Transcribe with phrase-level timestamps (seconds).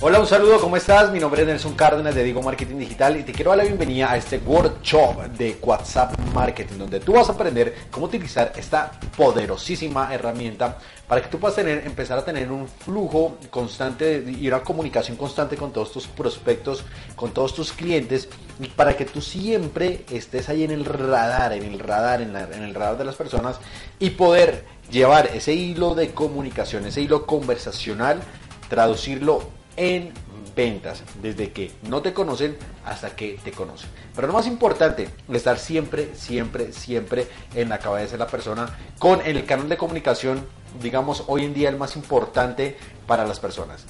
[0.00, 1.10] Hola, un saludo, ¿cómo estás?
[1.10, 4.12] Mi nombre es Nelson Cárdenas de Digo Marketing Digital y te quiero dar la bienvenida
[4.12, 10.14] a este workshop de WhatsApp Marketing, donde tú vas a aprender cómo utilizar esta poderosísima
[10.14, 15.16] herramienta para que tú puedas tener, empezar a tener un flujo constante y una comunicación
[15.16, 16.84] constante con todos tus prospectos,
[17.16, 18.28] con todos tus clientes
[18.60, 22.62] y para que tú siempre estés ahí en el radar, en el radar, en, en
[22.62, 23.58] el radar de las personas
[23.98, 28.20] y poder llevar ese hilo de comunicación, ese hilo conversacional,
[28.68, 29.42] traducirlo
[29.76, 30.12] en
[30.54, 33.88] ventas, desde que no te conocen hasta que te conocen.
[34.14, 39.20] Pero lo más importante, estar siempre, siempre, siempre en la cabeza de la persona con
[39.24, 40.44] el canal de comunicación,
[40.82, 42.76] digamos, hoy en día el más importante
[43.06, 43.86] para las personas.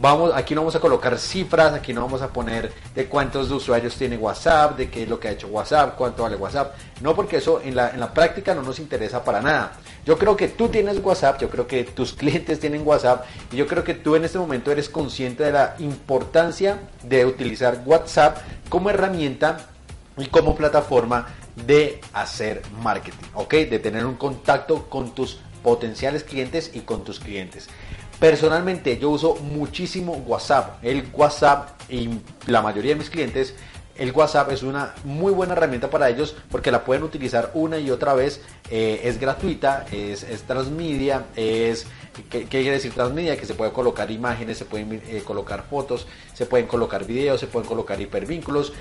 [0.00, 3.96] Vamos, aquí no vamos a colocar cifras, aquí no vamos a poner de cuántos usuarios
[3.96, 6.76] tiene WhatsApp, de qué es lo que ha hecho WhatsApp, cuánto vale WhatsApp.
[7.00, 9.72] No, porque eso en la, en la práctica no nos interesa para nada.
[10.06, 13.66] Yo creo que tú tienes WhatsApp, yo creo que tus clientes tienen WhatsApp y yo
[13.66, 18.90] creo que tú en este momento eres consciente de la importancia de utilizar WhatsApp como
[18.90, 19.66] herramienta
[20.16, 21.26] y como plataforma
[21.66, 23.52] de hacer marketing, ¿ok?
[23.52, 27.68] De tener un contacto con tus potenciales clientes y con tus clientes.
[28.18, 30.82] Personalmente yo uso muchísimo WhatsApp.
[30.82, 32.10] El WhatsApp y
[32.46, 33.54] la mayoría de mis clientes,
[33.94, 37.90] el WhatsApp es una muy buena herramienta para ellos porque la pueden utilizar una y
[37.90, 38.40] otra vez.
[38.70, 41.86] Eh, es gratuita, es, transmedia, es...
[42.28, 43.36] ¿Qué, quiere decir transmedia?
[43.36, 47.46] Que se puede colocar imágenes, se pueden eh, colocar fotos, se pueden colocar videos, se
[47.46, 48.72] pueden colocar hipervínculos.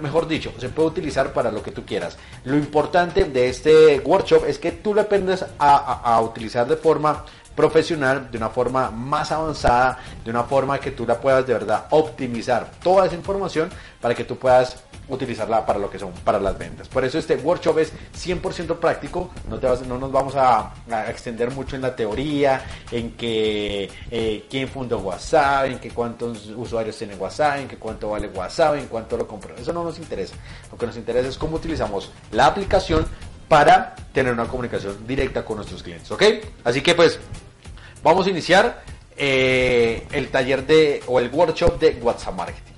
[0.00, 2.16] mejor dicho, se puede utilizar para lo que tú quieras.
[2.44, 7.26] Lo importante de este workshop es que tú lo aprendes a utilizar de forma
[7.58, 11.86] profesional, de una forma más avanzada, de una forma que tú la puedas de verdad
[11.90, 13.68] optimizar toda esa información
[14.00, 14.76] para que tú puedas
[15.08, 16.86] utilizarla para lo que son, para las ventas.
[16.86, 20.72] Por eso este workshop es 100% práctico, no, te vas, no nos vamos a,
[21.08, 26.96] extender mucho en la teoría, en que eh, quién fundó WhatsApp, en que cuántos usuarios
[26.96, 29.56] tiene WhatsApp, en que cuánto vale WhatsApp, en cuánto lo compró.
[29.56, 30.36] Eso no nos interesa.
[30.70, 33.04] Lo que nos interesa es cómo utilizamos la aplicación
[33.48, 36.22] para tener una comunicación directa con nuestros clientes, ¿ok?
[36.64, 37.18] Así que pues
[38.08, 38.80] Vamos a iniciar
[39.18, 42.72] eh, el taller de o el workshop de WhatsApp Marketing.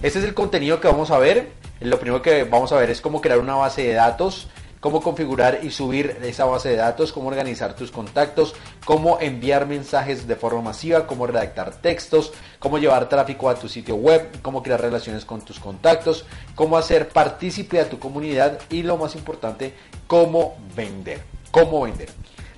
[0.00, 1.52] Este es el contenido que vamos a ver.
[1.80, 4.48] Lo primero que vamos a ver es cómo crear una base de datos,
[4.80, 8.54] cómo configurar y subir esa base de datos, cómo organizar tus contactos,
[8.86, 13.96] cómo enviar mensajes de forma masiva, cómo redactar textos, cómo llevar tráfico a tu sitio
[13.96, 16.24] web, cómo crear relaciones con tus contactos,
[16.54, 19.74] cómo hacer partícipe a tu comunidad y lo más importante,
[20.06, 21.20] cómo vender.
[21.50, 22.08] Cómo vender.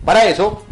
[0.05, 0.63] Para eso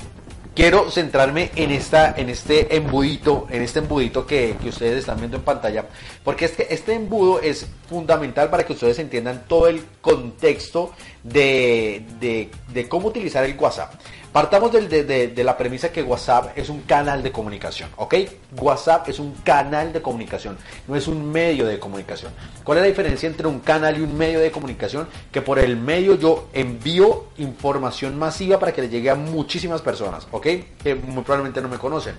[0.55, 5.43] quiero centrarme en esta en este embudito en este embudito que, ustedes están viendo en
[5.43, 5.87] pantalla
[6.25, 12.89] porque este, este embudo es fundamental para que ustedes entiendan todo el contexto de, de
[12.89, 13.93] cómo utilizar el WhatsApp
[14.33, 18.15] Partamos de, la premisa que WhatsApp es un canal de comunicación, ¿ok?
[18.61, 22.33] WhatsApp es un canal de comunicación, no es un medio de comunicación.
[22.63, 25.09] ¿Cuál es la diferencia entre un canal y un medio de comunicación?
[25.33, 30.29] Que por el medio yo envío información masiva para que le llegue a muchísimas personas,
[30.31, 30.47] ¿ok?
[30.81, 32.15] Que muy probablemente no me conocen,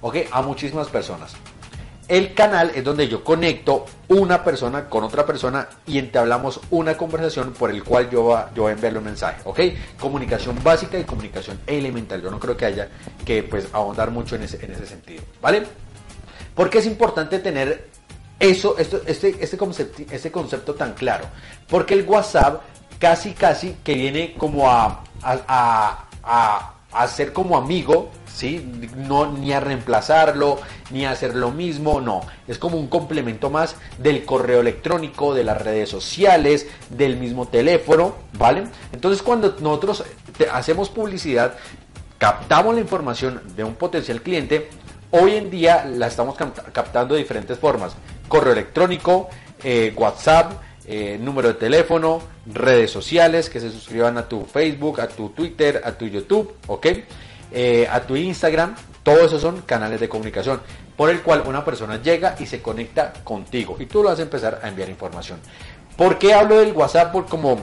[0.00, 0.16] ¿ok?
[0.32, 1.36] A muchísimas personas.
[2.08, 7.52] El canal es donde yo conecto una persona con otra persona y entablamos una conversación
[7.52, 9.60] por el cual yo, va, yo voy a enviarle un mensaje, ¿ok?
[10.00, 12.20] Comunicación básica y comunicación elemental.
[12.20, 12.88] Yo no creo que haya
[13.24, 15.62] que pues ahondar mucho en ese, en ese sentido, ¿vale?
[16.54, 17.88] Porque es importante tener
[18.38, 21.26] eso, este, este, concepto, este concepto tan claro.
[21.68, 22.62] Porque el WhatsApp
[22.98, 26.74] casi, casi que viene como a, a, a
[27.08, 28.66] ser como amigo ¿sí?
[28.96, 30.60] No, ni a reemplazarlo,
[30.90, 32.22] ni a hacer lo mismo, no.
[32.48, 38.14] Es como un complemento más del correo electrónico, de las redes sociales, del mismo teléfono,
[38.38, 38.64] ¿vale?
[38.92, 40.04] Entonces cuando nosotros
[40.52, 41.54] hacemos publicidad,
[42.18, 44.68] captamos la información de un potencial cliente,
[45.10, 46.36] hoy en día la estamos
[46.72, 47.94] captando de diferentes formas.
[48.28, 49.28] Correo electrónico,
[49.62, 50.52] eh, WhatsApp,
[50.86, 55.80] eh, número de teléfono, redes sociales, que se suscriban a tu Facebook, a tu Twitter,
[55.84, 56.86] a tu YouTube, ¿ok?
[57.52, 60.60] Eh, a tu Instagram, todos esos son canales de comunicación
[60.96, 64.22] por el cual una persona llega y se conecta contigo y tú lo vas a
[64.22, 65.38] empezar a enviar información.
[65.96, 67.58] ¿Por qué hablo del WhatsApp como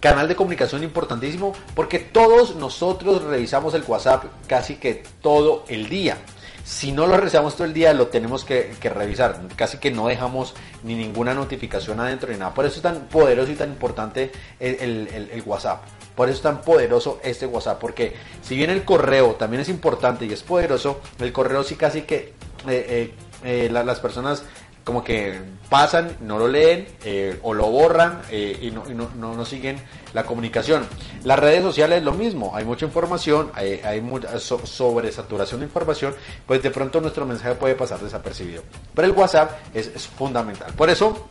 [0.00, 1.52] canal de comunicación importantísimo?
[1.74, 6.16] Porque todos nosotros revisamos el WhatsApp casi que todo el día.
[6.64, 9.40] Si no lo revisamos todo el día, lo tenemos que, revisar.
[9.56, 10.54] Casi que no dejamos
[10.84, 12.54] ni ninguna notificación adentro ni nada.
[12.54, 15.82] Por eso es tan poderoso y tan importante el, WhatsApp.
[16.14, 17.80] Por eso es tan poderoso este WhatsApp.
[17.80, 22.02] Porque si bien el correo también es importante y es poderoso, el correo sí casi
[22.02, 22.34] que
[22.68, 24.44] eh, eh, las personas
[24.90, 25.38] como que
[25.68, 28.82] pasan, no lo leen eh, o lo borran eh, y, no,
[29.14, 29.80] no, no, siguen
[30.12, 30.84] la comunicación.
[31.22, 36.12] Las redes sociales es lo mismo, hay mucha información, hay, hay mucha sobresaturación de información,
[36.44, 38.64] pues de pronto nuestro mensaje puede pasar desapercibido.
[38.92, 40.72] Pero el WhatsApp es, es fundamental.
[40.72, 41.28] Por eso,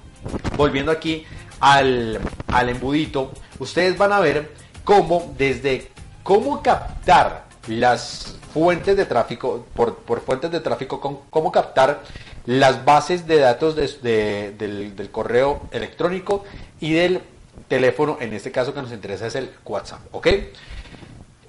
[0.56, 1.26] volviendo aquí
[1.60, 2.18] al,
[2.48, 4.54] al embudito, ustedes van a ver
[4.86, 5.92] cómo desde
[6.24, 11.00] cómo captar las fuentes de tráfico, por, por fuentes de tráfico,
[11.30, 12.02] cómo captar
[12.46, 16.44] las bases de datos del, correo electrónico
[16.80, 17.22] y del
[17.68, 20.02] teléfono, en este caso que nos interesa es el WhatsApp.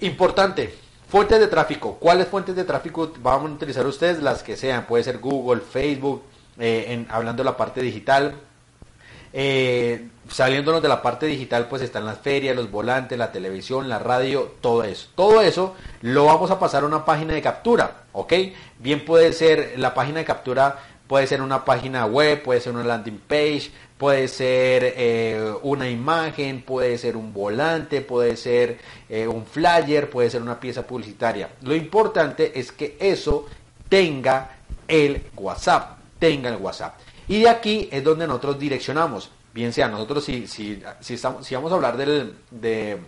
[0.00, 0.74] Importante,
[1.08, 1.96] fuentes de tráfico.
[2.00, 4.22] ¿Cuáles fuentes de tráfico van a utilizar ustedes?
[4.22, 6.22] Las que sean, puede ser Google, Facebook,
[6.58, 8.34] eh, hablando de la parte digital,
[9.32, 13.98] eh, saliéndonos de la parte digital, pues están las ferias, los volantes, la televisión, la
[13.98, 15.08] radio, todo eso.
[15.14, 18.32] Todo eso lo vamos a pasar a una página de captura, ¿ok?
[18.78, 22.84] Bien puede ser la página de captura, puede ser una página web, puede ser una
[22.84, 28.78] landing page, puede ser eh, una imagen, puede ser un volante, puede ser
[29.08, 31.50] eh, un flyer, puede ser una pieza publicitaria.
[31.62, 33.46] Lo importante es que eso
[33.88, 34.52] tenga
[34.86, 36.94] el WhatsApp, tenga el WhatsApp.
[37.30, 39.30] Y de aquí es donde nosotros direccionamos.
[39.54, 42.98] Bien sea nosotros si, si, si, estamos, si vamos a hablar de,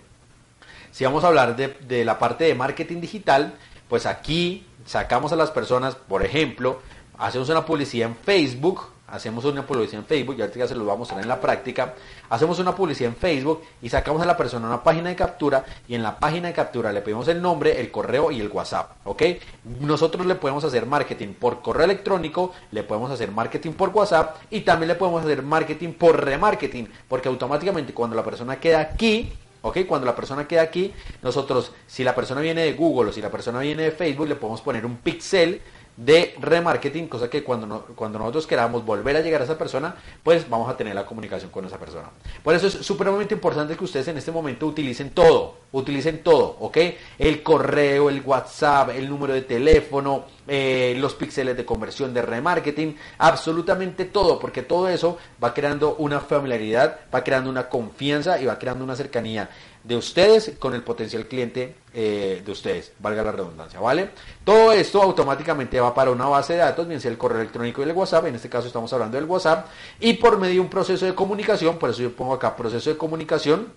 [0.93, 3.53] si vamos a hablar de, de la parte de marketing digital,
[3.89, 6.81] pues aquí sacamos a las personas, por ejemplo,
[7.19, 11.13] hacemos una publicidad en Facebook, hacemos una publicidad en Facebook, ya se lo vamos a
[11.13, 11.95] mostrar en la práctica,
[12.31, 15.95] hacemos una publicidad en Facebook y sacamos a la persona una página de captura y
[15.95, 19.23] en la página de captura le pedimos el nombre, el correo y el WhatsApp, ¿ok?
[19.81, 24.63] Nosotros le podemos hacer marketing por correo electrónico, le podemos hacer marketing por WhatsApp y
[24.63, 29.31] también le podemos hacer marketing por remarketing, porque automáticamente cuando la persona queda aquí,
[29.65, 29.87] ¿Ok?
[29.87, 30.93] Cuando la persona queda aquí,
[31.23, 34.35] nosotros, si la persona viene de Google o si la persona viene de Facebook, le
[34.35, 35.63] podemos poner un pixel
[35.97, 40.49] de remarketing, cosa que cuando, cuando nosotros queramos volver a llegar a esa persona, pues
[40.49, 42.09] vamos a tener la comunicación con esa persona.
[42.43, 46.79] Por eso es supremamente importante que ustedes en este momento utilicen todo, utilicen todo, ¿ok?
[47.19, 52.97] El correo, el WhatsApp, el número de teléfono, eh, los píxeles de conversión de remarketing,
[53.19, 58.59] absolutamente todo, porque todo eso va creando una familiaridad, va creando una confianza y va
[58.59, 59.51] creando una cercanía
[59.85, 64.11] de ustedes con el potencial cliente eh, de ustedes, valga la redundancia, ¿vale?
[64.45, 67.89] Todo esto automáticamente va para una base de datos, bien sea el correo electrónico y
[67.89, 69.67] el WhatsApp, en este caso estamos hablando del WhatsApp,
[70.01, 72.97] y por medio de un proceso de comunicación, por eso yo pongo acá proceso de
[72.97, 73.73] comunicación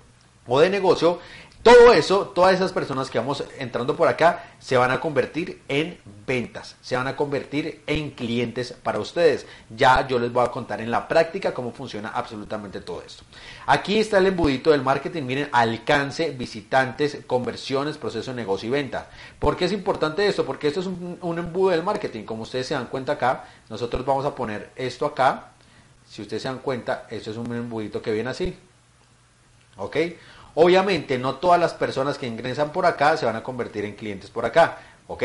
[0.47, 1.19] o de negocio,
[1.65, 5.97] todo eso, todas esas personas que vamos entrando por acá, se van a convertir en
[6.27, 9.47] ventas, se van a convertir en clientes para ustedes.
[9.75, 13.23] Ya yo les voy a contar en la práctica cómo funciona absolutamente todo esto.
[13.65, 19.09] Aquí está el embudito del marketing, miren, alcance, visitantes, conversiones, proceso de negocio y venta.
[19.39, 20.45] ¿Por qué es importante esto?
[20.45, 22.25] Porque esto es un, un embudo del marketing.
[22.25, 25.53] Como ustedes se dan cuenta acá, nosotros vamos a poner esto acá.
[26.07, 28.55] Si ustedes se dan cuenta, esto es un embudito que viene así.
[29.77, 29.97] ¿Ok?
[30.55, 34.29] Obviamente no todas las personas que ingresan por acá se van a convertir en clientes
[34.29, 35.23] por acá, ¿ok?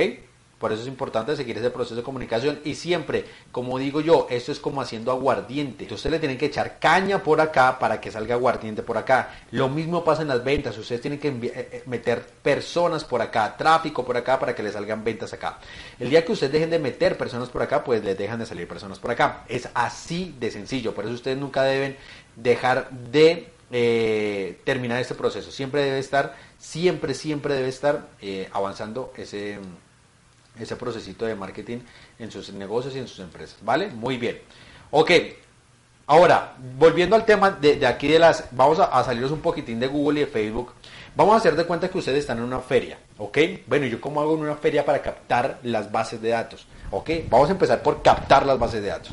[0.61, 4.53] Por eso es importante seguir ese proceso de comunicación y siempre, como digo yo, esto
[4.53, 5.85] es como haciendo aguardiente.
[5.85, 9.31] Ustedes le tienen que echar caña por acá para que salga aguardiente por acá.
[9.53, 10.77] Lo mismo pasa en las ventas.
[10.77, 14.75] Ustedes tienen que eh, eh, meter personas por acá, tráfico por acá para que les
[14.75, 15.61] salgan ventas acá.
[15.99, 18.69] El día que ustedes dejen de meter personas por acá, pues les dejan de salir
[18.69, 19.45] personas por acá.
[19.49, 20.95] Es así de sencillo.
[20.95, 21.97] Por eso ustedes nunca deben
[22.37, 25.51] dejar de eh, terminar este proceso.
[25.51, 29.59] Siempre debe estar, siempre, siempre debe estar eh, avanzando ese,
[30.59, 31.79] ese procesito de marketing
[32.19, 33.59] en sus negocios y en sus empresas.
[33.63, 33.89] ¿Vale?
[33.89, 34.41] Muy bien.
[34.91, 35.11] Ok.
[36.07, 39.87] Ahora, volviendo al tema de, aquí de las, vamos a, a, salirnos un poquitín de
[39.87, 40.73] Google y de Facebook.
[41.15, 43.39] Vamos a hacer de cuenta que ustedes están en una feria, ¿ok?
[43.67, 46.67] Bueno, ¿yo cómo hago en una feria para captar las bases de datos?
[46.91, 47.11] ¿Ok?
[47.29, 49.13] Vamos a empezar por captar las bases de datos.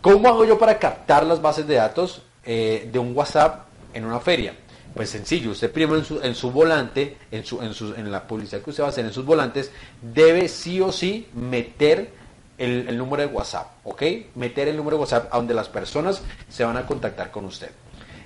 [0.00, 4.20] ¿Cómo hago yo para captar las bases de datos eh, de un WhatsApp en una
[4.20, 4.54] feria?
[4.94, 8.26] Pues sencillo, usted primero en su, en su volante, en, su, en, su, en la
[8.28, 12.10] publicidad que usted va a hacer en sus volantes, debe sí o sí meter
[12.58, 14.02] el, número de WhatsApp, ¿ok?
[14.36, 17.70] Meter el número de WhatsApp a donde las personas se van a contactar con usted.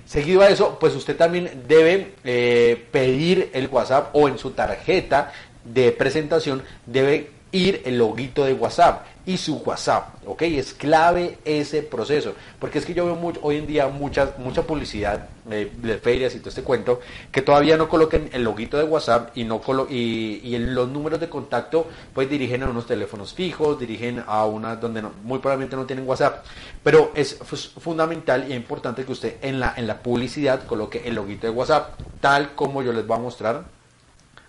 [0.05, 5.31] Seguido a eso, pues usted también debe eh, pedir el WhatsApp o en su tarjeta
[5.63, 10.41] de presentación debe ir el loguito de WhatsApp y su WhatsApp, ¿ok?
[10.41, 14.63] Es clave ese proceso, porque es que yo veo mucho, hoy en día mucha, mucha
[14.63, 16.99] publicidad eh, de ferias y todo este cuento,
[17.31, 21.19] que todavía no coloquen el loguito de WhatsApp y, no colo y, y los números
[21.19, 25.85] de contacto pues dirigen a unos teléfonos fijos, dirigen a una donde muy probablemente no
[25.85, 26.43] tienen WhatsApp,
[26.81, 27.35] pero es
[27.79, 31.99] fundamental y importante que usted en la, en la publicidad coloque el loguito de WhatsApp,
[32.19, 33.63] tal como yo les voy a mostrar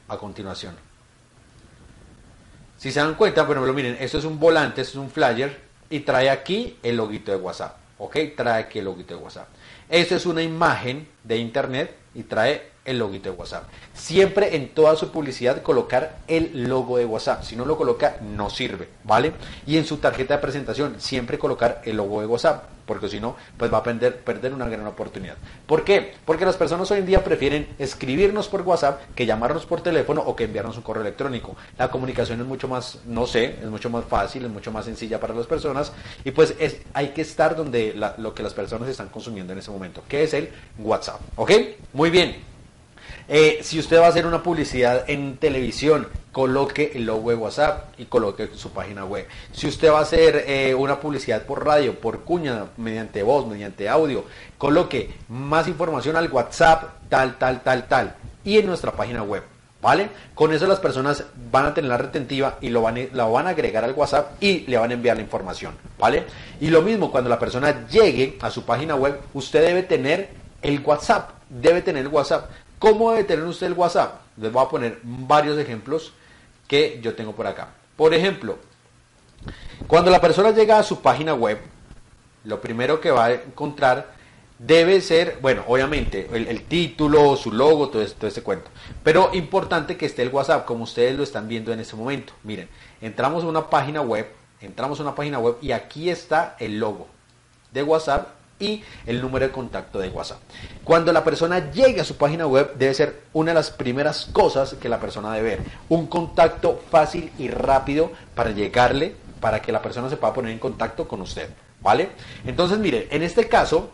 [0.09, 0.90] a continuación.
[2.81, 5.55] Si se dan cuenta, bueno, miren, esto es un volante, esto es un flyer
[5.91, 7.77] y trae aquí el loguito de WhatsApp.
[7.99, 8.17] ¿Ok?
[8.35, 9.49] Trae aquí el loguito de WhatsApp.
[9.91, 13.65] Esto es una imagen de internet y trae el loguito de WhatsApp.
[13.95, 17.43] Siempre en toda su publicidad colocar el logo de WhatsApp.
[17.43, 19.33] Si no lo coloca, no sirve, ¿vale?
[19.67, 23.37] Y en su tarjeta de presentación, siempre colocar el logo de WhatsApp, porque si no,
[23.57, 25.37] pues va a perder, perder una gran oportunidad.
[25.67, 26.15] ¿Por qué?
[26.25, 30.35] Porque las personas hoy en día prefieren escribirnos por WhatsApp que llamarnos por teléfono o
[30.35, 31.55] que enviarnos un correo electrónico.
[31.79, 35.21] La comunicación es mucho más, no sé, es mucho más fácil, es mucho más sencilla
[35.21, 35.93] para las personas
[36.25, 39.71] y pues es, hay que estar donde lo que las personas están consumiendo en ese
[39.71, 41.21] momento, que es el WhatsApp.
[41.37, 41.53] ¿Ok?
[41.93, 42.50] Muy bien.
[43.33, 47.95] Eh, si usted va a hacer una publicidad en televisión, coloque el logo de WhatsApp
[47.97, 49.25] y coloque su página web.
[49.53, 53.89] Si usted va a hacer eh, una publicidad por radio, por cuña, mediante voz, mediante
[53.89, 54.25] audio,
[54.59, 59.45] coloque más información al WhatsApp, tal, tal, tal, tal, y en nuestra página web.
[59.81, 60.11] ¿Vale?
[60.35, 63.51] Con eso las personas van a tener la retentiva y lo van, la van a
[63.51, 65.75] agregar al WhatsApp y le van a enviar la información.
[66.01, 66.25] ¿Vale?
[66.61, 70.31] Y lo mismo, cuando la persona llegue a su página web, usted debe tener
[70.63, 71.31] el WhatsApp.
[71.49, 72.51] Debe tener el WhatsApp.
[72.81, 74.23] ¿Cómo debe tener usted el WhatsApp?
[74.39, 76.15] Les voy a poner varios ejemplos
[76.67, 77.69] que yo tengo por acá.
[77.95, 78.57] Por ejemplo,
[79.87, 81.59] cuando la persona llega a su página web,
[82.45, 84.15] lo primero que va a encontrar
[84.59, 88.71] debe ser, bueno, obviamente, el, título, su logo, todo, todo este cuento.
[89.05, 92.33] Pero importante que esté el WhatsApp, como ustedes lo están viendo en este momento.
[92.45, 92.71] Miren,
[93.03, 94.27] entramos a una página web,
[94.63, 97.09] entramos a una página web y aquí está el logo
[97.73, 100.39] de WhatsApp y el número de contacto de WhatsApp.
[100.85, 104.75] Cuando la persona llegue a su página web debe ser una de las primeras cosas
[104.75, 105.61] que la persona debe ver.
[105.89, 110.59] Un contacto fácil y rápido para llegarle, para que la persona se pueda poner en
[110.59, 111.49] contacto con usted.
[111.81, 112.11] ¿Vale?
[112.45, 113.91] Entonces, mire, en este caso,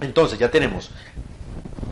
[0.00, 0.90] entonces ya tenemos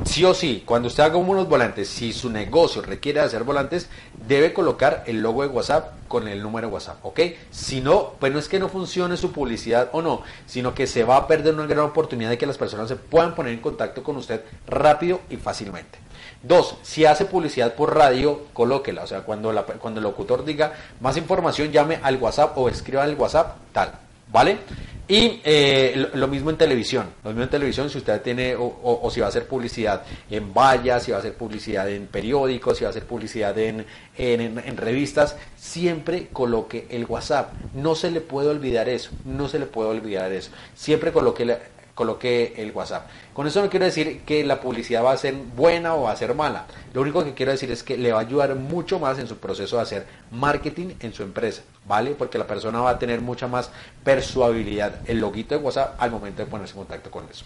[0.04, 3.88] sí o sí, cuando usted haga unos volantes, si su negocio requiere hacer volantes,
[4.26, 7.20] debe colocar el logo de WhatsApp con el número de WhatsApp, ¿ok?
[7.50, 11.04] Si no, pues no es que no funcione su publicidad o no, sino que se
[11.04, 14.02] va a perder una gran oportunidad de que las personas se puedan poner en contacto
[14.02, 15.99] con usted rápido y fácilmente.
[16.42, 19.04] Dos, si hace publicidad por radio, colóquela.
[19.04, 23.56] O sea, cuando, el locutor diga más información, llame al WhatsApp o escriba al WhatsApp,
[23.73, 23.92] tal.
[24.30, 24.58] ¿Vale?
[25.06, 29.20] Y eh, lo, mismo en televisión, lo mismo en televisión si usted tiene o, si
[29.20, 32.88] va a hacer publicidad en vallas, si va a hacer publicidad en periódicos, si va
[32.88, 33.84] a hacer publicidad en,
[34.16, 37.52] en, revistas, siempre coloque el WhatsApp.
[37.75, 40.50] No se le puede olvidar eso, no se le puede olvidar eso.
[40.75, 41.44] Siempre coloque
[41.94, 43.08] coloque el WhatsApp.
[43.32, 46.16] Con eso no quiero decir que la publicidad va a ser buena o va a
[46.16, 46.66] ser mala.
[46.92, 49.38] Lo único que quiero decir es que le va a ayudar mucho más en su
[49.38, 52.12] proceso de hacer marketing en su empresa, ¿vale?
[52.12, 53.70] Porque la persona va a tener mucha más
[54.02, 57.44] persuabilidad, el loguito de WhatsApp al momento de ponerse en contacto con eso.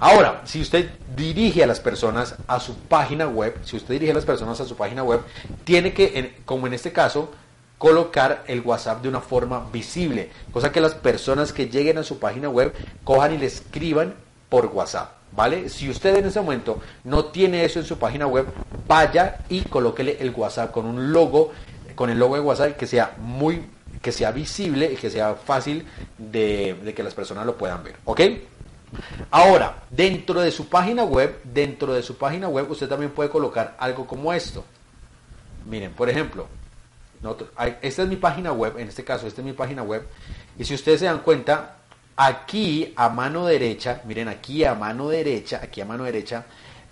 [0.00, 4.14] Ahora, si usted dirige a las personas a su página web, si usted dirige a
[4.14, 5.22] las personas a su página web,
[5.64, 7.30] tiene que, como en este caso,
[7.78, 12.18] colocar el WhatsApp de una forma visible, cosa que las personas que lleguen a su
[12.18, 14.14] página web cojan y le escriban
[14.48, 15.12] por WhatsApp.
[15.30, 15.68] ¿Vale?
[15.68, 18.46] Si usted en ese momento no tiene eso en su página web,
[18.88, 21.52] vaya y colóquele el WhatsApp con un logo,
[21.94, 23.62] con el logo de WhatsApp que sea muy,
[24.00, 27.96] que sea visible y que sea fácil de, de que las personas lo puedan ver.
[28.06, 28.20] ¿Ok?
[29.30, 33.76] Ahora, dentro de su página web, dentro de su página web, usted también puede colocar
[33.78, 34.64] algo como esto.
[35.66, 36.48] Miren, por ejemplo,
[37.82, 40.06] esta es mi página web, en este caso, esta es mi página web.
[40.58, 41.76] Y si ustedes se dan cuenta,
[42.16, 46.46] aquí a mano derecha, miren aquí a mano derecha, aquí a mano derecha,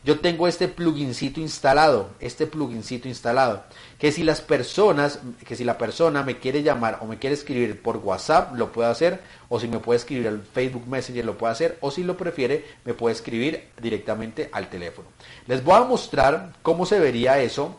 [0.04, 3.64] yo tengo este plugincito instalado, este plugincito instalado,
[3.98, 7.82] que si las personas, que si la persona me quiere llamar o me quiere escribir
[7.82, 11.54] por WhatsApp, lo puede hacer, o si me puede escribir al Facebook Messenger, lo puede
[11.54, 15.08] hacer, o si lo prefiere, me puede escribir directamente al teléfono.
[15.48, 17.76] Les voy a mostrar cómo se vería eso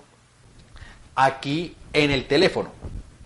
[1.15, 2.71] aquí en el teléfono.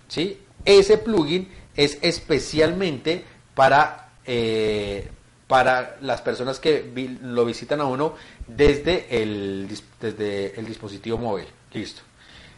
[0.07, 0.39] ¿sí?
[0.65, 3.23] Ese plugin es especialmente
[3.53, 5.09] para, eh,
[5.47, 8.15] para las personas que lo visitan a uno
[8.47, 9.67] desde el,
[9.99, 11.47] desde el dispositivo móvil.
[11.73, 12.01] Listo.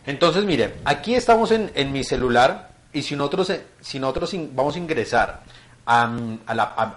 [0.06, 5.44] Entonces, miren, aquí estamos en, mi celular y si nosotros, si nosotros vamos a ingresar
[5.86, 6.04] a,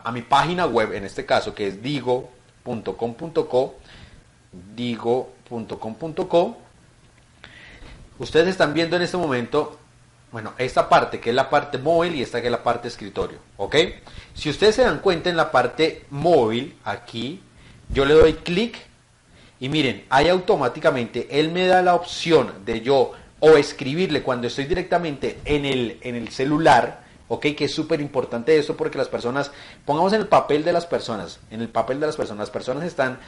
[0.04, 3.74] a, mi página web, en este caso, que es digo.com.co,
[4.74, 6.56] digo.com.co,
[8.18, 9.78] Ustedes están viendo en este momento,
[10.32, 13.38] bueno, esta parte que es la parte móvil y esta que es la parte escritorio,
[13.56, 13.76] ¿ok?
[14.34, 17.42] Si ustedes se dan cuenta en la parte móvil, aquí,
[17.90, 18.76] yo le doy clic
[19.60, 24.64] y miren, ahí automáticamente él me da la opción de yo o escribirle cuando estoy
[24.64, 27.46] directamente en el, en el celular, ¿ok?
[27.56, 29.50] Que es súper importante esto porque las personas,
[29.84, 32.84] pongamos en el papel de las personas, en el papel de las personas, las personas
[32.84, 33.18] están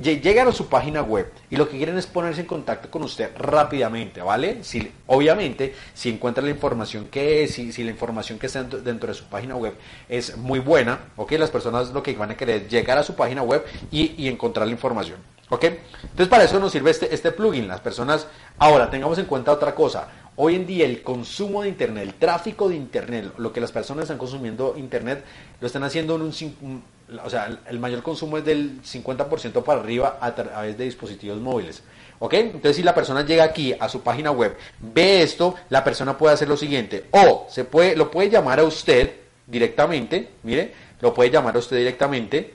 [0.00, 3.30] llegan a su página web y lo que quieren es ponerse en contacto con usted
[3.36, 4.62] rápidamente, ¿vale?
[4.62, 9.08] Si, obviamente, si encuentra la información que es, si, si la información que está dentro,
[9.08, 9.74] de su página web
[10.08, 11.32] es muy buena, ¿ok?
[11.32, 14.28] Las personas lo que van a querer es llegar a su página web y, y
[14.28, 15.64] encontrar la información, ¿ok?
[15.64, 17.68] Entonces, para eso nos sirve este, este plugin.
[17.68, 18.26] Las personas,
[18.58, 20.08] ahora, tengamos en cuenta otra cosa.
[20.38, 24.02] Hoy en día el consumo de Internet, el tráfico de Internet, lo que las personas
[24.02, 25.24] están consumiendo Internet,
[25.60, 26.82] lo están haciendo en un,
[27.24, 31.82] o sea, el mayor consumo es del 50% para arriba a través de dispositivos móviles.
[32.18, 32.34] ¿Ok?
[32.34, 36.34] Entonces si la persona llega aquí a su página web, ve esto, la persona puede
[36.34, 37.06] hacer lo siguiente.
[37.10, 39.12] O se puede, lo puede llamar a usted
[39.46, 42.54] directamente, mire, lo puede llamar a usted directamente.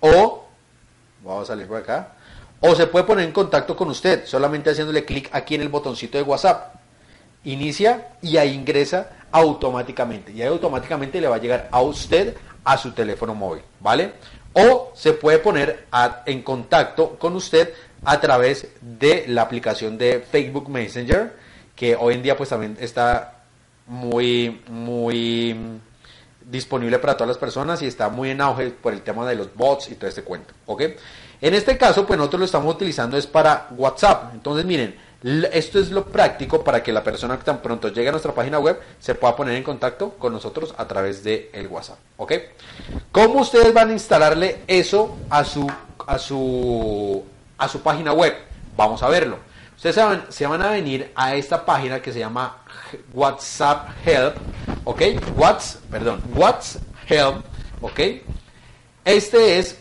[0.00, 0.46] O,
[1.24, 2.12] vamos a salir por acá.
[2.60, 6.18] O se puede poner en contacto con usted solamente haciéndole clic aquí en el botoncito
[6.18, 6.74] de WhatsApp.
[7.44, 10.32] Inicia y ahí ingresa automáticamente.
[10.32, 14.14] Y ahí automáticamente le va a llegar a usted a su teléfono móvil, ¿vale?
[14.52, 15.86] O se puede poner
[16.26, 17.72] en contacto con usted
[18.04, 21.32] a través de la aplicación de Facebook Messenger,
[21.76, 23.44] que hoy en día pues también está
[23.86, 25.56] muy, muy
[26.44, 29.54] disponible para todas las personas y está muy en auge por el tema de los
[29.54, 30.82] bots y todo este cuento, ¿ok?
[31.40, 34.32] En este caso, pues nosotros lo estamos utilizando es para WhatsApp.
[34.34, 38.12] Entonces, miren, esto es lo práctico para que la persona que tan pronto llegue a
[38.12, 41.98] nuestra página web se pueda poner en contacto con nosotros a través de el WhatsApp.
[42.16, 42.32] ¿Ok?
[43.12, 45.70] ¿Cómo ustedes van a instalarle eso a su,
[46.06, 47.24] a su,
[47.58, 48.34] a su página web?
[48.76, 49.38] Vamos a verlo.
[49.74, 52.58] Ustedes se van, se van a venir a esta página que se llama
[53.12, 54.36] WhatsApp Help.
[54.84, 55.02] ¿Ok?
[55.36, 57.44] What's, perdón, What's Help.
[57.80, 58.00] ¿Ok?
[59.04, 59.78] Este es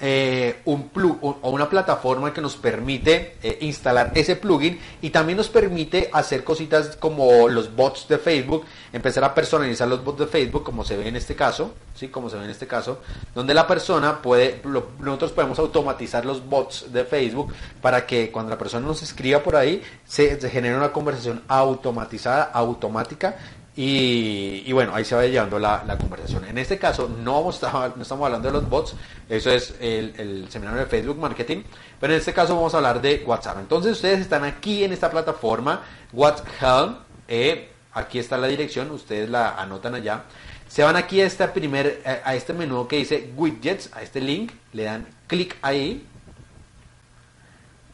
[0.00, 5.36] eh, un plug o una plataforma que nos permite eh, instalar ese plugin y también
[5.36, 10.26] nos permite hacer cositas como los bots de Facebook, empezar a personalizar los bots de
[10.26, 12.98] Facebook como se ve en este caso, sí, como se ve en este caso,
[13.34, 14.60] donde la persona puede,
[14.98, 19.54] nosotros podemos automatizar los bots de Facebook para que cuando la persona nos escriba por
[19.54, 23.36] ahí se, se genere una conversación automatizada, automática
[23.76, 26.44] y, bueno, ahí se va llevando la, conversación.
[26.44, 28.94] En este caso no, estamos hablando de los bots,
[29.28, 31.62] eso es el, seminario de Facebook Marketing,
[31.98, 33.58] pero en este caso vamos a hablar de WhatsApp.
[33.58, 35.82] Entonces ustedes están aquí en esta plataforma,
[36.12, 40.24] WhatsApp, eh, aquí está la dirección, ustedes la anotan allá.
[40.68, 44.52] Se van aquí a este, primer, a este menú que dice widgets, a este link,
[44.72, 46.06] le dan clic ahí,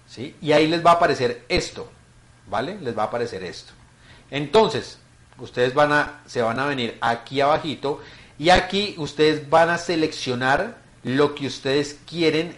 [0.07, 0.37] ¿sí?
[0.43, 1.91] y ahí les va a aparecer esto,
[2.49, 2.79] ¿vale?
[2.81, 3.73] Les va a aparecer esto.
[4.31, 4.99] Entonces,
[5.41, 8.01] ustedes van a, se van a venir aquí abajito
[8.39, 12.57] y aquí ustedes van a seleccionar lo que ustedes quieren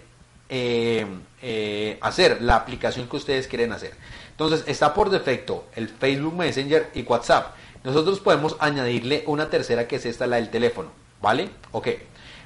[0.49, 1.07] eh,
[1.41, 3.93] eh, hacer, la aplicación que ustedes quieren hacer.
[4.31, 7.55] Entonces está por defecto el Facebook Messenger y WhatsApp.
[7.85, 10.91] Nosotros podemos añadirle una tercera que es esta, la del teléfono.
[11.21, 11.51] ¿Vale?
[11.73, 11.89] Ok.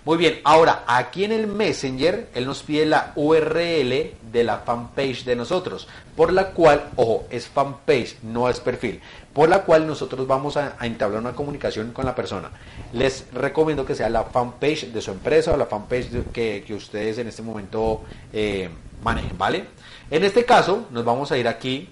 [0.07, 5.25] Muy bien, ahora aquí en el Messenger, él nos pide la URL de la fanpage
[5.25, 9.01] de nosotros, por la cual, ojo, es fanpage, no es perfil,
[9.37, 12.51] por la cual nosotros vamos a, entablar una comunicación con la persona.
[12.95, 17.29] Les recomiendo que sea la fanpage de su empresa o la fanpage que, ustedes en
[17.29, 18.71] este momento eh,
[19.03, 19.67] manejen, ¿vale?
[20.11, 21.91] En este caso, nos vamos a ir aquí,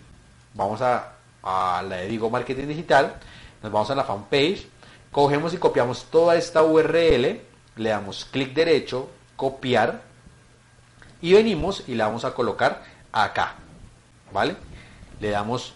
[0.54, 3.16] vamos a, a la de Digo Marketing Digital,
[3.62, 4.66] nos vamos a la fanpage,
[5.12, 7.42] cogemos y copiamos toda esta URL,
[7.76, 10.00] le damos clic derecho, copiar
[11.20, 13.56] y venimos y la vamos a colocar acá,
[14.32, 14.56] ¿vale?
[15.20, 15.74] Le damos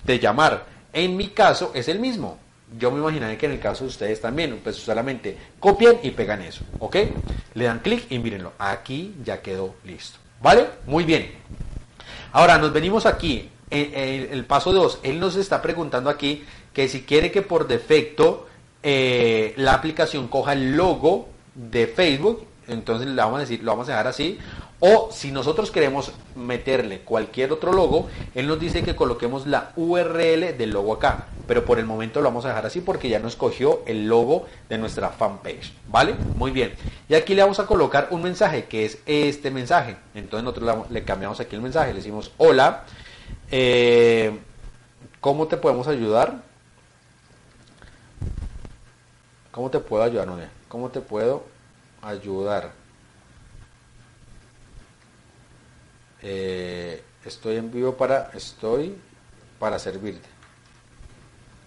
[0.04, 2.38] de llamar, en mi caso es el mismo.
[2.78, 6.42] Yo me imaginaré que en el caso de ustedes también, pues solamente copian y pegan
[6.42, 6.96] eso, ¿ok?
[7.54, 10.66] Le dan clic y mírenlo, aquí ya quedó listo, ¿vale?
[10.86, 11.32] Muy bien.
[12.32, 17.02] Ahora nos venimos aquí, en, el paso 2, él nos está preguntando aquí que si
[17.02, 18.46] quiere que por defecto
[18.88, 23.88] eh, la aplicación coja el logo de Facebook, entonces le vamos a decir, lo vamos
[23.88, 24.38] a dejar así.
[24.79, 30.57] O si nosotros queremos meterle cualquier otro logo, él nos dice que coloquemos la URL
[30.57, 31.27] del logo acá.
[31.49, 34.46] Pero por el momento lo vamos a dejar así porque ya nos cogió el logo
[34.68, 35.72] de nuestra fanpage.
[35.88, 36.14] ¿Vale?
[36.37, 36.72] Muy bien.
[37.09, 39.96] Y aquí le vamos a colocar un mensaje que es este mensaje.
[40.14, 41.88] Entonces nosotros le cambiamos aquí el mensaje.
[41.88, 42.85] Le decimos, hola,
[43.51, 44.38] eh,
[45.20, 46.45] ¿cómo te podemos ayudar?
[49.56, 50.48] ¿Cómo te puedo ayudar, Noé?
[50.68, 51.42] ¿Cómo te puedo
[52.02, 52.72] ayudar?
[56.20, 58.94] Eh, estoy en vivo para, estoy
[59.58, 60.28] para servirte.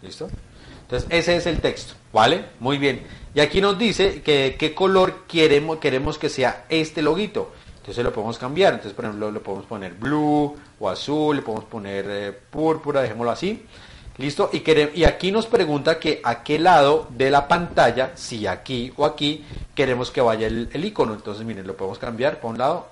[0.03, 0.29] ¿Listo?
[0.83, 2.45] Entonces, ese es el texto, ¿vale?
[2.59, 3.07] Muy bien.
[3.33, 7.51] Y aquí nos dice que qué color queremos, queremos que sea este loguito.
[7.77, 8.73] Entonces lo podemos cambiar.
[8.73, 13.31] Entonces, por ejemplo, le podemos poner blue o azul, le podemos poner eh, púrpura, dejémoslo
[13.31, 13.65] así.
[14.19, 14.49] ¿Listo?
[14.51, 14.63] Y,
[14.99, 19.45] y aquí nos pregunta que a qué lado de la pantalla, si aquí o aquí,
[19.73, 21.13] queremos que vaya el, icono.
[21.13, 22.87] Entonces, miren, lo podemos cambiar para un lado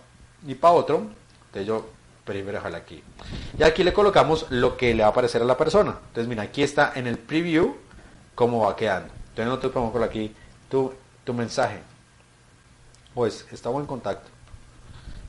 [0.48, 1.06] y para otro.
[1.48, 1.86] Entonces yo
[2.24, 3.04] prefiero dejarlo aquí.
[3.60, 5.98] Y aquí le colocamos lo que le va a aparecer a la persona.
[6.08, 7.76] Entonces, mira, aquí está en el preview
[8.34, 9.10] cómo va quedando.
[9.14, 10.34] Entonces nosotros podemos colocar aquí
[10.70, 10.94] tu,
[11.26, 11.80] tu mensaje.
[13.14, 14.30] Pues, está buen contacto.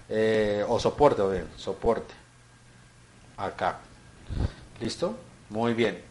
[0.08, 2.14] Eh, o soporte, o bien, soporte.
[3.36, 3.80] Acá.
[4.80, 5.16] ¿Listo?
[5.50, 6.02] Muy bien.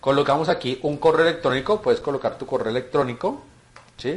[0.00, 3.42] Colocamos aquí un correo electrónico, puedes colocar tu correo electrónico,
[3.96, 4.14] ¿sí?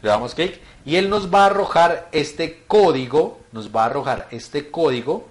[0.00, 4.28] Le damos clic y él nos va a arrojar este código, nos va a arrojar
[4.32, 5.28] este código,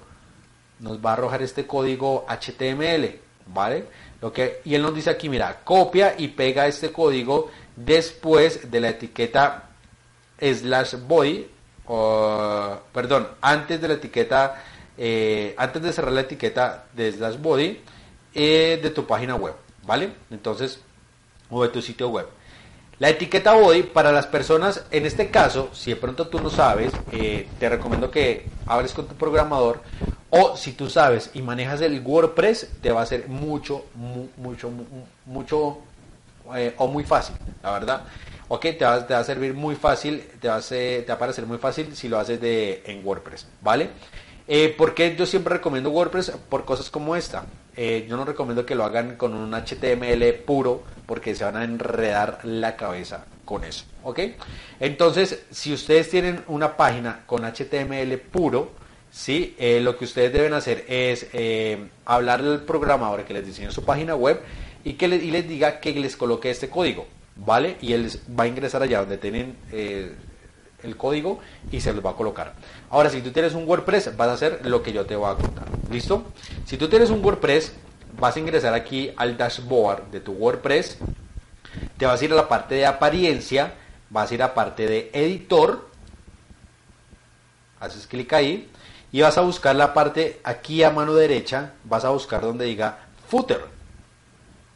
[0.80, 3.86] nos va a arrojar este código HTML, ¿vale?
[4.22, 8.80] Lo que, y él nos dice aquí, mira, copia y pega este código después de
[8.80, 9.70] la etiqueta
[10.40, 11.48] slash body,
[12.94, 14.64] perdón, antes de la etiqueta,
[14.98, 17.82] eh, antes de cerrar la etiqueta de slash body,
[18.34, 20.12] eh, de tu página web, ¿vale?
[20.30, 20.80] Entonces,
[21.50, 22.28] o de tu sitio web.
[23.00, 26.94] La etiqueta body para las personas, en este caso, si de pronto tú no sabes,
[27.12, 29.82] eh, te recomiendo que hables con tu programador
[30.30, 33.86] o si tú sabes y manejas el WordPress, te va a ser mucho,
[34.38, 34.72] mucho,
[35.26, 35.80] mucho
[36.56, 38.04] eh, o muy fácil, la verdad.
[38.48, 41.17] Ok, te va, te va, a servir muy fácil, te va, a te va a
[41.17, 43.89] parecer muy fácil si lo haces de, en WordPress, ¿vale?
[44.54, 47.46] Eh, porque yo siempre recomiendo WordPress por cosas como esta.
[47.78, 51.64] Eh, yo no recomiendo que lo hagan con un HTML puro porque se van a
[51.64, 53.86] enredar la cabeza con eso.
[54.04, 54.20] ¿Ok?
[54.82, 58.74] Entonces, si ustedes tienen una página con HTML puro,
[59.10, 59.56] ¿sí?
[59.58, 63.86] Eh, lo que ustedes deben hacer es eh, hablarle al programador que les diseñe su
[63.86, 64.42] página web
[64.84, 67.08] y que les, y les diga que les coloque este código.
[67.38, 67.78] ¿Vale?
[67.80, 69.56] Y él va a ingresar allá donde tienen
[70.84, 71.39] el código
[71.72, 72.54] y se los va a colocar.
[72.89, 75.36] Ahora, si tú tienes un WordPress, vas a hacer lo que yo te voy a
[75.36, 75.65] contar.
[75.89, 76.26] ¿Listo?
[76.65, 77.74] Si tú tienes un WordPress,
[78.20, 80.98] vas a ingresar aquí al dashboard de tu WordPress,
[81.98, 83.74] te vas a ir a la parte de apariencia,
[84.10, 85.89] vas a ir a parte de editor,
[87.80, 88.70] haces clic ahí
[89.12, 93.00] y vas a buscar la parte aquí a mano derecha, vas a buscar donde diga
[93.28, 93.62] footer,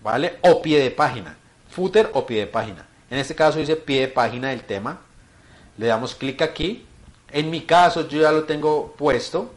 [0.01, 0.39] ¿vale?
[0.41, 1.37] O pie de página,
[1.69, 2.85] footer o pie de página.
[3.09, 5.01] En este caso dice pie de página del tema,
[5.77, 6.85] le damos clic aquí.
[7.31, 9.51] En mi caso yo ya lo tengo puesto.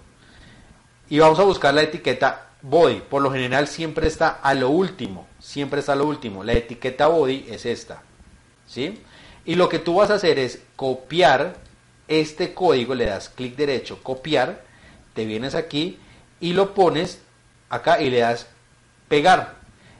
[1.08, 3.02] Y vamos a buscar la etiqueta body.
[3.08, 5.26] Por lo general siempre está a lo último.
[5.38, 6.44] Siempre está a lo último.
[6.44, 8.02] La etiqueta body es esta.
[8.66, 9.00] ¿Sí?
[9.44, 11.56] Y lo que tú vas a hacer es copiar
[12.08, 12.94] este código.
[12.94, 14.62] Le das clic derecho, copiar.
[15.14, 15.98] Te vienes aquí
[16.40, 17.20] y lo pones
[17.70, 18.46] acá y le das
[19.08, 19.56] pegar.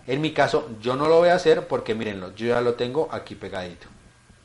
[0.07, 3.09] En mi caso yo no lo voy a hacer porque mírenlo, yo ya lo tengo
[3.13, 3.89] aquí pegadito.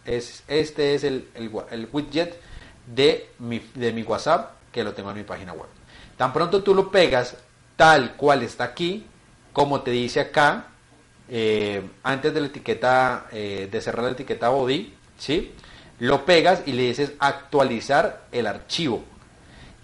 [0.06, 2.40] Es, este es el, el, widget
[2.86, 5.68] de mi, de mi WhatsApp que lo tengo en mi página web.
[6.18, 7.38] Tan pronto tú lo pegas
[7.76, 9.06] tal cual está aquí,
[9.54, 10.68] como te dice acá,
[11.30, 15.54] eh, antes de la etiqueta, eh, de cerrar la etiqueta body, ¿sí?
[16.00, 19.04] Lo pegas y le dices actualizar el archivo.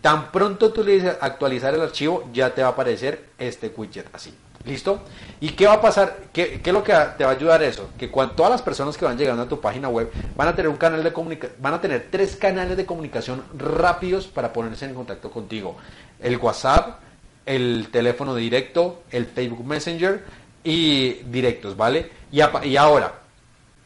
[0.01, 4.08] Tan pronto tú le dices actualizar el archivo, ya te va a aparecer este widget
[4.13, 4.34] así.
[4.65, 5.01] ¿Listo?
[5.39, 6.17] ¿Y qué va a pasar?
[6.33, 7.89] ¿Qué, es lo que te va a ayudar eso?
[7.97, 10.69] Que cuando todas las personas que van llegando a tu página web van a tener
[10.69, 14.93] un canal de comunicación, van a tener tres canales de comunicación rápidos para ponerse en
[14.93, 15.77] contacto contigo.
[16.19, 16.99] El WhatsApp,
[17.45, 20.23] el teléfono directo, el Facebook Messenger
[20.63, 22.11] y directos, ¿vale?
[22.31, 23.18] Y, y ahora,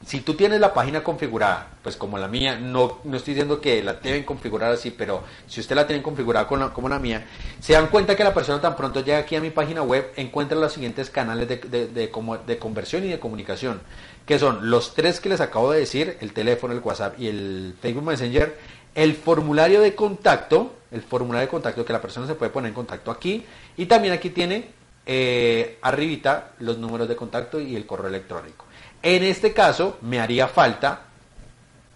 [0.06, 3.82] si tú tienes la página configurada, pues como la mía, no, no estoy diciendo que
[3.84, 7.26] la deben configurar así, pero si usted la tiene configurada como la mía,
[7.60, 10.58] se dan cuenta que la persona tan pronto llega aquí a mi página web, encuentra
[10.58, 13.82] los siguientes canales de, de, de, conversión y de comunicación,
[14.26, 17.76] que son los tres que les acabo de decir, el teléfono, el WhatsApp y el
[17.82, 18.58] Facebook Messenger,
[18.96, 22.76] el formulario de contacto, el formulario de contacto que la persona se puede poner en
[22.76, 23.46] contacto aquí,
[23.78, 28.66] y también aquí tiene eh, arribita los números de contacto y el correo electrónico.
[29.04, 31.02] En este caso me haría falta,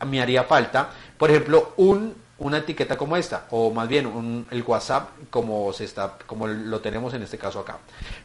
[0.05, 5.09] me haría falta por ejemplo, un, una etiqueta como esta, o más bien el WhatsApp
[5.29, 7.79] como, se está, como lo tenemos en este caso acá.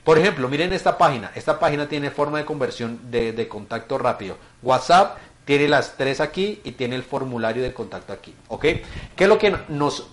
[0.05, 1.33] Por ejemplo, miren esta página.
[1.35, 4.37] Esta página tiene forma de conversión de, de contacto rápido.
[4.63, 5.17] WhatsApp
[5.47, 8.35] tiene las tres aquí y tiene el formulario de contacto aquí.
[8.49, 8.63] ¿Ok?
[8.63, 8.85] ¿Qué
[9.25, 10.09] es lo que nos,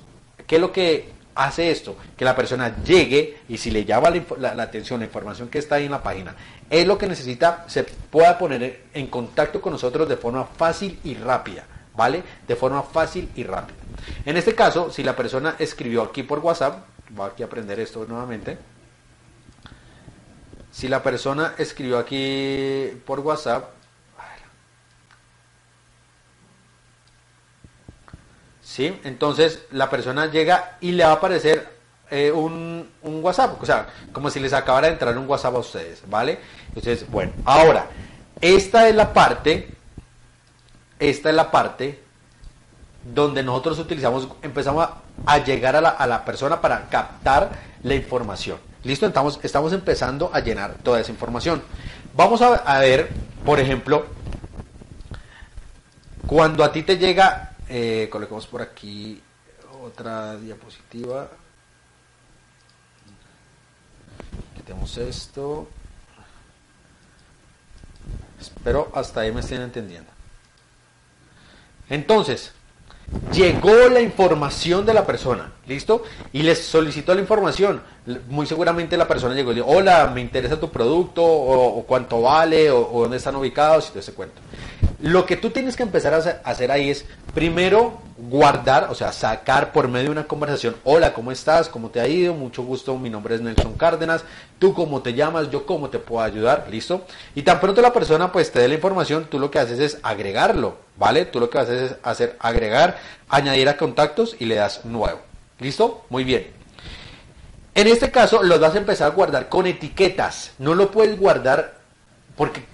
[0.47, 1.95] qué es lo que hace esto?
[2.17, 5.85] Que la persona llegue y si le llama la, atención, la información que está ahí
[5.85, 6.35] en la página,
[6.69, 11.15] es lo que necesita, se pueda poner en contacto con nosotros de forma fácil y
[11.15, 11.65] rápida.
[11.95, 12.23] ¿Vale?
[12.47, 13.75] De forma fácil y rápida.
[14.25, 18.05] En este caso, si la persona escribió aquí por WhatsApp, voy aquí a aprender esto
[18.07, 18.57] nuevamente.
[20.71, 23.78] Si la persona escribió aquí por WhatsApp,
[28.69, 28.99] ¿sí?
[29.03, 31.67] Entonces la persona llega y le va a aparecer
[32.11, 36.03] eh, un, WhatsApp, o sea, como si les acabara de entrar un WhatsApp a ustedes,
[36.07, 36.39] ¿vale?
[36.67, 37.87] Entonces, bueno, ahora,
[38.39, 39.69] esta es la parte,
[40.99, 41.99] esta es la parte
[43.03, 44.87] donde nosotros utilizamos, empezamos
[45.25, 47.49] a, llegar a la, a la, persona para captar
[47.83, 48.59] la información.
[48.83, 49.07] ¿Listo?
[49.07, 51.61] Estamos, estamos empezando a llenar toda esa información.
[52.15, 53.09] Vamos a, a ver,
[53.45, 54.05] por ejemplo,
[56.27, 59.21] cuando a ti te llega eh, coloquemos por aquí
[59.83, 61.29] otra diapositiva.
[64.55, 65.67] Quitemos esto.
[68.39, 70.09] Espero hasta ahí me estén entendiendo.
[71.89, 72.53] Entonces,
[73.31, 76.03] llegó la información de la persona, ¿listo?
[76.33, 77.81] Y les solicitó la información.
[78.27, 82.71] Muy seguramente la persona llegó y dijo, hola, me interesa tu producto, o, cuánto vale,
[82.71, 84.41] o, o, dónde están ubicados, y todo ese cuento.
[85.01, 89.71] Lo que tú tienes que empezar a hacer ahí es, primero, guardar, o sea, sacar
[89.71, 91.69] por medio de una conversación, hola, ¿cómo estás?
[91.69, 92.33] ¿Cómo te ha ido?
[92.33, 94.25] Mucho gusto, mi nombre es Nelson Cárdenas,
[94.59, 97.05] tú cómo te llamas, yo cómo te puedo ayudar, ¿listo?
[97.33, 99.99] Y tan pronto la persona pues te dé la información, tú lo que haces es
[100.03, 101.23] agregarlo, ¿vale?
[101.25, 105.21] Tú lo que haces es hacer agregar, añadir a contactos y le das nuevo,
[105.59, 106.03] ¿listo?
[106.09, 106.51] Muy bien.
[107.73, 111.79] En este caso lo vas a empezar a guardar con etiquetas, no lo puedes guardar
[112.35, 112.65] porque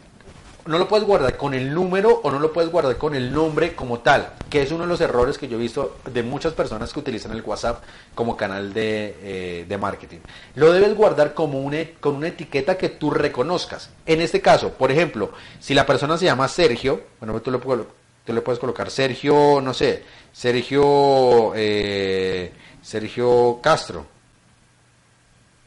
[0.66, 3.76] no lo puedes guardar con el número o no lo puedes guardar con el nombre
[3.76, 6.92] como tal, que es uno de los errores que yo he visto de muchas personas
[6.92, 7.84] que utilizan el WhatsApp
[8.16, 10.20] como canal de, eh, marketing.
[10.56, 13.92] Lo debes guardar como una, con una etiqueta que tú reconozcas.
[14.08, 18.34] En este caso, por ejemplo, si la persona se llama Sergio, bueno, tú le, tú
[18.34, 22.52] le puedes colocar Sergio, no sé, Sergio, eh,
[22.82, 24.08] Sergio Castro.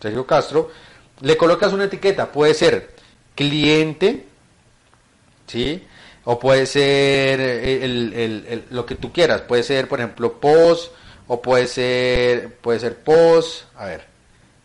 [0.00, 0.70] Sergio Castro,
[1.20, 2.94] le colocas una etiqueta, puede ser
[3.34, 4.28] cliente,
[5.48, 5.84] ¿sí?
[6.24, 10.92] O puede ser el, lo que tú quieras, puede ser, por ejemplo, post,
[11.26, 14.04] o puede ser, puede ser post, a ver,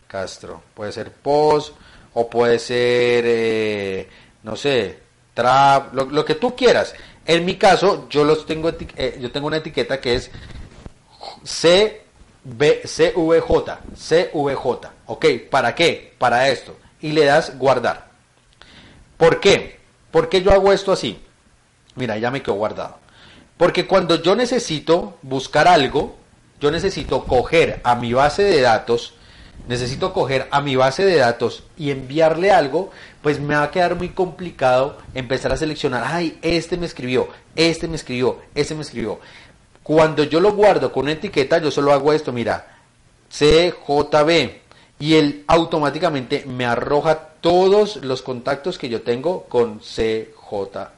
[0.06, 1.74] Castro, puede ser post,
[2.14, 4.08] o puede ser, eh,
[4.42, 4.98] no sé,
[5.34, 6.94] trap, lo, que tú quieras.
[7.26, 10.30] En mi caso, yo los tengo, eh, yo tengo una etiqueta que es
[11.44, 16.14] CB, CVJ, CVJ, ok, ¿para qué?
[16.18, 16.76] Para esto.
[17.00, 18.08] Y le das guardar.
[19.16, 19.80] ¿Por qué?
[20.14, 21.18] ¿Por qué yo hago esto así?
[21.96, 22.98] Mira, ya me quedó guardado.
[23.56, 26.14] Porque cuando yo necesito buscar algo,
[26.60, 29.14] yo necesito coger a mi base de datos,
[29.66, 33.96] necesito coger a mi base de datos y enviarle algo, pues me va a quedar
[33.96, 39.18] muy complicado empezar a seleccionar, ay, este me escribió, este me escribió, este me escribió.
[39.82, 42.78] Cuando yo lo guardo con una etiqueta, yo solo hago esto, mira,
[43.36, 44.60] CJB,
[45.00, 50.30] y él automáticamente me arroja todos los contactos que yo tengo con CJ,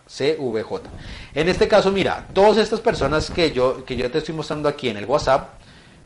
[0.07, 0.81] CVJ.
[1.35, 4.89] En este caso, mira, todas estas personas que yo, que yo te estoy mostrando aquí
[4.89, 5.55] en el WhatsApp,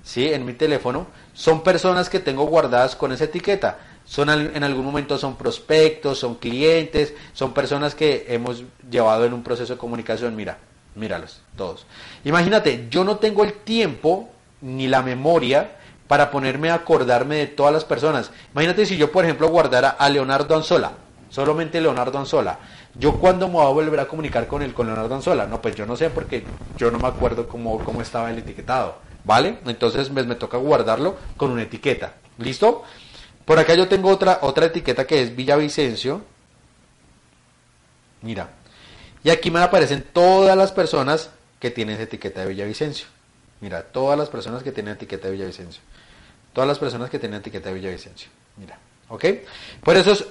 [0.02, 0.32] ¿sí?
[0.32, 3.80] en mi teléfono, son personas que tengo guardadas con esa etiqueta.
[4.06, 9.42] Son en algún momento son prospectos, son clientes, son personas que hemos llevado en un
[9.42, 10.34] proceso de comunicación.
[10.34, 10.56] Mira,
[10.94, 11.84] míralos, todos.
[12.24, 14.30] Imagínate, yo no tengo el tiempo
[14.62, 15.76] ni la memoria
[16.10, 18.32] para ponerme a acordarme de todas las personas.
[18.52, 20.90] Imagínate si yo, por ejemplo, guardara a Leonardo Anzola,
[21.28, 22.58] solamente Leonardo Anzola.
[22.96, 25.46] ¿Yo cuándo me voy a volver a comunicar con él, con Leonardo Anzola?
[25.46, 26.42] No, pues yo no sé porque
[26.76, 29.60] yo no me acuerdo cómo, cómo estaba el etiquetado, ¿vale?
[29.66, 32.14] Entonces me, me toca guardarlo con una etiqueta.
[32.38, 32.82] ¿Listo?
[33.44, 36.22] Por acá yo tengo otra, otra etiqueta que es Villavicencio.
[38.22, 38.48] Mira.
[39.22, 43.06] Y aquí me aparecen todas las personas que tienen esa etiqueta de Villavicencio.
[43.60, 45.80] Mira, todas las personas que tienen etiqueta de Villavicencio.
[46.52, 48.30] Todas las personas que tienen etiqueta de Villavicencio.
[48.56, 49.24] Mira, ¿ok?
[49.82, 50.26] Por eso es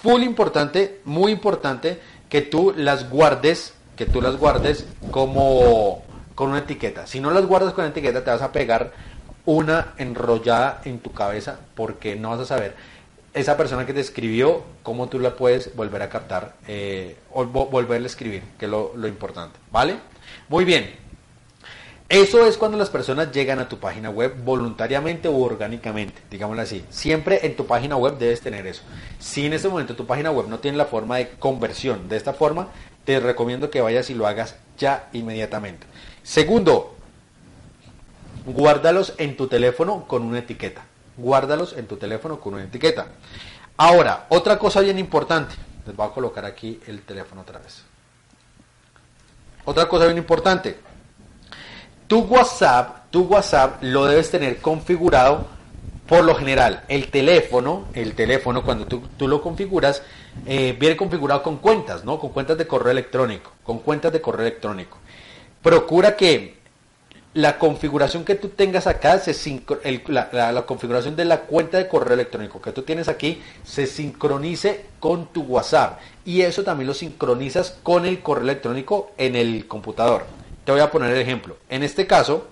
[0.00, 6.02] full importante, muy importante, que tú las guardes, que tú las guardes como
[6.34, 7.06] con una etiqueta.
[7.06, 8.92] Si no las guardas con etiqueta, te vas a pegar
[9.44, 12.74] una enrollada en tu cabeza porque no vas a saber
[13.34, 18.06] esa persona que te escribió, cómo tú la puedes volver a captar eh, o volverle
[18.06, 19.58] a escribir, que es lo importante.
[19.70, 19.96] ¿Vale?
[20.48, 21.01] Muy bien.
[22.12, 26.84] Eso es cuando las personas llegan a tu página web voluntariamente o orgánicamente, digámoslo así.
[26.90, 28.82] Siempre en tu página web debes tener eso.
[29.18, 32.34] Si en este momento tu página web no tiene la forma de conversión de esta
[32.34, 32.68] forma,
[33.06, 35.86] te recomiendo que vayas y lo hagas ya inmediatamente.
[36.22, 36.94] Segundo,
[38.44, 40.84] guárdalos en tu teléfono con una etiqueta.
[41.16, 43.06] Guárdalos en tu teléfono con una etiqueta.
[43.78, 45.54] Ahora, otra cosa bien importante.
[45.86, 47.84] Les voy a colocar aquí el teléfono otra vez.
[49.64, 50.91] Otra cosa bien importante
[52.06, 55.46] tu WhatsApp, tu WhatsApp lo debes tener configurado
[56.06, 56.84] por lo general.
[56.88, 60.02] El teléfono, el teléfono cuando tú, lo configuras,
[60.46, 62.18] eh, viene configurado con cuentas, ¿no?
[62.18, 64.98] Con cuentas de correo electrónico, con cuentas de correo electrónico.
[65.62, 66.60] Procura que
[67.34, 69.62] la configuración que tú tengas acá, se
[70.08, 74.84] la, la, configuración de la cuenta de correo electrónico que tú tienes aquí, se sincronice
[75.00, 75.98] con tu WhatsApp.
[76.26, 80.41] Y eso también lo sincronizas con el correo electrónico en el computador.
[80.64, 81.56] Te voy a poner el ejemplo.
[81.68, 82.46] En este caso,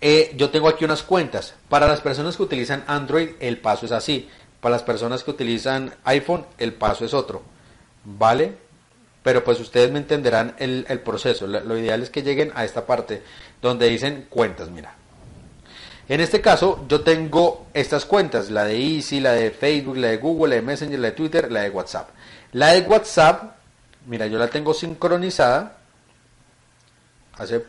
[0.00, 1.54] eh, yo tengo aquí unas cuentas.
[1.68, 4.28] Para las personas que utilizan Android, el paso es así.
[4.60, 7.42] Para las personas que utilizan iPhone, el paso es otro.
[8.04, 8.56] ¿Vale?
[9.22, 11.46] Pero pues ustedes me entenderán el, proceso.
[11.46, 13.22] Lo, lo, ideal es que lleguen a esta parte
[13.60, 14.96] donde dicen cuentas, mira.
[16.08, 20.16] En este caso, yo tengo estas cuentas, la de Easy, la de Facebook, la de
[20.16, 22.10] Google, la de Messenger, la de Twitter, la de WhatsApp.
[22.50, 23.54] La de WhatsApp,
[24.06, 25.78] mira, yo la tengo sincronizada
[27.38, 27.64] hace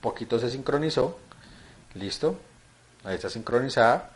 [0.00, 1.18] poquito se sincronizó,
[1.94, 2.38] listo,
[3.04, 4.10] ahí está sincronizada.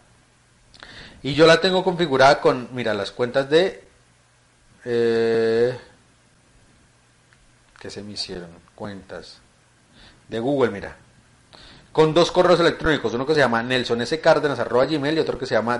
[1.23, 3.85] Y yo la tengo configurada con, mira, las cuentas de...
[4.85, 5.79] Eh,
[7.79, 8.51] que se me hicieron?
[8.75, 9.39] Cuentas
[10.29, 10.97] de Google, mira.
[11.93, 14.21] Con dos correos electrónicos, uno que se llama Nelson S.
[14.21, 15.79] Cárdenas y otro que se llama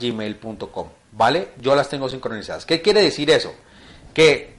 [0.00, 0.88] gmail.com.
[1.12, 1.48] ¿Vale?
[1.60, 2.64] Yo las tengo sincronizadas.
[2.64, 3.54] ¿Qué quiere decir eso?
[4.12, 4.53] Que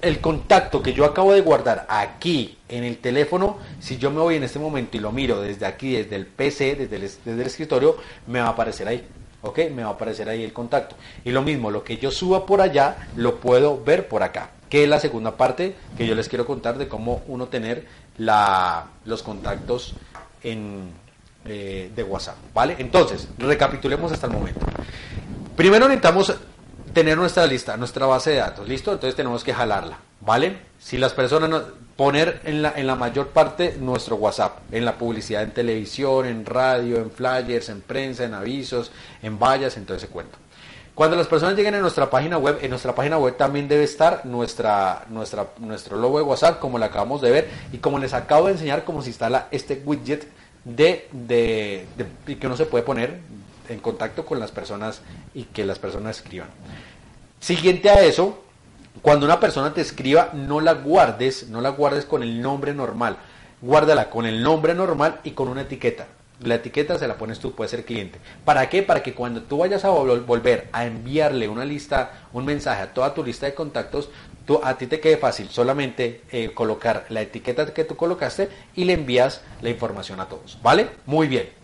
[0.00, 4.36] el contacto que yo acabo de guardar aquí en el teléfono, si yo me voy
[4.36, 6.96] en este momento y lo miro desde aquí, desde el PC, desde
[7.30, 7.96] el, escritorio,
[8.26, 9.06] me va a aparecer ahí.
[9.42, 9.58] ¿Ok?
[9.74, 10.96] Me va a aparecer ahí el contacto.
[11.24, 14.50] Y lo mismo, lo que yo suba por allá, lo puedo ver por acá.
[14.68, 17.86] Que es la segunda parte que yo les quiero contar de cómo uno tener
[18.18, 19.94] la, los contactos
[20.42, 20.90] en,
[21.46, 22.36] eh, de WhatsApp.
[22.52, 22.76] ¿Vale?
[22.78, 24.66] Entonces, recapitulemos hasta el momento.
[25.56, 26.34] Primero necesitamos
[26.92, 28.92] tener nuestra lista, nuestra base de datos, ¿listo?
[28.92, 30.58] Entonces tenemos que jalarla, ¿vale?
[30.78, 31.62] Si las personas,
[31.96, 36.46] poner en la, en la mayor parte nuestro WhatsApp, en la publicidad en televisión, en
[36.46, 38.90] radio, en flyers, en prensa, en avisos,
[39.22, 40.38] en vallas, en todo ese cuento.
[40.94, 44.26] Cuando las personas lleguen a nuestra página web, en nuestra página web también debe estar
[44.26, 48.46] nuestra, nuestra, nuestro logo de WhatsApp, como lo acabamos de ver, y como les acabo
[48.46, 50.26] de enseñar cómo se instala este widget
[50.64, 53.20] de, de, de que uno se puede poner
[53.70, 55.00] en contacto con las personas
[55.34, 56.48] y que las personas escriban.
[57.38, 58.42] Siguiente a eso,
[59.02, 63.16] cuando una persona te escriba, no la guardes, no la guardes con el nombre normal.
[63.62, 66.06] Guárdala con el nombre normal y con una etiqueta.
[66.40, 68.18] La etiqueta se la pones tú, puede ser cliente.
[68.44, 68.82] ¿Para qué?
[68.82, 73.12] Para que cuando tú vayas a volver a enviarle una lista, un mensaje a toda
[73.12, 74.08] tu lista de contactos,
[74.62, 78.94] a ti te quede fácil solamente eh, colocar la etiqueta que tú colocaste y le
[78.94, 80.58] envías la información a todos.
[80.62, 80.88] ¿Vale?
[81.06, 81.59] Muy bien.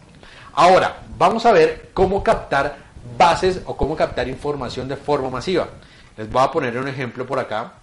[0.59, 2.79] Ahora, vamos a ver cómo captar
[3.19, 5.69] bases o cómo captar información de forma masiva.
[6.17, 7.75] Les voy a poner un ejemplo por acá.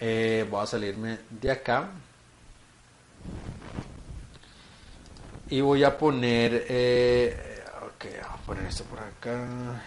[0.00, 1.90] Eh, voy a salirme de acá.
[5.50, 6.64] Y voy a poner...
[6.70, 9.82] Eh, ok, voy a poner esto por acá.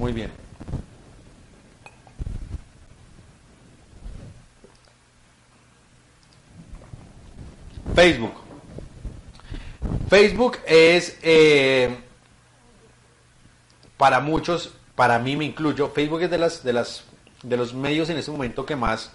[0.00, 0.30] Muy bien.
[7.94, 8.32] Facebook.
[10.08, 11.98] Facebook es eh,
[13.98, 17.04] para muchos, para mí me incluyo, Facebook es de las de las
[17.42, 19.12] de los medios en este momento que más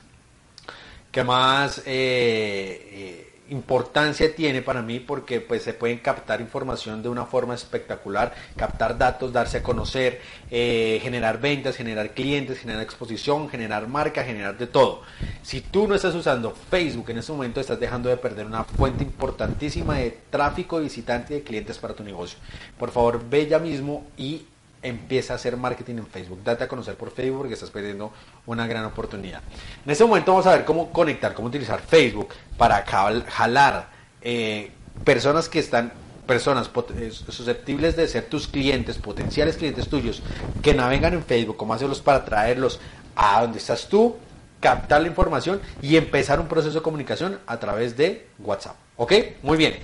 [1.11, 7.09] que más eh, eh, importancia tiene para mí porque pues se pueden captar información de
[7.09, 13.49] una forma espectacular, captar datos, darse a conocer, eh, generar ventas, generar clientes, generar exposición,
[13.49, 15.01] generar marca, generar de todo.
[15.43, 19.03] Si tú no estás usando Facebook en este momento estás dejando de perder una fuente
[19.03, 22.39] importantísima de tráfico, de visitantes y de clientes para tu negocio.
[22.77, 24.45] Por favor, ve ya mismo y
[24.87, 26.43] empieza a hacer marketing en Facebook.
[26.43, 28.11] Date a conocer por Facebook porque estás perdiendo
[28.45, 29.41] una gran oportunidad.
[29.85, 33.89] En este momento vamos a ver cómo conectar, cómo utilizar Facebook para jalar
[34.21, 34.71] eh,
[35.03, 35.91] personas que están
[36.27, 40.23] personas eh, susceptibles de ser tus clientes, potenciales clientes tuyos,
[40.61, 42.79] que navegan en Facebook, cómo hacerlos para traerlos
[43.15, 44.17] a donde estás tú
[44.59, 48.75] captar la información y empezar un proceso de comunicación a través de WhatsApp.
[48.97, 49.13] ¿Ok?
[49.43, 49.77] Muy bien.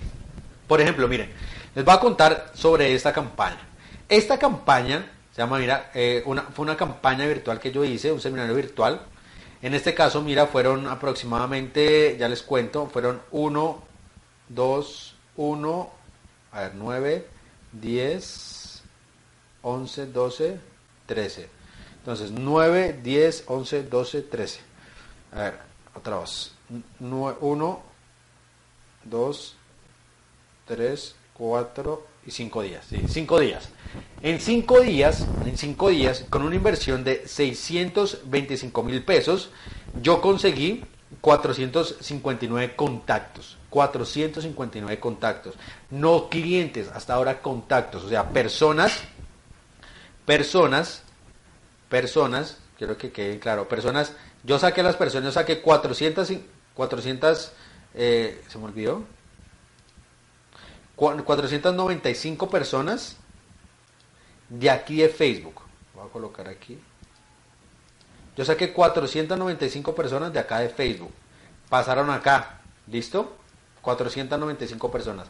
[0.67, 1.29] Por ejemplo, miren,
[1.75, 3.59] les voy a contar sobre esta campaña.
[4.11, 8.19] Esta campaña se llama, mira, eh, una, fue una campaña virtual que yo hice, un
[8.19, 9.03] seminario virtual.
[9.61, 13.81] En este caso, mira, fueron aproximadamente, ya les cuento, fueron 1,
[14.49, 15.91] 2, 1,
[16.51, 17.27] a ver, 9,
[17.71, 18.83] 10,
[19.61, 20.59] 11, 12,
[21.05, 21.49] 13.
[21.99, 24.59] Entonces, 9, 10, 11, 12, 13.
[25.31, 25.59] A ver,
[25.95, 26.51] otra vez.
[26.99, 27.83] 1,
[29.05, 29.55] 2,
[30.67, 32.85] 3, 4 y 5 días.
[32.89, 33.69] Sí, 5 días.
[34.21, 39.49] En 5 días, en 5 días, con una inversión de 625 mil pesos,
[40.01, 40.83] yo conseguí
[41.19, 43.57] 459 contactos.
[43.69, 45.55] 459 contactos.
[45.89, 48.03] No clientes, hasta ahora contactos.
[48.03, 48.99] O sea, personas,
[50.25, 51.03] personas,
[51.89, 54.13] personas, quiero que quede claro, personas
[54.43, 56.31] yo saqué las personas, yo saqué 400,
[56.73, 57.51] 400
[57.93, 59.03] eh, se me olvidó,
[61.01, 63.17] 495 personas
[64.49, 65.63] de aquí de Facebook.
[65.95, 66.77] Voy a colocar aquí.
[68.37, 71.11] Yo saqué 495 personas de acá de Facebook.
[71.69, 72.61] Pasaron acá.
[72.85, 73.35] ¿Listo?
[73.81, 75.27] 495 personas.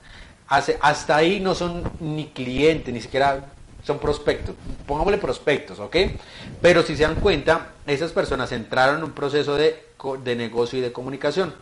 [0.49, 3.45] Hace, hasta ahí no son ni clientes, ni siquiera
[3.81, 4.53] son prospectos,
[4.85, 5.95] pongámosle prospectos, ¿ok?
[6.61, 9.85] Pero si se dan cuenta, esas personas entraron en un proceso de,
[10.21, 11.53] de negocio y de comunicación,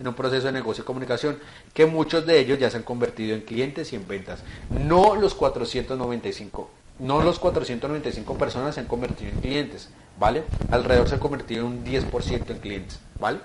[0.00, 1.38] en un proceso de negocio y comunicación,
[1.74, 4.40] que muchos de ellos ya se han convertido en clientes y en ventas.
[4.70, 6.70] No los 495,
[7.00, 10.44] no los 495 personas se han convertido en clientes, ¿vale?
[10.70, 13.38] Alrededor se han convertido en un 10% en clientes, ¿vale?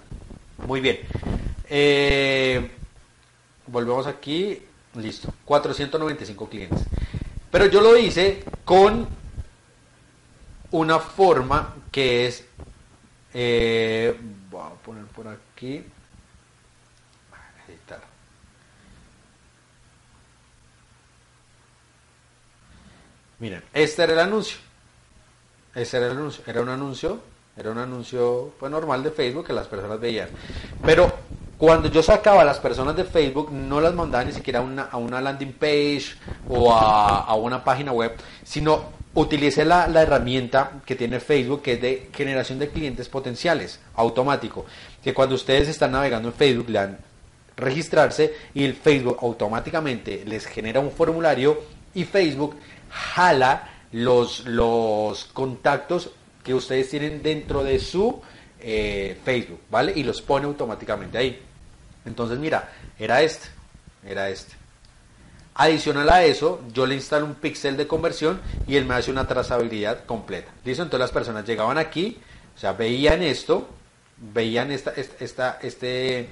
[0.68, 1.00] Muy bien.
[1.70, 2.72] Eh,
[3.68, 4.62] volvemos aquí,
[4.96, 6.84] listo, 495 clientes.
[7.52, 9.08] Pero yo lo hice con
[10.72, 12.46] una forma que es,
[13.34, 14.18] eh,
[14.50, 15.84] voy a poner por aquí,
[23.44, 24.58] Miren, este era el anuncio.
[25.76, 26.46] Este era el anuncio.
[26.48, 27.20] Era un anuncio,
[27.58, 30.30] era un anuncio pues, normal de Facebook que las personas veían.
[30.82, 31.12] Pero
[31.58, 34.84] cuando yo sacaba a las personas de Facebook, no las mandaba ni siquiera a una,
[34.84, 36.16] a una landing page
[36.48, 38.14] o a, una página web,
[38.46, 44.66] sino utilicé la, herramienta que tiene Facebook, que es de generación de clientes potenciales, automático.
[45.04, 46.98] Que cuando ustedes están navegando en Facebook, le dan
[47.58, 52.56] registrarse y el Facebook automáticamente les genera un formulario y Facebook
[52.94, 56.12] jala los, los contactos
[56.44, 58.22] que ustedes tienen dentro de su
[58.60, 59.94] eh, Facebook, ¿vale?
[59.96, 61.42] Y los pone automáticamente ahí.
[62.06, 63.48] Entonces, mira, era este,
[64.06, 64.54] era este.
[65.56, 69.28] Adicional a eso, yo le instalo un pixel de conversión y él me hace una
[69.28, 70.52] trazabilidad completa.
[70.66, 70.84] ¿Listo?
[70.84, 72.18] Entonces las personas llegaban aquí,
[72.56, 73.70] o sea, veían esto,
[74.18, 76.30] veían esta, esta, este,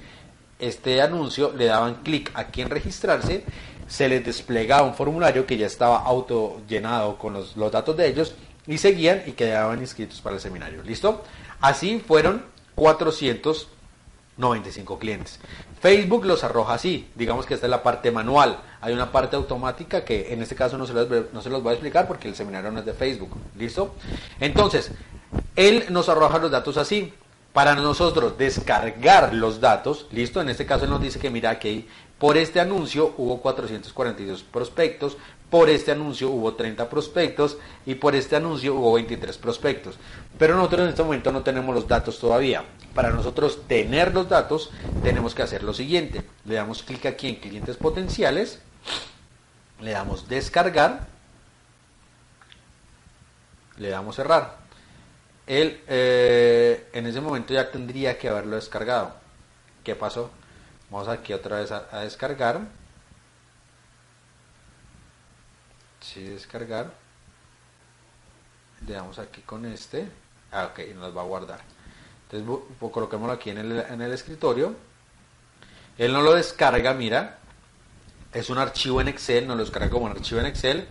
[0.58, 3.44] este anuncio, le daban clic aquí en registrarse,
[3.92, 8.34] se les desplegaba un formulario que ya estaba auto llenado con los, datos de ellos
[8.66, 10.82] y seguían y quedaban inscritos para el seminario.
[10.82, 11.22] ¿Listo?
[11.60, 12.42] Así fueron
[12.74, 13.68] 400
[14.38, 15.38] 95 clientes.
[15.82, 18.60] Facebook los arroja así, digamos que esta es la parte manual.
[18.80, 21.72] Hay una parte automática que en este caso no se los, no se los voy
[21.72, 23.36] a explicar porque el seminario no es de Facebook.
[23.58, 23.94] ¿Listo?
[24.40, 24.90] Entonces,
[25.54, 27.12] él nos arroja los datos así.
[27.52, 31.86] Para nosotros descargar los datos, listo, en este caso nos dice que mira que
[32.22, 35.16] por este anuncio hubo 442 prospectos,
[35.50, 39.96] por este anuncio hubo 30 prospectos y por este anuncio hubo 23 prospectos.
[40.38, 42.62] Pero nosotros en este momento no tenemos los datos todavía.
[42.94, 44.70] Para nosotros tener los datos
[45.02, 46.22] tenemos que hacer lo siguiente.
[46.44, 48.60] Le damos clic aquí en clientes potenciales,
[49.80, 51.08] le damos descargar,
[53.78, 54.58] le damos cerrar.
[55.48, 59.12] Él eh, en ese momento ya tendría que haberlo descargado.
[59.82, 60.30] ¿Qué pasó?
[60.92, 62.60] Vamos aquí otra vez a descargar.
[66.02, 66.92] si descargar.
[68.86, 70.08] Le damos aquí con este.
[70.50, 71.60] Ah, ok nos va a guardar.
[72.30, 74.74] Entonces coloquémoslo aquí en el, en el escritorio.
[75.98, 77.38] Él no lo descarga mira.
[78.32, 80.88] Es un archivo en Excel no lo descarga como un archivo en Excel.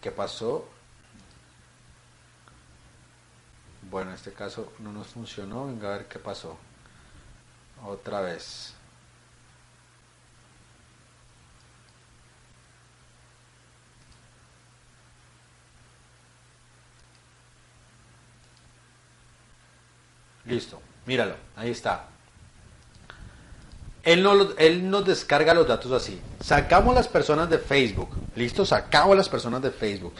[0.00, 0.68] ¿qué pasó?
[3.96, 6.58] Bueno en este caso no nos funcionó venga a ver qué pasó
[7.82, 8.74] otra vez
[20.44, 22.06] Listo, míralo, ahí está.
[24.04, 26.20] Él, no, él nos descarga los datos así.
[26.38, 28.10] Sacamos las personas de Facebook.
[28.36, 30.14] Listo, sacamos las personas de Facebook.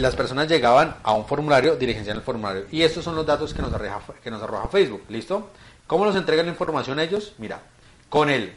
[0.00, 2.66] Las personas llegaban a un formulario, diligenciaban el formulario.
[2.70, 5.04] Y estos son los datos que nos arroja, que nos arroja Facebook.
[5.08, 5.50] ¿Listo?
[5.86, 7.34] ¿Cómo nos entregan la información ellos?
[7.38, 7.60] Mira,
[8.08, 8.54] con el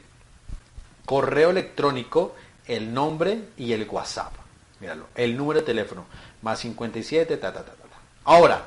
[1.06, 2.36] correo electrónico,
[2.68, 4.34] el nombre y el WhatsApp.
[4.80, 6.06] Míralo, el número de teléfono,
[6.42, 7.84] más 57, ta, ta, ta, ta.
[8.26, 8.66] Ahora,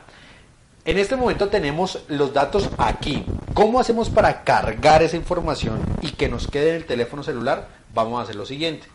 [0.84, 3.24] en este momento tenemos los datos aquí.
[3.54, 7.68] ¿Cómo hacemos para cargar esa información y que nos quede en el teléfono celular?
[7.92, 8.86] Vamos a hacer lo siguiente.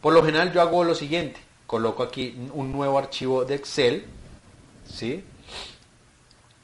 [0.00, 1.40] Por lo general yo hago lo siguiente.
[1.66, 4.06] Coloco aquí un nuevo archivo de Excel.
[4.88, 5.24] ¿Sí?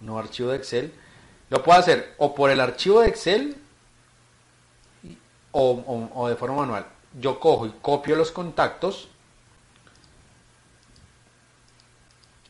[0.00, 0.94] Nuevo archivo de Excel.
[1.50, 3.56] Lo puedo hacer o por el archivo de Excel
[5.52, 6.86] o, de forma manual.
[7.20, 9.08] Yo cojo y copio los contactos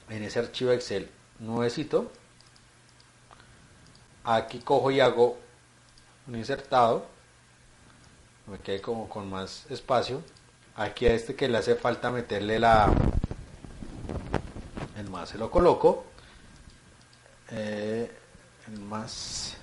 [0.09, 2.13] en ese archivo de Excel nuevecito.
[4.25, 5.39] Aquí cojo y hago
[6.29, 7.07] un insertado.
[8.47, 10.23] Me quede como con más espacio.
[10.77, 12.93] Aquí a este que le hace falta meterle la
[14.97, 16.07] el más se lo coloco.
[17.51, 18.11] Eh,
[18.69, 19.57] el más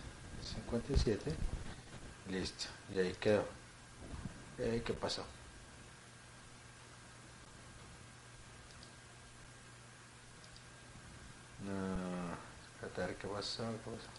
[0.43, 1.33] 57.
[2.29, 2.65] Listo.
[2.93, 3.43] Y ahí quedó.
[4.59, 5.25] Eh, ¿Qué pasó?
[11.65, 11.71] No,
[12.81, 14.09] a ver qué pasó, qué pasó.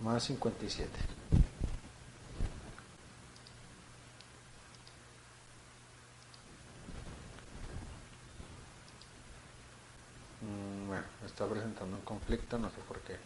[0.00, 0.90] Más 57.
[10.40, 12.02] Mm, bueno, está presentando un
[12.58, 13.16] no sé por qué.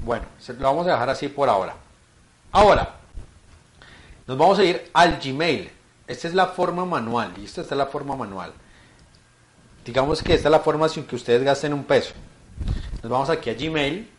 [0.00, 1.74] Bueno, lo vamos a dejar así por ahora.
[2.52, 2.96] Ahora,
[4.26, 5.70] nos vamos a ir al Gmail.
[6.06, 7.32] Esta es la forma manual.
[7.38, 8.52] Y esta es la forma manual.
[9.84, 12.14] Digamos que esta es la forma sin que ustedes gasten un peso.
[13.02, 14.10] Nos vamos aquí a Gmail.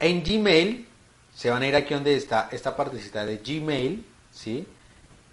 [0.00, 0.88] En Gmail
[1.34, 4.66] se van a ir aquí donde está esta partecita de Gmail, ¿sí?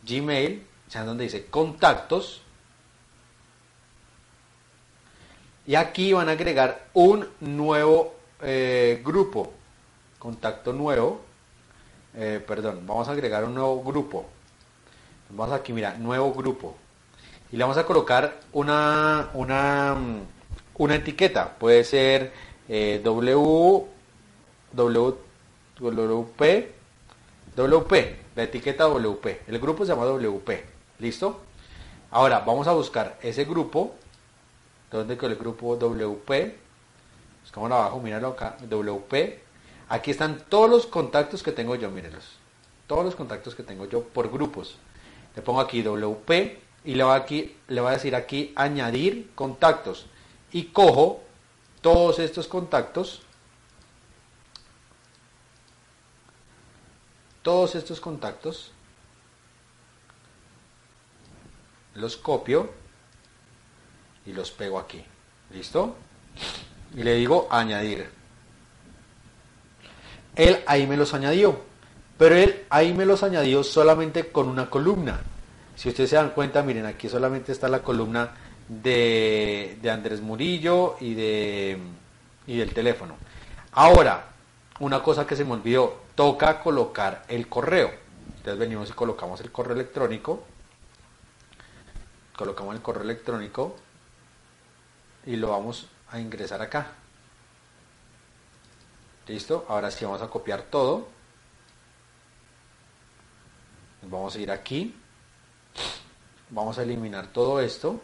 [0.04, 2.42] Gmail, ¿saben donde dice contactos?
[5.66, 9.54] Y aquí van a agregar un nuevo eh, grupo
[10.20, 11.22] contacto nuevo,
[12.14, 14.26] eh, perdón, vamos a agregar un nuevo grupo.
[15.30, 16.76] Vamos aquí, mira, nuevo grupo.
[17.52, 20.20] Y le vamos a colocar una, una, mm,
[20.78, 21.56] una etiqueta.
[21.58, 22.34] Puede ser
[22.68, 23.88] eh, w,
[24.74, 25.18] w,
[25.80, 26.42] WP,
[27.56, 27.94] WP,
[28.40, 29.48] la etiqueta WP.
[29.48, 30.50] El grupo se llama WP.
[31.00, 31.42] ¿Listo?
[32.10, 33.96] Ahora vamos a buscar ese grupo.
[34.90, 36.56] ¿Dónde quedó el grupo WP?
[37.44, 38.56] Buscamos abajo, míralo acá.
[38.62, 39.14] WP
[39.90, 42.38] Aquí están todos los contactos que tengo yo, mírenlos.
[42.88, 44.78] Todos los contactos que tengo yo por grupos.
[45.36, 46.32] Le pongo aquí WP
[46.86, 50.06] y le voy, aquí, le voy a decir aquí añadir contactos.
[50.54, 51.22] Y cojo
[51.82, 53.22] todos estos contactos.
[57.42, 58.72] Todos estos contactos.
[61.96, 62.72] Los copio
[64.26, 65.04] y los pego aquí.
[65.52, 65.96] ¿Listo?
[66.96, 68.20] Y le digo añadir
[70.40, 71.60] él ahí me los añadió.
[72.18, 75.20] Pero él ahí me los añadió solamente con una columna.
[75.76, 78.32] Si ustedes se dan cuenta, miren, aquí solamente está la columna
[78.68, 81.78] de, Andrés Murillo y, de,
[82.48, 83.16] y del teléfono.
[83.72, 84.28] Ahora,
[84.80, 87.92] una cosa que se me olvidó, toca colocar el correo.
[88.38, 90.44] Entonces venimos y colocamos el correo electrónico.
[92.36, 93.76] Colocamos el correo electrónico
[95.26, 96.94] y lo vamos a ingresar acá.
[99.28, 101.08] Listo, ahora sí vamos a copiar todo.
[104.04, 104.96] Vamos a ir aquí.
[106.50, 108.02] Vamos a eliminar todo esto.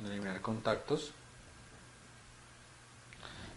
[0.00, 1.12] Eliminar contactos.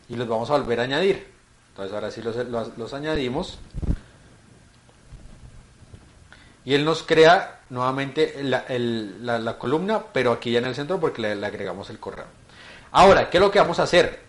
[0.09, 1.27] Y los vamos a volver a añadir.
[1.69, 3.59] Entonces ahora sí los, añadimos.
[6.65, 11.45] Y él nos crea nuevamente la, columna, pero aquí ya en el centro porque le
[11.45, 12.25] agregamos el correo.
[12.91, 14.21] Ahora, ¿qué es lo que vamos a hacer?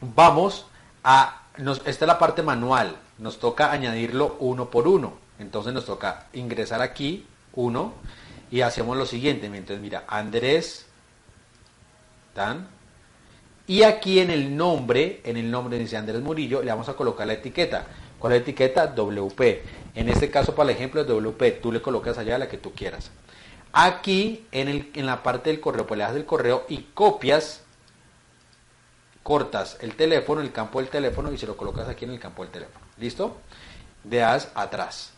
[0.00, 0.66] Vamos
[1.04, 5.14] a, esta es la parte manual, nos toca añadirlo uno por uno.
[5.38, 7.94] Entonces nos toca ingresar aquí, uno,
[8.50, 9.46] y hacemos lo siguiente.
[9.46, 10.86] Entonces, mira, Andrés,
[12.34, 12.68] tan,
[13.66, 17.26] y aquí en el nombre, en el nombre dice Andrés Murillo, le vamos a colocar
[17.26, 17.86] la etiqueta.
[18.18, 18.86] ¿Cuál es la etiqueta?
[18.88, 19.40] WP.
[19.94, 21.60] En este caso, para el ejemplo, es WP.
[21.60, 23.10] Tú le colocas allá la que tú quieras.
[23.72, 27.62] Aquí, en, el, en la parte del correo, pues le das el correo y copias
[29.22, 32.42] cortas el teléfono, el campo del teléfono y se lo colocas aquí en el campo
[32.42, 32.84] del teléfono.
[32.98, 33.36] ¿Listo?
[34.04, 35.12] De atrás.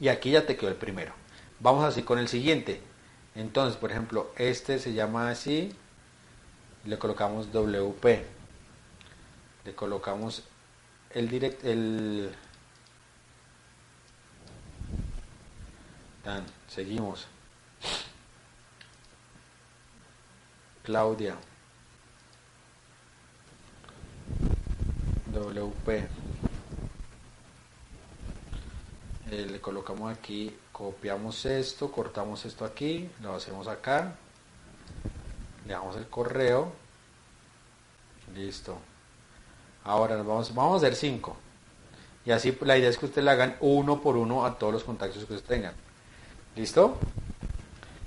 [0.00, 1.12] Y aquí ya te quedó el primero.
[1.60, 2.80] Vamos así con el siguiente.
[3.34, 5.74] Entonces, por ejemplo, este se llama así.
[6.84, 8.04] Le colocamos WP.
[9.64, 10.42] Le colocamos
[11.10, 12.34] el direct, el...
[16.24, 17.26] Dan, seguimos.
[20.82, 21.36] Claudia.
[25.32, 25.88] WP.
[29.30, 34.14] Eh, le colocamos aquí, copiamos esto, cortamos esto aquí, lo hacemos acá,
[35.66, 36.72] le damos el correo,
[38.34, 38.78] listo.
[39.84, 41.36] Ahora nos vamos, vamos a hacer 5.
[42.24, 44.84] Y así la idea es que ustedes le hagan uno por uno a todos los
[44.84, 45.74] contactos que ustedes tengan.
[46.54, 46.98] ¿Listo?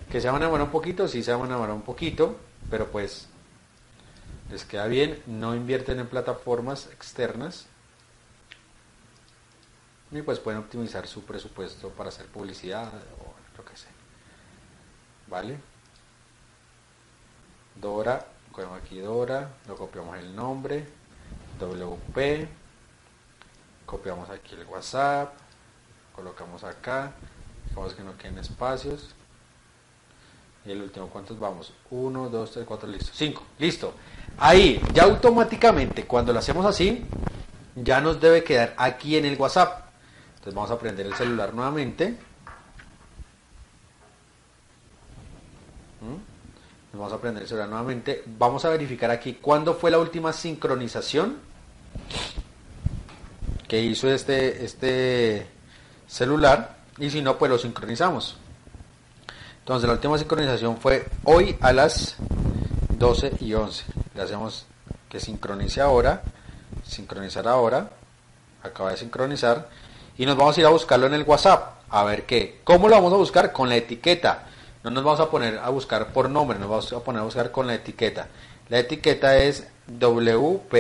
[0.09, 2.37] Que se van a demorar un poquito, sí se van a demorar un poquito,
[2.69, 3.27] pero pues
[4.49, 7.65] les queda bien, no invierten en plataformas externas
[10.11, 12.87] y pues pueden optimizar su presupuesto para hacer publicidad
[13.19, 13.91] o lo que sea.
[15.27, 15.57] ¿Vale?
[17.75, 20.87] Dora, cogemos aquí Dora, lo copiamos el nombre,
[21.59, 22.47] WP,
[23.85, 25.33] copiamos aquí el WhatsApp,
[26.13, 27.11] colocamos acá,
[27.67, 29.13] dejamos que no queden espacios.
[30.65, 31.73] Y el último, ¿cuántos vamos?
[31.91, 33.11] 1, 2, 3, 4, listo.
[33.13, 33.93] 5, listo.
[34.37, 37.05] Ahí, ya automáticamente, cuando lo hacemos así,
[37.75, 39.85] ya nos debe quedar aquí en el WhatsApp.
[40.35, 42.17] Entonces vamos a prender el celular nuevamente.
[46.01, 46.84] ¿Mm?
[46.97, 48.23] Vamos a prender el celular nuevamente.
[48.25, 51.37] Vamos a verificar aquí cuándo fue la última sincronización
[53.67, 55.47] que hizo este, este
[56.07, 56.77] celular.
[56.97, 58.37] Y si no, pues lo sincronizamos.
[59.59, 62.15] Entonces la última sincronización fue hoy a las
[62.97, 63.83] 12 y 11.
[64.13, 64.65] Le hacemos
[65.09, 66.23] que sincronice ahora.
[66.85, 67.89] Sincronizar ahora.
[68.63, 69.67] Acaba de sincronizar
[70.17, 71.75] y nos vamos a ir a buscarlo en el WhatsApp.
[71.89, 72.61] A ver qué.
[72.63, 73.51] ¿Cómo lo vamos a buscar?
[73.51, 74.45] Con la etiqueta.
[74.85, 77.49] No nos vamos a poner a buscar por nombre, nos vamos a poner a buscar
[77.49, 78.27] con la etiqueta.
[78.69, 80.75] La etiqueta es WP.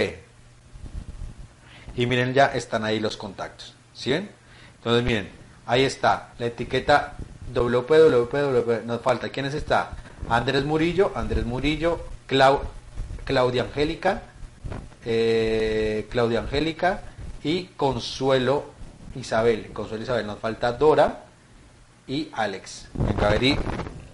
[1.95, 3.73] Y miren, ya están ahí los contactos.
[3.95, 4.13] ¿Sí?
[4.13, 5.29] Entonces miren,
[5.65, 7.15] ahí está la etiqueta
[7.51, 9.93] WP, WP, Nos falta, ¿quiénes está?
[10.29, 14.21] Andrés Murillo, Andrés Murillo, Claudia Angélica,
[15.03, 17.01] eh, Claudia Angélica
[17.43, 18.65] y Consuelo
[19.15, 19.71] Isabel.
[19.73, 20.27] Consuelo Isabel.
[20.27, 21.23] Nos falta Dora
[22.05, 22.87] y Alex.
[22.93, 23.29] Venga,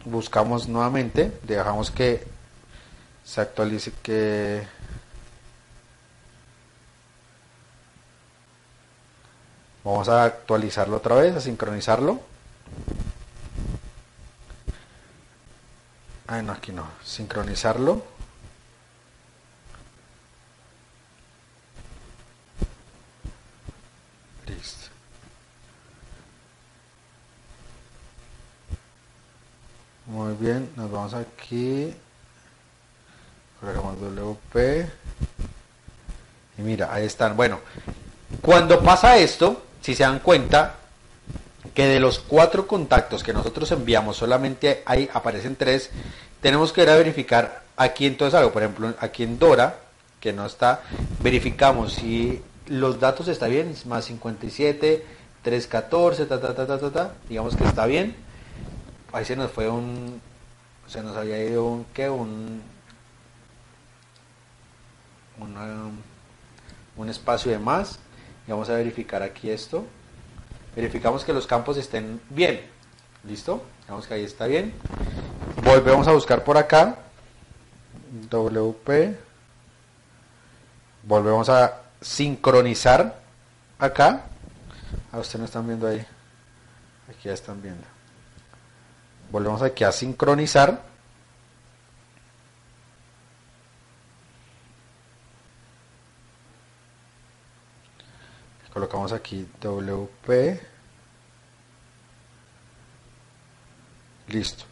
[0.06, 1.39] buscamos nuevamente.
[1.43, 2.26] Dejamos que
[3.24, 4.66] se actualice que...
[9.84, 12.22] Vamos a actualizarlo otra vez, a sincronizarlo.
[16.28, 16.86] Ah, no, aquí no.
[17.04, 18.04] Sincronizarlo.
[30.12, 31.93] Muy bien, nos vamos aquí.
[33.62, 34.57] WP.
[36.57, 37.38] Y mira, ahí están.
[37.38, 37.62] Bueno,
[38.41, 40.76] cuando pasa esto, si se dan cuenta
[41.74, 45.89] que de los cuatro contactos que nosotros enviamos, solamente ahí aparecen tres,
[46.41, 48.51] tenemos que ir a verificar aquí entonces algo.
[48.51, 49.78] Por ejemplo, aquí en Dora,
[50.20, 50.82] que no está,
[51.22, 55.05] verificamos si los datos están bien, más 57,
[55.41, 58.30] 314, ta, ta, ta, ta, ta, ta, digamos que está bien
[59.12, 60.22] ahí se nos fue un,
[60.88, 62.09] se nos había ido un, ¿qué?
[62.09, 62.62] Un,
[66.97, 67.99] un espacio de más.
[68.47, 69.86] Y vamos a verificar aquí esto.
[70.76, 72.62] Verificamos que los campos estén bien.
[73.24, 74.74] Listo vemos que ahí está bien.
[75.64, 76.97] Volvemos a buscar por acá.
[78.30, 79.18] WP
[81.03, 83.20] volvemos a sincronizar
[83.80, 84.26] acá.
[85.12, 86.05] A ah, ustedes no están viendo ahí.
[87.09, 87.90] Aquí ya están viendo
[89.32, 90.82] Volvemos aquí a sincronizar.
[98.73, 100.61] Colocamos aquí WP.
[104.27, 104.65] Listo.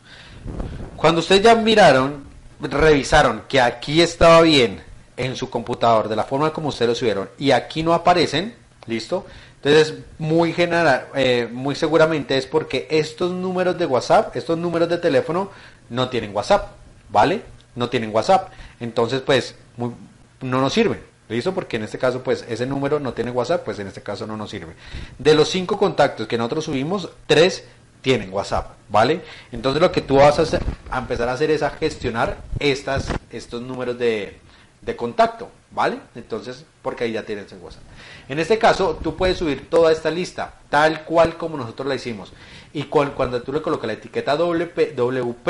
[0.96, 2.26] Cuando ustedes ya miraron,
[2.62, 4.82] revisaron que aquí estaba bien
[5.18, 8.56] en su computador, de la forma como ustedes lo subieron, y aquí no aparecen,
[8.88, 9.26] listo,
[9.62, 14.98] entonces, muy general, eh, muy seguramente es porque estos números de WhatsApp, estos números de
[14.98, 15.52] teléfono
[15.90, 16.72] no tienen WhatsApp,
[17.10, 17.42] ¿vale?
[17.76, 18.54] No tienen WhatsApp.
[18.80, 21.02] Entonces, pues, no nos sirve.
[21.28, 21.54] ¿Listo?
[21.54, 24.36] Porque en este caso, pues, ese número no tiene WhatsApp, pues en este caso no
[24.36, 24.74] nos sirve.
[25.18, 27.66] De los cinco contactos que nosotros subimos, tres
[28.02, 29.22] tienen WhatsApp, ¿vale?
[29.52, 33.10] Entonces lo que tú vas a, hacer, a empezar a hacer es a gestionar estas,
[33.30, 34.40] estos números de,
[34.82, 36.00] de contacto, ¿vale?
[36.16, 37.84] Entonces, porque ahí ya tienes el WhatsApp.
[38.28, 42.34] En este caso, tú puedes subir toda esta lista, tal cual como nosotros la hicimos.
[42.74, 45.50] Y cuando tú le colocas la etiqueta WP, WP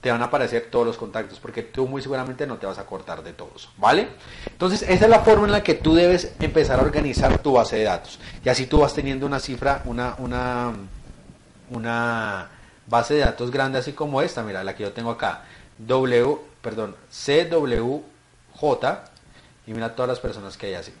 [0.00, 2.86] te van a aparecer todos los contactos, porque tú muy seguramente no te vas a
[2.86, 4.08] cortar de todos, ¿vale?
[4.46, 7.76] Entonces, esa es la forma en la que tú debes empezar a organizar tu base
[7.76, 8.18] de datos.
[8.42, 10.72] Y así tú vas teniendo una cifra, una, una,
[11.68, 12.48] una
[12.86, 15.44] base de datos grande así como esta, mira, la que yo tengo acá,
[15.78, 18.02] W, perdón, CWJ,
[19.66, 20.92] y mira todas las personas que hay así.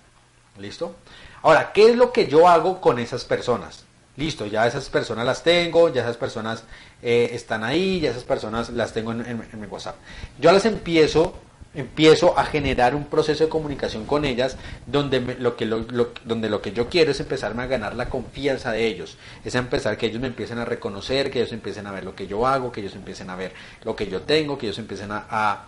[0.58, 0.94] ¿Listo?
[1.42, 3.84] Ahora, ¿qué es lo que yo hago con esas personas?
[4.16, 6.64] Listo, ya esas personas las tengo, ya esas personas
[7.02, 9.96] eh, están ahí, ya esas personas las tengo en, mi WhatsApp.
[10.38, 11.34] Yo las empiezo,
[11.74, 14.56] empiezo a generar un proceso de comunicación con ellas
[14.86, 18.86] donde lo que donde lo que yo quiero es empezarme a ganar la confianza de
[18.86, 22.14] ellos, es empezar que ellos me empiecen a reconocer, que ellos empiecen a ver lo
[22.14, 23.54] que yo hago, que ellos empiecen a ver
[23.84, 25.64] lo que yo tengo, que ellos empiecen a,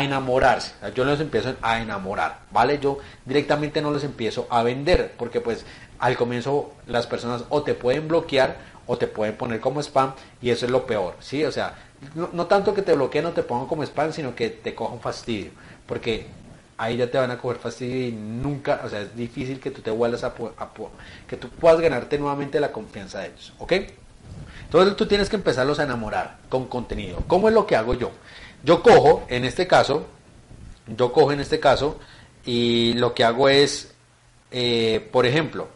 [0.00, 0.72] enamorarse.
[0.94, 2.78] Yo los empiezo a enamorar, ¿vale?
[2.78, 5.64] Yo directamente no los empiezo a vender, porque pues
[5.98, 8.56] al comienzo las personas o te pueden bloquear
[8.86, 11.44] o te pueden poner como spam y eso es lo peor, ¿sí?
[11.44, 11.74] O sea,
[12.14, 15.50] no, tanto que te bloqueen o te pongan como spam, sino que te cojan fastidio,
[15.86, 16.26] porque
[16.78, 19.82] ahí ya te van a coger fastidio y nunca, o sea, es difícil que tú
[19.82, 20.68] te vuelvas a, a
[21.26, 23.72] que tú puedas ganarte nuevamente la confianza de ellos, ¿ok?
[24.64, 27.22] Entonces tú tienes que empezarlos a enamorar con contenido.
[27.26, 28.10] ¿Cómo es lo que hago yo?
[28.62, 30.06] Yo cojo, en este caso,
[30.86, 31.98] yo cojo en este caso
[32.44, 33.92] y lo que hago es,
[34.50, 35.68] eh, por ejemplo,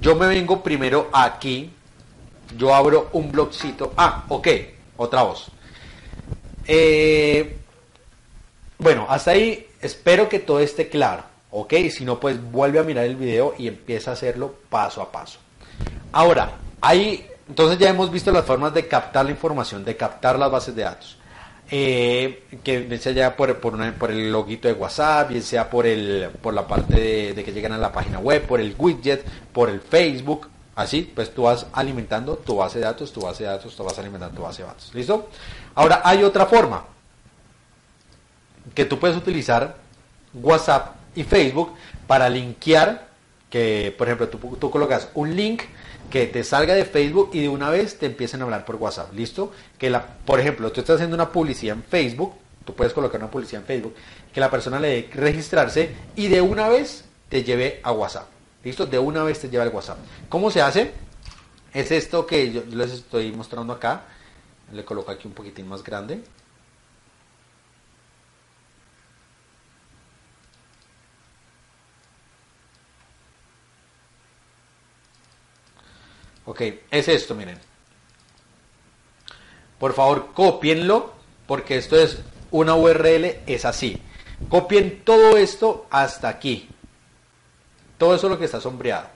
[0.00, 1.72] yo me vengo primero aquí,
[2.56, 3.94] yo abro un blogcito.
[3.96, 4.48] Ah, ok,
[4.96, 5.50] otra voz.
[6.66, 7.58] Eh,
[8.78, 11.24] bueno, hasta ahí espero que todo esté claro.
[11.50, 15.10] Ok, si no, pues vuelve a mirar el video y empieza a hacerlo paso a
[15.10, 15.40] paso.
[16.12, 20.50] Ahora, ahí, entonces ya hemos visto las formas de captar la información, de captar las
[20.50, 21.17] bases de datos
[21.70, 26.30] eh, que sea ya por, por, por, el loguito de WhatsApp, bien sea por, el,
[26.40, 29.80] por la parte de, que llegan a la página web, por el widget, por el
[29.80, 33.84] Facebook, así, pues tú vas alimentando tu base de datos, tu base de datos, tú
[33.84, 34.94] vas alimentando tu base de datos.
[34.94, 35.28] ¿Listo?
[35.74, 36.84] Ahora hay otra forma
[38.74, 39.76] que tú puedes utilizar
[40.32, 41.74] WhatsApp y Facebook
[42.06, 43.08] para linkear,
[43.50, 45.64] que por ejemplo tú, tú colocas un link
[46.10, 49.12] que te salga de Facebook y de una vez te empiecen a hablar por WhatsApp,
[49.12, 49.52] ¿listo?
[49.78, 52.34] Que la, por ejemplo, tú estás haciendo una publicidad en Facebook,
[52.64, 53.94] tú puedes colocar una publicidad en Facebook,
[54.32, 58.28] que la persona le dé registrarse y de una vez te lleve a WhatsApp,
[58.64, 58.86] ¿listo?
[58.86, 59.98] De una vez te lleva al WhatsApp.
[60.28, 60.92] ¿Cómo se hace?
[61.74, 64.04] Es esto que yo les estoy mostrando acá,
[64.72, 66.22] le coloco aquí un poquitín más grande.
[76.48, 77.58] Ok, es esto, miren.
[79.78, 81.12] Por favor, copienlo,
[81.46, 82.20] porque esto es
[82.50, 84.00] una URL, es así.
[84.48, 86.70] Copien todo esto hasta aquí.
[87.98, 89.08] Todo eso lo que está sombreado.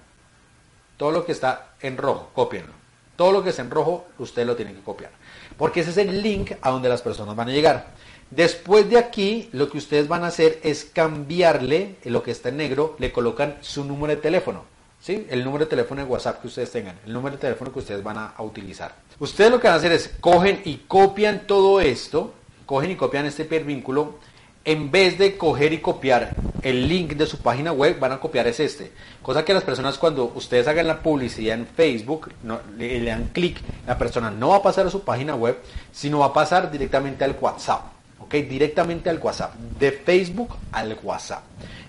[0.98, 2.74] Todo lo que está en rojo, copienlo.
[3.16, 5.12] Todo lo que está en rojo, usted lo tiene que copiar.
[5.56, 7.94] Porque ese es el link a donde las personas van a llegar.
[8.30, 12.58] Después de aquí, lo que ustedes van a hacer es cambiarle lo que está en
[12.58, 14.70] negro, le colocan su número de teléfono.
[15.08, 18.04] El número de teléfono de WhatsApp que ustedes tengan, el número de teléfono que ustedes
[18.04, 18.94] van a, utilizar.
[19.18, 22.34] Ustedes lo que van a hacer es cogen y copian todo esto,
[22.66, 24.20] cogen y copian este hipervínculo,
[24.64, 28.46] en vez de coger y copiar el link de su página web, van a copiar
[28.46, 28.92] es este.
[29.22, 32.30] Cosa que las personas cuando ustedes hagan la publicidad en Facebook,
[32.78, 35.58] le, le, dan clic, la persona no va a pasar a su página web,
[35.90, 37.86] sino va a pasar directamente al WhatsApp.
[38.20, 38.34] ¿Ok?
[38.34, 39.54] Directamente al WhatsApp.
[39.56, 41.42] De Facebook al WhatsApp.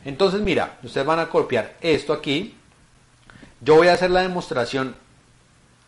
[0.04, 2.56] Entonces, mira, ustedes van a copiar esto aquí,
[3.64, 4.96] yo voy a hacer la demostración,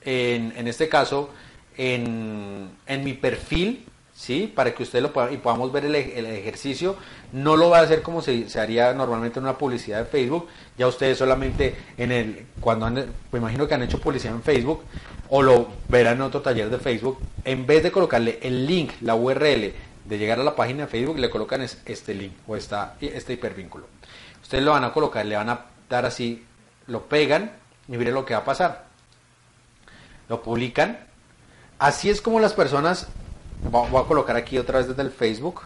[0.02, 1.30] en, en este caso,
[1.78, 4.52] en, en, mi perfil, ¿sí?
[4.54, 6.96] Para que ustedes lo puedan y podamos ver el, el ejercicio.
[7.34, 10.48] No lo va a hacer como se, se, haría normalmente en una publicidad de Facebook.
[10.78, 12.94] Ya ustedes solamente en el, cuando han,
[13.32, 14.84] me imagino que han hecho publicidad en Facebook,
[15.30, 19.16] o lo verán en otro taller de Facebook, en vez de colocarle el link, la
[19.16, 19.74] URL
[20.06, 23.88] de llegar a la página de Facebook, le colocan este link o esta, este hipervínculo.
[24.42, 26.46] Ustedes lo van a colocar, le van a dar así,
[26.86, 28.86] lo pegan y mire lo que va a pasar.
[30.30, 31.00] Lo publican.
[31.78, 33.08] Así es como las personas,
[33.70, 35.62] voy a colocar aquí otra vez desde el Facebook.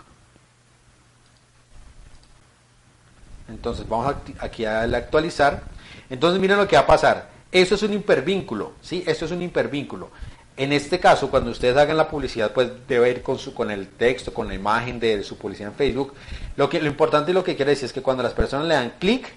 [3.47, 5.63] Entonces vamos aquí a actualizar.
[6.09, 7.29] Entonces miren lo que va a pasar.
[7.51, 9.03] Eso es un hipervínculo, ¿sí?
[9.07, 10.09] Eso es un hipervínculo.
[10.55, 13.87] En este caso, cuando ustedes hagan la publicidad, pues debe ir con, su, con el
[13.87, 16.13] texto, con la imagen de su publicidad en Facebook.
[16.57, 18.73] Lo, que, lo importante y lo que quiere decir es que cuando las personas le
[18.73, 19.31] dan clic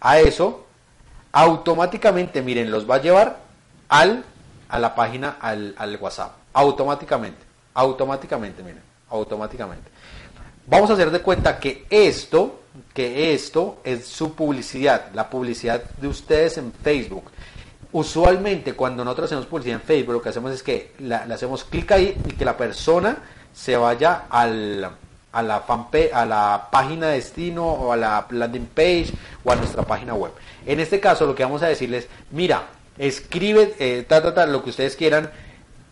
[0.00, 0.63] a eso,
[1.34, 3.40] automáticamente, miren, los va a llevar
[3.88, 4.24] al,
[4.68, 6.32] a la página, al, al WhatsApp.
[6.52, 9.90] Automáticamente, automáticamente, miren, automáticamente.
[10.66, 12.60] Vamos a hacer de cuenta que esto,
[12.94, 17.24] que esto es su publicidad, la publicidad de ustedes en Facebook.
[17.90, 21.90] usualmente cuando nosotros hacemos publicidad en Facebook, lo que hacemos es que le hacemos clic
[21.92, 23.18] ahí y que la persona
[23.52, 24.88] se vaya al,
[25.34, 29.08] a la fanpage, a la página de destino o a la landing page
[29.42, 30.32] o a nuestra página web.
[30.64, 34.06] En este caso lo que vamos a decirles, mira, escribe eh,
[34.48, 35.30] lo que ustedes quieran,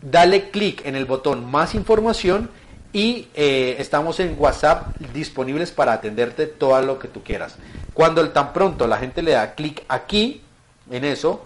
[0.01, 2.51] dale clic en el botón más información
[2.93, 7.57] y eh, estamos en WhatsApp disponibles para atenderte todo lo que tú quieras.
[7.95, 10.43] Cuando el, tan pronto la gente le da clic aquí,
[10.91, 11.45] en eso,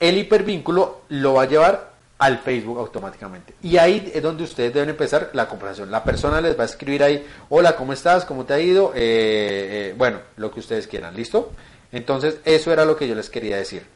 [0.00, 1.87] el hipervínculo lo va a llevar
[2.18, 3.54] al Facebook automáticamente.
[3.62, 5.90] Y ahí es donde ustedes deben empezar la conversación.
[5.90, 8.24] La persona les va a escribir ahí, hola, ¿cómo estás?
[8.24, 8.92] ¿Cómo te ha ido?
[8.94, 11.52] Eh, eh, bueno, lo que ustedes quieran, ¿listo?
[11.92, 13.86] Entonces, eso era lo que yo les quería decir.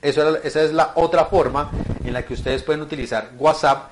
[0.00, 1.70] Eso esa es la otra forma
[2.02, 3.90] en la que ustedes pueden utilizar WhatsApp,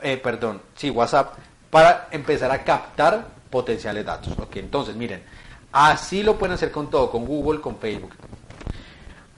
[0.00, 1.34] eh, perdón, sí, WhatsApp,
[1.68, 4.38] para empezar a captar potenciales datos.
[4.38, 5.24] Ok, entonces, miren,
[5.72, 8.12] así lo pueden hacer con todo, con Google, con Facebook.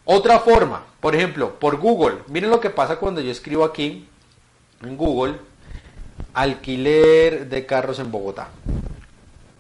[0.05, 2.19] Otra forma, por ejemplo, por Google.
[2.29, 4.07] Miren lo que pasa cuando yo escribo aquí
[4.83, 5.39] en Google
[6.35, 8.49] alquiler de carros en Bogotá.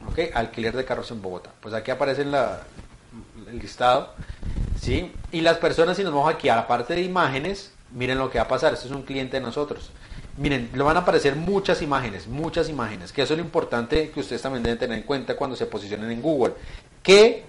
[0.08, 0.34] ¿Ok?
[0.34, 1.50] Alquiler de carros en Bogotá.
[1.60, 2.34] Pues aquí aparece el
[3.58, 4.12] listado.
[4.78, 5.12] ¿Sí?
[5.32, 8.38] Y las personas, si nos vamos aquí a la parte de imágenes, miren lo que
[8.38, 8.74] va a pasar.
[8.74, 9.92] Este es un cliente de nosotros.
[10.36, 14.20] Miren, le van a aparecer muchas imágenes, muchas imágenes, que eso es lo importante que
[14.20, 16.54] ustedes también deben tener en cuenta cuando se posicionen en Google.
[17.02, 17.44] Que,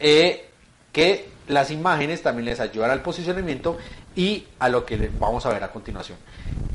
[0.00, 0.48] eh,
[0.90, 3.76] que las imágenes también les ayudan al posicionamiento
[4.14, 6.16] y a lo que vamos a ver a continuación.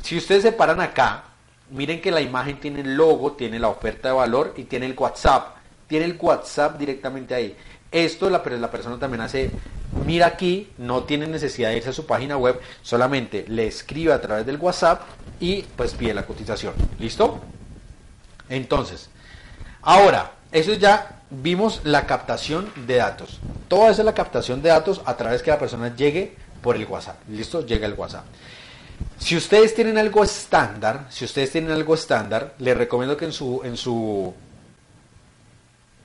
[0.04, 1.24] Si ustedes se paran acá,
[1.72, 4.94] miren que la imagen tiene el logo, tiene la oferta de valor y tiene el
[4.98, 5.56] WhatsApp.
[5.88, 7.56] Tiene el WhatsApp directamente ahí.
[7.92, 9.52] Esto la, la persona también hace,
[10.06, 14.20] mira aquí, no tiene necesidad de irse a su página web, solamente le escribe a
[14.20, 15.04] través del WhatsApp
[15.40, 16.74] y pues pide la cotización.
[17.00, 17.40] ¿Listo?
[18.50, 19.10] Entonces,
[19.82, 23.40] ahora, eso ya vimos la captación de datos.
[23.68, 26.86] Toda esa es la captación de datos a través que la persona llegue por el
[26.86, 27.18] WhatsApp.
[27.30, 27.66] ¿Listo?
[27.66, 28.26] Llega el WhatsApp.
[29.18, 33.62] Si ustedes tienen algo estándar, si ustedes tienen algo estándar, les recomiendo que en su,
[33.64, 34.34] en su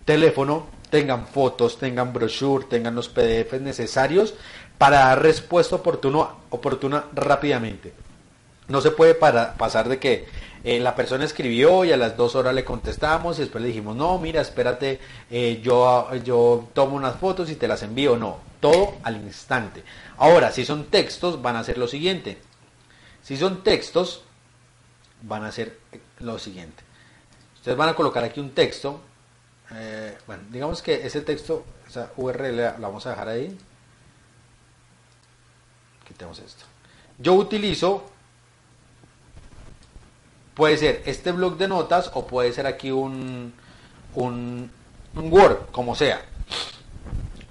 [0.05, 4.35] teléfono tengan fotos, tengan brochure, tengan los PDFs necesarios
[4.79, 7.93] para dar respuesta oportuno, oportuna rápidamente.
[8.71, 10.29] No se puede pasar de que
[10.63, 13.97] eh, la persona escribió y a las dos horas le contestamos y después le dijimos,
[13.97, 18.17] no, mira, espérate, eh, yo, yo tomo unas fotos y te las envío.
[18.17, 19.83] No, todo al instante.
[20.19, 22.39] Ahora, si son textos, van a hacer lo siguiente.
[23.23, 24.23] Si son textos,
[25.23, 25.77] van a hacer
[26.21, 26.85] lo siguiente.
[27.57, 29.01] Ustedes van a colocar aquí un texto.
[29.73, 33.59] Eh, bueno, digamos que ese texto, esa URL la vamos a dejar ahí.
[36.07, 36.67] Quitemos esto.
[37.19, 38.10] Yo utilizo
[40.61, 43.55] Puede ser este blog de notas o puede ser aquí un,
[44.15, 44.71] un,
[45.15, 46.21] Word, como sea.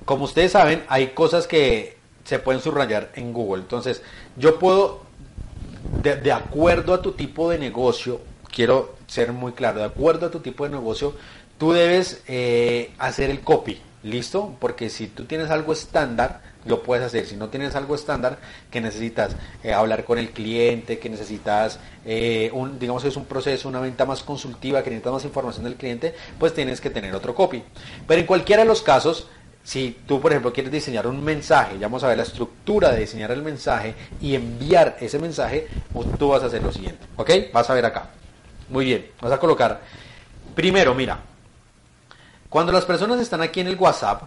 [0.05, 3.63] Como ustedes saben, hay cosas que se pueden subrayar en Google.
[3.63, 4.03] Entonces,
[4.35, 5.01] yo puedo,
[6.03, 8.21] de, acuerdo a tu tipo de negocio,
[8.53, 11.15] quiero ser muy claro, de acuerdo a tu tipo de negocio,
[11.57, 14.53] tú debes eh, hacer el copy, ¿listo?
[14.59, 17.25] Porque si tú tienes algo estándar, lo puedes hacer.
[17.25, 18.39] Si no tienes algo estándar,
[18.69, 23.25] que necesitas eh, hablar con el cliente, que necesitas, eh, un, digamos que es un
[23.25, 27.13] proceso, una venta más consultiva, que necesitas más información del cliente, pues tienes que tener
[27.15, 27.63] otro copy.
[28.07, 29.27] Pero en cualquiera de los casos,
[29.63, 33.01] si tú, por ejemplo, quieres diseñar un mensaje, ya vamos a ver la estructura de
[33.01, 35.67] diseñar el mensaje y enviar ese mensaje,
[36.17, 37.05] tú vas a hacer lo siguiente.
[37.15, 37.29] ¿Ok?
[37.53, 38.09] Vas a ver acá.
[38.69, 39.11] Muy bien.
[39.21, 39.81] Vas a colocar.
[40.55, 41.19] Primero, mira.
[42.49, 44.23] Cuando las personas están aquí en el WhatsApp,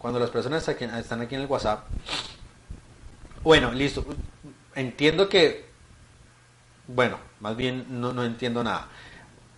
[0.00, 1.84] cuando las personas están aquí en el WhatsApp,
[3.44, 4.02] bueno, listo,
[4.74, 5.66] entiendo que,
[6.86, 8.88] bueno, más bien no, no entiendo nada.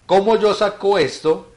[0.04, 1.52] ¿Cómo yo saco esto,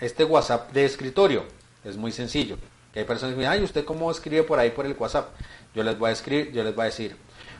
[0.00, 1.44] este WhatsApp de escritorio?
[1.84, 2.56] Es muy sencillo.
[2.94, 5.28] Hay personas que me dicen, ay, ¿usted cómo escribe por ahí por el WhatsApp?
[5.74, 7.14] Yo les voy a escribir, yo les voy a decir,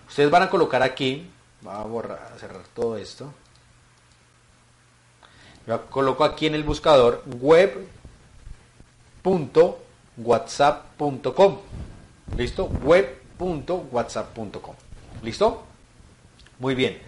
[0.08, 3.30] ustedes van a colocar aquí, voy a borrar, a cerrar todo esto.
[5.66, 7.86] Yo coloco aquí en el buscador web
[10.16, 11.58] whatsapp.com.
[12.36, 12.66] ¿Listo?
[12.66, 14.74] web.whatsapp.com.
[15.22, 15.64] ¿Listo?
[16.58, 16.98] Muy bien.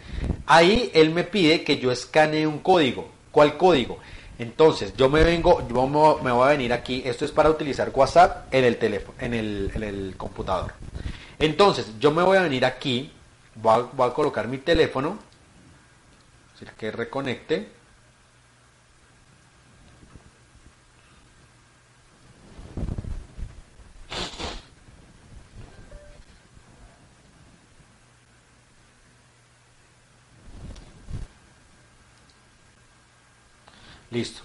[0.46, 3.08] Ahí él me pide que yo escanee un código.
[3.30, 3.98] ¿Cuál código?
[4.38, 7.02] Entonces, yo me vengo, yo me voy a venir aquí.
[7.04, 10.72] Esto es para utilizar WhatsApp en el teléfono, en el, computador.
[11.38, 13.12] Entonces, yo me voy a venir aquí.
[13.54, 15.18] Voy a, colocar mi teléfono.
[16.76, 17.68] que reconecte.
[34.14, 34.42] Listo.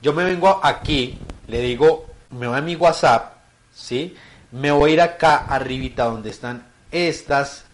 [0.00, 3.34] Yo me vengo aquí, le digo, me voy a mi WhatsApp,
[3.74, 4.16] ¿sí?
[4.52, 7.64] me voy a ir acá arribita donde están estas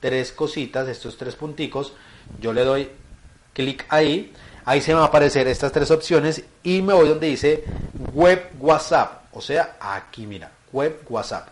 [0.00, 1.92] tres cositas, estos tres punticos,
[2.40, 2.90] yo le doy
[3.52, 4.32] clic ahí,
[4.64, 7.64] ahí se me va a aparecer estas tres opciones y me voy donde dice
[8.12, 11.48] web WhatsApp, o sea, aquí mira, web WhatsApp.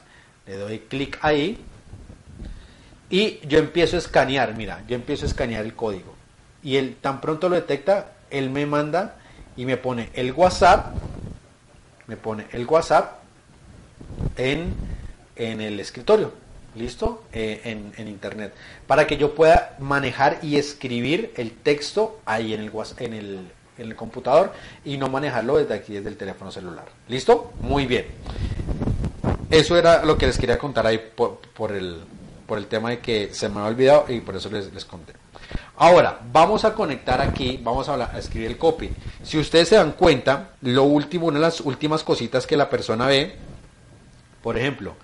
[0.47, 1.59] Le doy clic ahí
[3.09, 6.15] y yo empiezo a escanear, mira, yo empiezo a escanear el código.
[6.63, 9.17] Y él tan pronto lo detecta, él me manda
[9.57, 10.95] y me pone el WhatsApp,
[12.07, 13.19] me pone el WhatsApp
[14.37, 14.75] en,
[15.37, 16.33] en el escritorio,
[16.75, 17.25] ¿listo?
[17.33, 18.55] Eh, en, en, internet,
[18.87, 23.87] para que yo pueda manejar y escribir el texto ahí en el, en el, en
[23.87, 24.53] el computador
[24.85, 26.87] y no manejarlo desde aquí, desde el teléfono celular.
[27.09, 27.53] ¿Listo?
[27.61, 28.07] Muy bien.
[29.51, 32.03] Eso era lo que les quería contar ahí por, por el,
[32.47, 35.13] por el tema de que se me ha olvidado y por eso les, les conté.
[35.77, 38.91] Ahora, vamos a conectar aquí, vamos a, escribir el copy.
[39.25, 43.07] Si ustedes se dan cuenta, lo último, una de las últimas cositas que la persona
[43.07, 43.35] ve,
[44.41, 44.95] por ejemplo,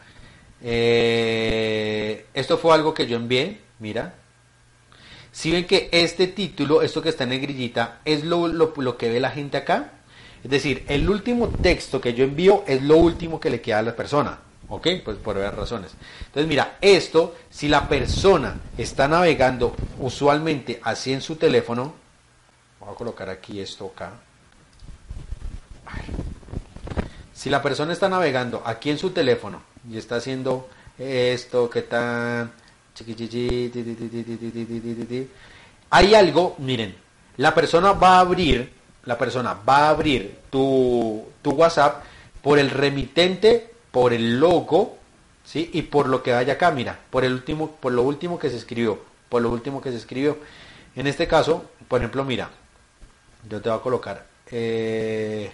[0.63, 4.15] eh, esto fue algo que yo envié, mira.
[5.33, 9.19] Si ven que este título, esto que está en negrillita, es lo, lo que ve
[9.19, 9.93] la gente acá.
[10.45, 13.83] Es decir, el último texto que yo envío es lo último que le queda a
[13.83, 14.39] la persona.
[14.71, 14.87] ¿Ok?
[15.05, 15.91] Pues por varias razones.
[16.21, 21.93] Entonces, mira, esto, si la persona está navegando usualmente así en su teléfono,
[22.79, 24.13] voy a colocar aquí esto acá.
[27.35, 29.61] Si la persona está navegando aquí en su teléfono
[29.91, 30.69] y está haciendo
[30.99, 32.53] esto, que tan...
[35.91, 36.95] Hay algo, miren,
[37.39, 38.73] la persona va a abrir,
[39.05, 42.05] la persona va a abrir tu, tu WhatsApp
[42.43, 44.99] por el remitente por el logo,
[45.45, 45.71] ¿sí?
[45.73, 48.57] Y por lo que vaya acá, mira, por el último, por lo último que se
[48.57, 50.39] escribió, por lo último que se escribió.
[50.97, 52.51] En este caso, por ejemplo, mira,
[53.49, 55.53] yo te voy a colocar, eh,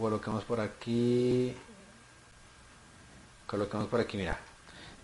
[0.00, 1.54] colocamos por aquí,
[3.46, 4.38] colocamos por aquí, mira,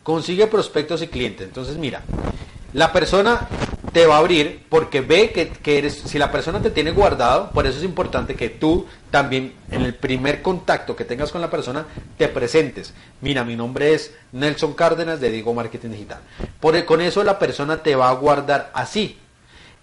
[0.02, 1.46] consigue prospectos y clientes.
[1.46, 2.02] Entonces, mira,
[2.72, 3.48] la persona
[3.96, 7.50] te va a abrir porque ve que, que, eres, si la persona te tiene guardado,
[7.52, 11.48] por eso es importante que tú también en el primer contacto que tengas con la
[11.48, 11.86] persona
[12.18, 12.92] te presentes.
[13.22, 16.18] Mira, mi nombre es Nelson Cárdenas de Digo Marketing Digital.
[16.60, 19.16] Por, con eso la persona te va a guardar así.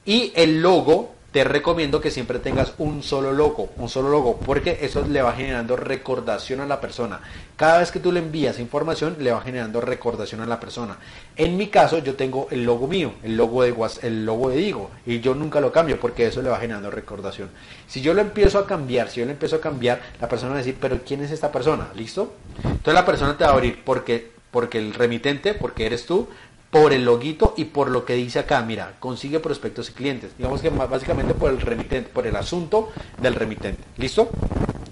[0.05, 4.77] Y el logo te recomiendo que siempre tengas un solo logo, un solo logo, porque
[4.81, 7.21] eso le va generando recordación a la persona.
[7.55, 10.99] Cada vez que tú le envías información, le va generando recordación a la persona.
[11.35, 13.73] En mi caso, yo tengo el logo mío, el logo de
[14.03, 17.49] el logo de Digo, y yo nunca lo cambio porque eso le va generando recordación.
[17.87, 20.57] Si yo lo empiezo a cambiar, si yo lo empiezo a cambiar, la persona va
[20.57, 21.87] a decir, pero ¿quién es esta persona?
[21.95, 22.35] ¿Listo?
[22.63, 26.29] Entonces la persona te va a abrir porque porque el remitente, porque eres tú,
[26.73, 30.35] por el loguito y por lo que dice acá, mira, consigue prospectos y clientes.
[30.35, 32.89] Digamos que básicamente por el remitente, por el asunto
[33.21, 33.83] del remitente.
[33.97, 34.27] ¿Listo?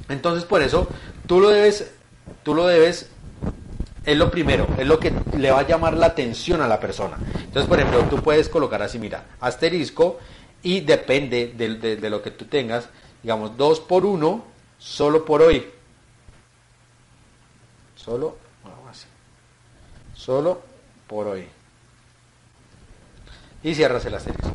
[0.07, 0.88] Entonces, por eso
[1.25, 1.91] tú lo debes
[2.43, 3.09] tú lo debes
[4.05, 7.17] es lo primero, es lo que le va a llamar la atención a la persona.
[7.34, 10.19] Entonces, por ejemplo, tú puedes colocar así, mira, asterisco
[10.61, 12.89] y depende de, lo que tú tengas,
[13.23, 14.43] digamos, 2 por 1,
[14.77, 15.65] solo por hoy.
[17.95, 18.38] Solo,
[18.88, 19.07] así.
[20.13, 20.61] Solo
[21.07, 21.47] por hoy
[23.64, 24.51] y cierras el asterisco.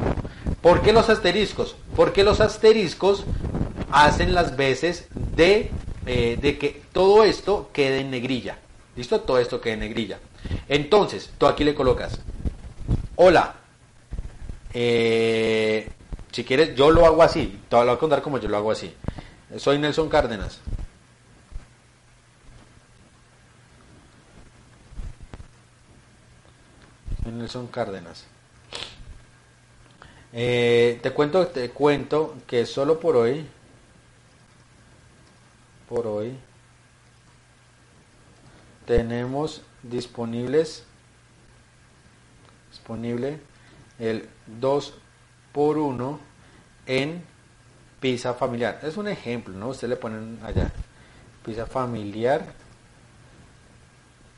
[0.61, 1.77] ¿Por qué los asteriscos?
[1.95, 3.25] Porque los asteriscos
[3.91, 5.71] hacen las veces de,
[6.07, 8.59] eh, de que todo esto quede en negrilla.
[8.97, 9.21] ¿Listo?
[9.21, 10.19] Todo esto quede en negrilla.
[10.69, 12.21] Entonces, tú aquí le colocas,
[13.17, 13.55] hola,
[14.73, 15.89] eh,
[16.33, 18.93] si quieres, yo lo hago así, te voy a contar como yo lo hago así.
[19.57, 20.61] Soy Nelson Cárdenas.
[27.25, 28.27] Nelson Cárdenas.
[30.39, 33.47] Eh, te cuento, te cuento que solo por hoy,
[35.89, 36.37] por hoy,
[38.85, 40.85] tenemos disponibles,
[42.71, 43.41] disponible
[43.99, 44.29] el
[44.61, 44.95] 2
[45.53, 46.21] por 1
[46.85, 47.25] en
[47.99, 48.79] pizza familiar.
[48.83, 49.69] Es un ejemplo, ¿no?
[49.69, 50.71] Ustedes le ponen allá,
[51.47, 52.45] pizza familiar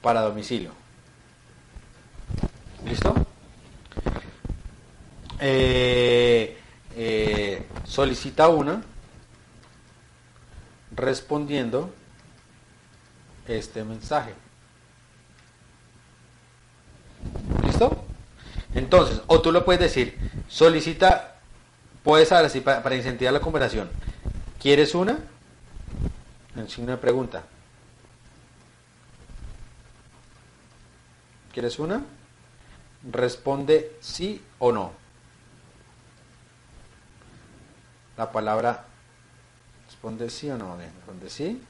[0.01, 0.71] para domicilio.
[2.85, 3.17] ¿Listo?
[5.41, 6.59] Eh,
[6.97, 8.83] eh, solicita una
[10.95, 11.93] respondiendo
[13.47, 14.35] este mensaje.
[17.65, 18.05] ¿Listo?
[18.75, 20.19] Entonces, o tú lo puedes decir,
[20.49, 21.37] solicita,
[22.03, 23.89] puedes saber así para, para incentivar la conversación.
[24.61, 25.19] ¿Quieres una?
[26.57, 27.45] En signo de pregunta.
[31.53, 32.03] ¿Quieres una?
[33.11, 35.08] Responde sí o no.
[38.19, 38.85] La palabra
[39.87, 41.63] responde sí o no, responde sí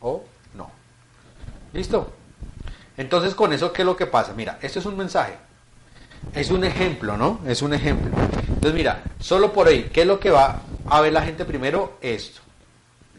[0.00, 0.24] o
[0.54, 0.70] no.
[1.72, 2.12] ¿Listo?
[2.96, 4.34] Entonces, con eso, ¿qué es lo que pasa?
[4.34, 5.34] Mira, esto es un mensaje.
[6.34, 7.40] Es un ejemplo, ¿no?
[7.46, 8.10] Es un ejemplo.
[8.48, 11.98] Entonces, mira, solo por ahí, ¿qué es lo que va a ver la gente primero?
[12.00, 12.40] Esto.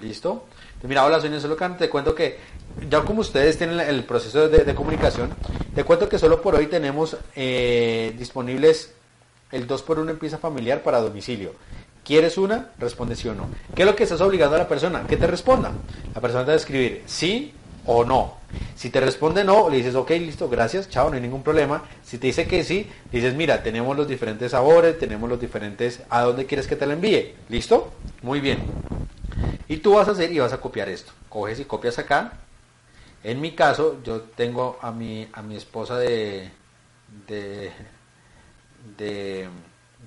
[0.01, 0.45] ¿Listo?
[0.65, 2.39] Entonces, mira, hola, soy Nelson Locano, te cuento que
[2.89, 5.29] ya como ustedes tienen el proceso de, comunicación,
[5.73, 8.93] te cuento que solo por hoy tenemos eh, disponibles
[9.51, 11.53] el 2x1 en pieza familiar para domicilio.
[12.07, 12.69] ¿Quieres una?
[12.79, 13.49] Responde sí o no.
[13.75, 15.05] ¿Qué es lo que estás obligando a la persona?
[15.05, 15.73] Que te responda.
[16.15, 17.53] La persona te va a escribir sí
[17.85, 18.35] o no.
[18.77, 21.83] Si te responde no, le dices, ok, listo, gracias, chao, no hay ningún problema.
[22.05, 26.21] Si te dice que sí, dices, mira, tenemos los diferentes sabores, tenemos los diferentes, ¿a
[26.21, 27.35] dónde quieres que te la envíe?
[27.49, 27.91] ¿Listo?
[28.21, 28.59] Muy bien.
[29.67, 31.11] Y tú vas a hacer y vas a copiar esto.
[31.27, 32.31] Coges y copias acá.
[33.21, 36.51] En mi caso, yo tengo a mi, a mi esposa de,
[37.27, 37.69] de,
[38.97, 39.49] de,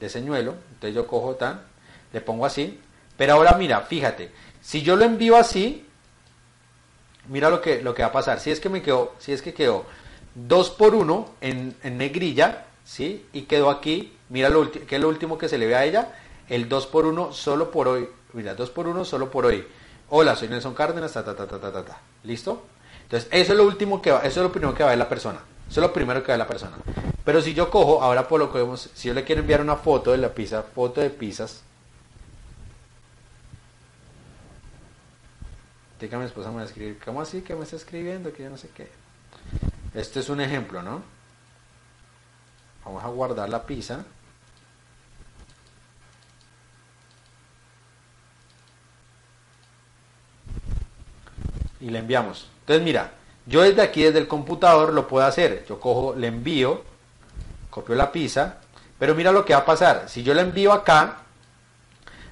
[0.00, 0.54] de señuelo.
[0.72, 1.68] Entonces yo cojo tan,
[2.12, 2.80] le pongo así.
[3.16, 4.30] Pero ahora mira, fíjate,
[4.60, 5.86] si yo lo envío así,
[7.28, 8.40] mira lo que, lo que va a pasar.
[8.40, 9.84] Si es que me quedó, si es que quedó
[10.34, 13.26] 2 por 1 en, negrilla, ¿sí?
[13.32, 16.12] Y quedó aquí, mira lo que es lo último que se le ve a ella,
[16.48, 18.08] el 2 por 1 solo por hoy.
[18.32, 19.66] Mira, 2 por 1 solo por hoy.
[20.08, 22.66] Hola, soy Nelson Cárdenas, ta, ta, ta, ta, ta, ta, ¿Listo?
[23.02, 24.98] Entonces, eso es lo último que va, eso es lo primero que va a ver
[24.98, 25.40] la persona.
[25.68, 26.76] Eso es lo primero que va a ver la persona.
[27.24, 29.76] Pero si yo cojo, ahora por lo que vemos, si yo le quiero enviar una
[29.76, 31.62] foto de la pizza, foto de pizzas,
[36.00, 38.32] Diga mi esposa me va a escribir, ¿cómo así que me está escribiendo?
[38.32, 38.90] Que yo no sé qué.
[39.92, 41.02] Este es un ejemplo, ¿no?
[42.86, 44.04] Vamos a guardar la pizza.
[51.80, 52.48] Y le enviamos.
[52.60, 53.12] Entonces mira,
[53.44, 55.66] yo desde aquí, desde el computador, lo puedo hacer.
[55.68, 56.82] Yo cojo, le envío,
[57.68, 58.58] copio la pizza,
[58.98, 60.08] pero mira lo que va a pasar.
[60.08, 61.18] Si yo la envío acá,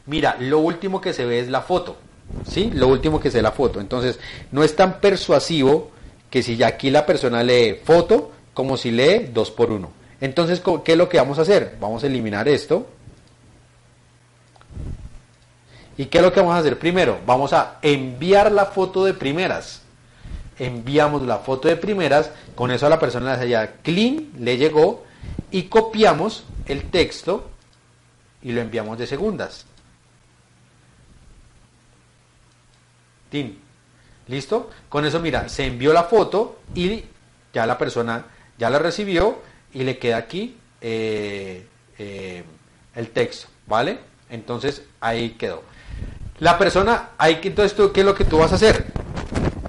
[0.06, 2.07] mira, lo último que se ve es la foto.
[2.48, 2.70] ¿Sí?
[2.72, 3.80] Lo último que es la foto.
[3.80, 4.18] Entonces,
[4.52, 5.90] no es tan persuasivo
[6.30, 9.90] que si ya aquí la persona lee foto como si lee 2 por 1.
[10.20, 11.76] Entonces, ¿qué es lo que vamos a hacer?
[11.80, 12.86] Vamos a eliminar esto.
[15.96, 16.78] ¿Y qué es lo que vamos a hacer?
[16.78, 19.82] Primero, vamos a enviar la foto de primeras.
[20.58, 25.04] Enviamos la foto de primeras, con eso a la persona le hace clean, le llegó,
[25.50, 27.48] y copiamos el texto
[28.42, 29.66] y lo enviamos de segundas.
[34.26, 34.70] ¿Listo?
[34.88, 37.04] Con eso, mira, se envió la foto y
[37.52, 38.26] ya la persona
[38.58, 39.38] ya la recibió
[39.72, 41.66] y le queda aquí eh,
[41.98, 42.44] eh,
[42.94, 43.98] el texto, ¿vale?
[44.30, 45.62] Entonces ahí quedó.
[46.40, 48.86] La persona, que, entonces, ¿qué es lo que tú vas a hacer?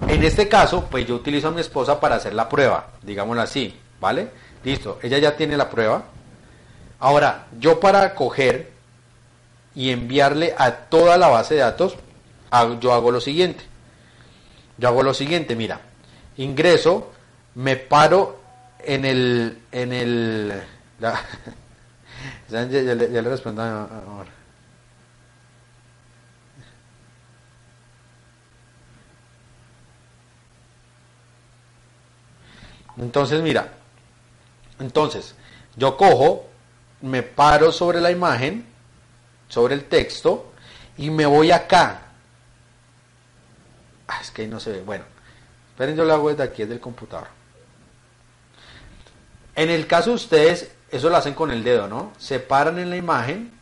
[0.07, 3.75] En este caso, pues yo utilizo a mi esposa para hacer la prueba, digámoslo así,
[3.99, 4.29] ¿vale?
[4.63, 6.03] Listo, ella ya tiene la prueba.
[6.99, 8.71] Ahora, yo para coger
[9.73, 11.95] y enviarle a toda la base de datos,
[12.79, 13.63] yo hago lo siguiente.
[14.77, 15.81] Yo hago lo siguiente, mira,
[16.37, 17.11] ingreso,
[17.55, 18.39] me paro
[18.79, 20.63] en el, en el,
[22.49, 24.31] ya, le, respondo ahora.
[32.97, 33.73] Entonces, mira,
[34.79, 35.35] entonces,
[35.75, 36.47] yo cojo,
[37.01, 38.65] me paro sobre la imagen,
[39.47, 40.51] sobre el texto,
[40.97, 42.08] y me voy acá,
[44.09, 44.81] Ah, es que ahí no se ve.
[44.81, 45.05] Bueno,
[45.69, 47.27] esperen, yo lo hago desde aquí, desde el computador.
[49.55, 52.11] En el caso de ustedes, eso lo hacen con el dedo, ¿no?
[52.17, 53.53] Se paran en la imagen.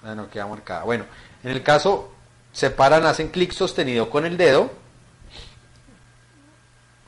[0.00, 0.84] Bueno, queda marcada.
[0.84, 1.04] Bueno,
[1.44, 2.10] en el caso,
[2.52, 4.72] se paran, hacen clic sostenido con el dedo.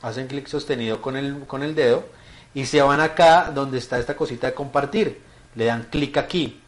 [0.03, 2.05] Hacen clic sostenido con el, con el dedo.
[2.53, 5.23] Y se van acá donde está esta cosita de compartir.
[5.55, 6.61] Le dan clic aquí.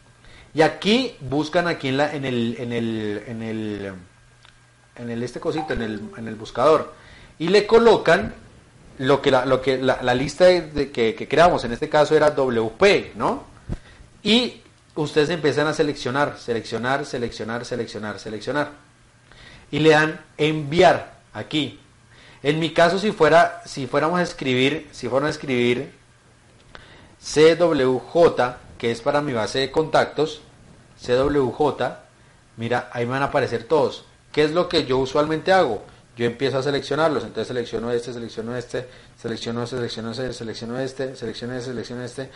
[0.57, 3.93] Y aquí buscan aquí en, el, en, el, en, el,
[4.95, 6.95] en el este cosito, en el, en el buscador.
[7.37, 8.33] Y le colocan
[8.97, 12.31] lo que la, lo que la, lista de, que, que, creamos, en este caso era
[12.31, 13.43] WP, ¿no?
[14.23, 14.63] Y
[14.95, 18.71] ustedes empiezan a seleccionar, seleccionar, seleccionar, seleccionar, seleccionar.
[19.69, 21.79] Y le dan enviar aquí.
[22.41, 25.91] En mi caso, si fuera, si fuéramos a escribir, si fuéramos a escribir
[27.21, 30.41] CWJ, que es para mi base de contactos,
[31.01, 31.83] CWJ,
[32.57, 34.05] mira, ahí me van a aparecer todos.
[34.31, 35.83] ¿Qué es lo que yo usualmente hago?
[36.17, 38.87] Yo empiezo a seleccionarlos, entonces selecciono este, selecciono este,
[39.21, 42.29] selecciono este, selecciono este, selecciono este, selecciono este, selecciono este.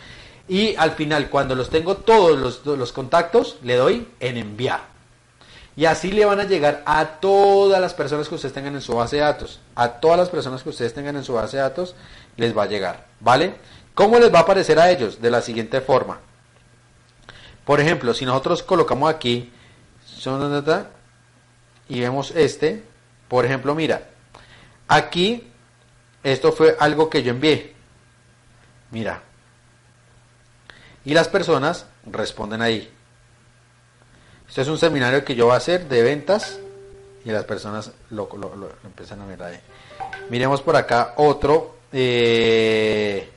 [0.48, 4.92] Y al final, cuando los tengo todos los, los contactos, le doy en enviar.
[5.74, 8.94] Y así le van a llegar a todas las personas que ustedes tengan en su
[8.94, 9.58] base de datos.
[9.74, 11.94] A todas las personas que ustedes tengan en su base de datos,
[12.36, 13.06] les va a llegar.
[13.20, 13.54] ¿Vale?
[13.94, 15.20] ¿Cómo les va a aparecer a ellos?
[15.20, 16.20] De la siguiente forma.
[17.64, 19.52] Por ejemplo, si nosotros colocamos aquí,
[21.88, 22.84] y vemos este,
[23.28, 24.08] por ejemplo, mira,
[24.88, 25.50] aquí
[26.22, 27.74] esto fue algo que yo envié.
[28.90, 29.22] Mira.
[31.04, 32.92] Y las personas responden ahí.
[34.48, 36.58] Este es un seminario que yo voy a hacer de ventas
[37.24, 38.28] y las personas lo,
[38.84, 39.60] empiezan a ver ahí.
[40.28, 41.76] Miremos por acá otro.
[41.92, 43.30] Eh,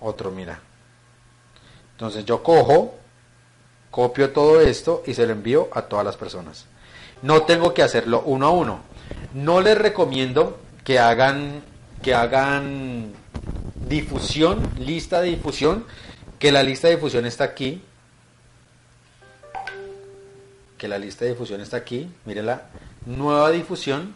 [0.00, 0.60] otro, mira.
[1.94, 2.94] Entonces yo cojo,
[3.90, 6.66] copio todo esto y se lo envío a todas las personas.
[7.22, 8.80] No tengo que hacerlo uno a uno.
[9.32, 11.62] No les recomiendo que hagan
[12.02, 13.12] que hagan
[13.88, 15.86] difusión, lista de difusión,
[16.38, 17.82] que la lista de difusión está aquí.
[20.76, 22.66] Que la lista de difusión está aquí, mírenla.
[23.06, 24.14] Nueva difusión.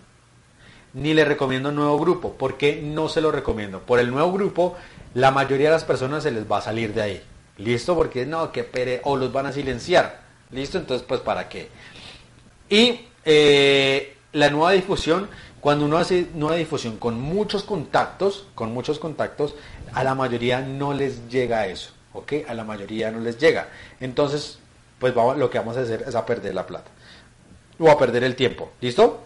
[0.93, 2.35] Ni le recomiendo nuevo grupo.
[2.35, 3.81] ¿Por qué no se lo recomiendo?
[3.81, 4.77] Por el nuevo grupo,
[5.15, 7.23] la mayoría de las personas se les va a salir de ahí.
[7.59, 7.95] ¿Listo?
[7.95, 10.21] Porque no, que pere, o los van a silenciar.
[10.51, 10.79] ¿Listo?
[10.79, 11.69] Entonces, pues, ¿para qué?
[12.71, 15.29] Y eh, la nueva difusión,
[15.61, 19.55] cuando uno hace nueva difusión con muchos contactos, con muchos contactos,
[19.93, 22.35] a la mayoría no les llega eso, ¿ok?
[22.49, 23.69] A la mayoría no les llega.
[24.01, 24.59] Entonces,
[24.99, 26.91] pues vamos, lo que vamos a hacer es a perder la plata.
[27.79, 29.25] O a perder el tiempo, ¿listo?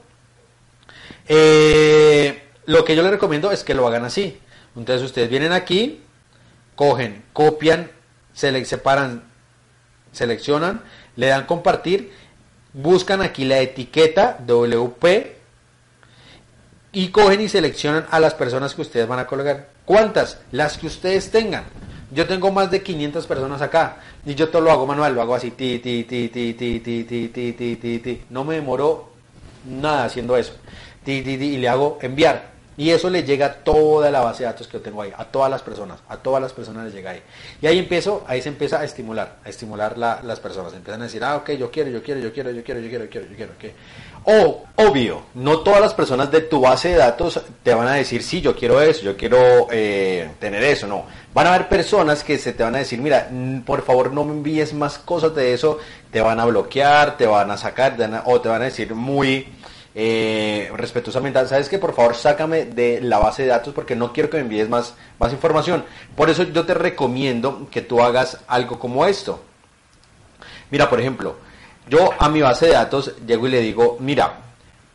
[1.28, 4.38] Eh, lo que yo les recomiendo es que lo hagan así.
[4.76, 6.02] Entonces ustedes vienen aquí,
[6.74, 7.90] cogen, copian,
[8.32, 9.22] se separan,
[10.12, 10.82] seleccionan,
[11.16, 12.12] le dan compartir,
[12.72, 15.36] buscan aquí la etiqueta WP
[16.92, 19.68] y cogen y seleccionan a las personas que ustedes van a colocar.
[19.84, 20.38] ¿Cuántas?
[20.52, 21.64] Las que ustedes tengan.
[22.10, 23.96] Yo tengo más de 500 personas acá
[24.26, 27.04] y yo todo lo hago manual, lo hago así, ti, ti, ti, ti, ti, ti,
[27.04, 28.22] ti, ti, ti, ti, ti.
[28.28, 29.12] No me demoró
[29.64, 30.52] nada haciendo eso.
[31.04, 32.51] Ti, ti, ti, y le hago enviar.
[32.82, 35.24] Y eso le llega a toda la base de datos que yo tengo ahí, a
[35.24, 37.22] todas las personas, a todas las personas les llega ahí.
[37.60, 40.72] Y ahí empiezo, ahí se empieza a estimular, a estimular las personas.
[40.74, 43.04] Empiezan a decir, ah, ok, yo quiero, yo quiero, yo quiero, yo quiero, yo quiero,
[43.04, 43.72] yo quiero, yo quiero, okay.
[44.24, 48.20] O, obvio, no todas las personas de tu base de datos te van a decir,
[48.24, 51.04] sí, yo quiero eso, yo quiero eh, tener eso, no.
[51.32, 53.30] Van a haber personas que se te van a decir, mira,
[53.64, 55.78] por favor no me envíes más cosas de eso,
[56.10, 59.46] te van a bloquear, te van a sacar, o te van a decir muy
[59.94, 64.30] eh, respetuosamente, sabes que por favor sácame de la base de datos porque no quiero
[64.30, 65.84] que me envíes más, más información.
[66.16, 69.42] Por eso yo te recomiendo que tú hagas algo como esto.
[70.70, 71.36] Mira, por ejemplo,
[71.88, 74.40] yo a mi base de datos llego y le digo, mira,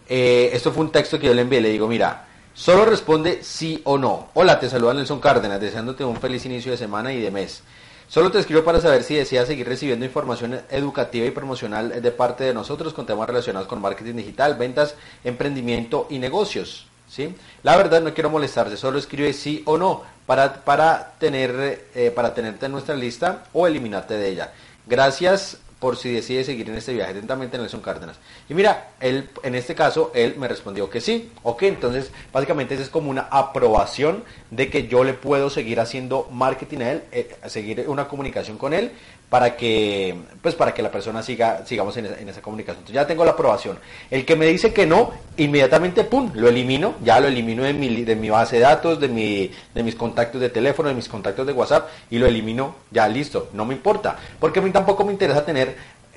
[0.09, 3.81] eh, esto fue un texto que yo le envié, le digo, mira, solo responde sí
[3.83, 4.29] o no.
[4.33, 7.61] Hola, te saluda Nelson Cárdenas, deseándote un feliz inicio de semana y de mes.
[8.09, 12.45] Solo te escribo para saber si deseas seguir recibiendo información educativa y promocional de parte
[12.45, 16.87] de nosotros con temas relacionados con marketing digital, ventas, emprendimiento y negocios.
[17.09, 17.35] ¿sí?
[17.63, 22.33] La verdad no quiero molestarte, solo escribe sí o no para, para, tener, eh, para
[22.33, 24.53] tenerte en nuestra lista o eliminarte de ella.
[24.85, 27.11] Gracias por si decide seguir en este viaje.
[27.11, 28.17] Atentamente Nelson Cárdenas.
[28.49, 31.31] Y mira, él, en este caso, él me respondió que sí.
[31.43, 36.27] Ok, entonces básicamente eso es como una aprobación de que yo le puedo seguir haciendo
[36.31, 38.91] marketing a él, eh, seguir una comunicación con él
[39.29, 42.79] para que pues para que la persona siga sigamos en esa, comunicación.
[42.79, 43.77] Entonces ya tengo la aprobación.
[44.09, 48.03] El que me dice que no, inmediatamente pum, lo elimino, ya lo elimino de mi
[48.03, 51.45] de mi base de datos, de mi de mis contactos de teléfono, de mis contactos
[51.45, 55.11] de WhatsApp y lo elimino, ya listo, no me importa, porque a mí tampoco me
[55.11, 55.75] interesa tener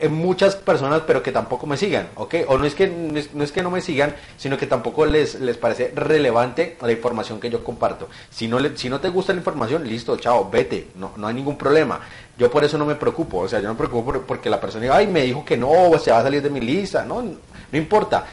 [0.09, 2.37] muchas personas, pero que tampoco me sigan, ¿ok?
[2.49, 5.59] O no es que no es, que no me sigan, sino que tampoco les, les
[5.59, 8.09] parece relevante la información que yo comparto.
[8.31, 11.35] Si no, le, si no te gusta la información, listo, chao, vete, no, no hay
[11.35, 12.01] ningún problema.
[12.41, 14.85] Yo por eso no me preocupo, o sea, yo no me preocupo porque la persona
[14.85, 17.79] diga, ay, me dijo que no, se va a salir de mi lista, no, no
[17.79, 18.25] importa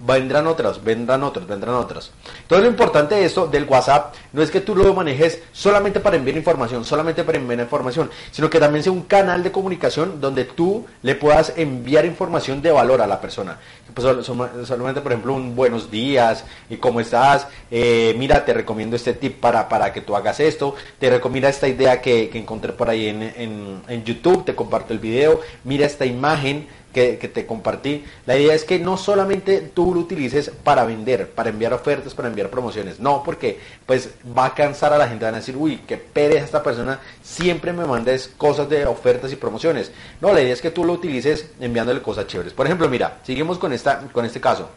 [0.00, 2.12] vendrán otras, vendrán otros, vendrán otros.
[2.42, 6.16] Entonces lo importante de esto del WhatsApp no es que tú lo manejes solamente para
[6.16, 10.44] enviar información, solamente para enviar información, sino que también sea un canal de comunicación donde
[10.44, 13.58] tú le puedas enviar información de valor a la persona.
[13.94, 19.14] Pues solamente, por ejemplo, un buenos días y cómo estás, eh, mira, te recomiendo este
[19.14, 23.06] tip para, para que tú hagas esto, te recomiendo esta idea que, encontré por ahí
[23.08, 28.04] en, en YouTube, te comparto el video, mira esta imagen que, te compartí.
[28.24, 32.28] La idea es que no solamente tú lo utilices para vender, para enviar ofertas, para
[32.28, 33.00] enviar promociones.
[33.00, 36.44] No, porque pues va a cansar a la gente, van a decir, uy, qué pereza
[36.44, 39.90] esta persona, siempre me mandes cosas de ofertas y promociones.
[40.20, 42.52] No, la idea es que tú lo utilices enviándole cosas chéveres.
[42.52, 44.70] Por ejemplo, mira, seguimos con, esta, con este caso.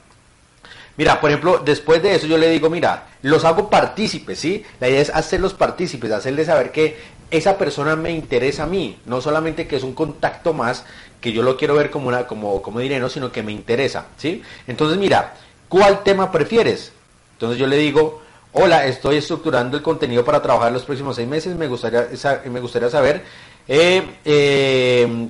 [0.98, 4.66] Mira, por ejemplo, después de eso yo le digo, mira, los hago partícipes, ¿sí?
[4.80, 6.98] La idea es hacerlos partícipes, hacerles saber que
[7.32, 10.86] esa persona me interesa a mí, no solamente que es un contacto más,
[11.22, 14.42] que yo lo quiero ver como, una, como, como dinero, sino que me interesa, ¿sí?
[14.68, 15.34] Entonces, mira,
[15.68, 16.92] ¿cuál tema prefieres?
[17.34, 18.22] Entonces yo le digo,
[18.54, 22.08] hola, estoy estructurando el contenido para trabajar los próximos seis meses, me gustaría,
[22.46, 23.24] me gustaría saber,
[23.68, 25.28] eh, eh,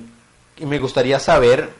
[0.60, 1.70] me gustaría saber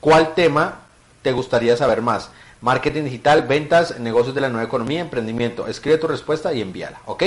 [0.00, 0.80] ¿cuál tema
[1.22, 2.30] te gustaría saber más?
[2.60, 5.66] Marketing digital, ventas, negocios de la nueva economía, emprendimiento.
[5.66, 7.22] Escribe tu respuesta y envíala, ¿ok?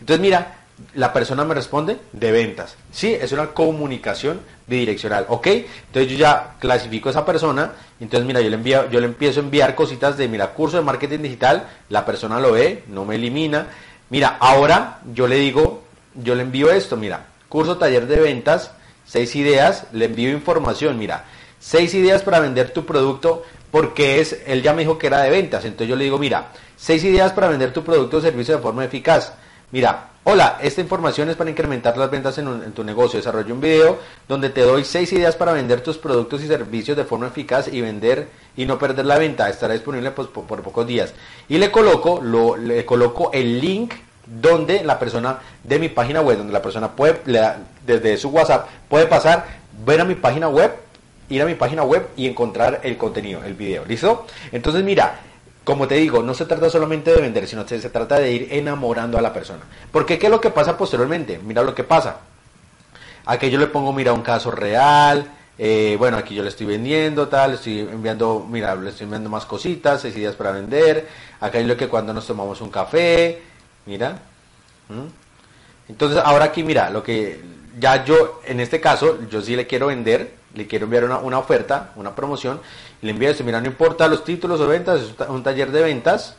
[0.00, 2.76] Entonces mira, la persona me responde de ventas.
[2.92, 5.46] Sí, es una comunicación bidireccional, ¿ok?
[5.46, 9.40] Entonces yo ya clasifico a esa persona, entonces mira, yo le envío, yo le empiezo
[9.40, 13.14] a enviar cositas de, mira, curso de marketing digital, la persona lo ve, no me
[13.14, 13.68] elimina.
[14.10, 15.82] Mira, ahora yo le digo,
[16.14, 18.72] yo le envío esto, mira, curso taller de ventas,
[19.06, 21.24] seis ideas, le envío información, mira,
[21.58, 25.30] seis ideas para vender tu producto, porque es, él ya me dijo que era de
[25.30, 28.62] ventas, entonces yo le digo, mira, seis ideas para vender tu producto o servicio de
[28.62, 29.32] forma eficaz.
[29.72, 33.18] Mira, hola, esta información es para incrementar las ventas en, tu negocio.
[33.18, 33.98] Desarrollo un video
[34.28, 37.80] donde te doy seis ideas para vender tus productos y servicios de forma eficaz y
[37.80, 38.26] vender
[38.56, 39.48] y no perder la venta.
[39.48, 41.14] Estará disponible pues, por, pocos días.
[41.48, 43.94] Y le coloco, lo, le coloco el link
[44.26, 47.20] donde la persona de mi página web, donde la persona puede,
[47.86, 49.46] desde su WhatsApp, puede pasar,
[49.86, 50.72] ver a mi página web,
[51.28, 53.84] ir a mi página web y encontrar el contenido, el video.
[53.84, 54.26] ¿Listo?
[54.50, 55.20] Entonces, mira,
[55.66, 58.48] como te digo, no se trata solamente de vender, sino que se trata de ir
[58.52, 59.64] enamorando a la persona.
[59.90, 61.40] Porque ¿qué es lo que pasa posteriormente?
[61.42, 62.18] Mira lo que pasa.
[63.24, 65.28] Aquí yo le pongo, mira, un caso real.
[65.58, 69.28] Eh, bueno, aquí yo le estoy vendiendo, tal, le estoy enviando, mira, le estoy enviando
[69.28, 71.08] más cositas, seis días para vender.
[71.40, 73.42] Acá hay lo que cuando nos tomamos un café,
[73.86, 74.20] mira.
[75.88, 77.40] Entonces, ahora aquí, mira, lo que
[77.76, 81.90] ya yo, en este caso, yo sí le quiero vender, le quiero enviar una oferta,
[81.96, 82.60] una promoción,
[83.02, 86.36] le envío eso, mira, no importa los títulos o ventas, es un taller de ventas,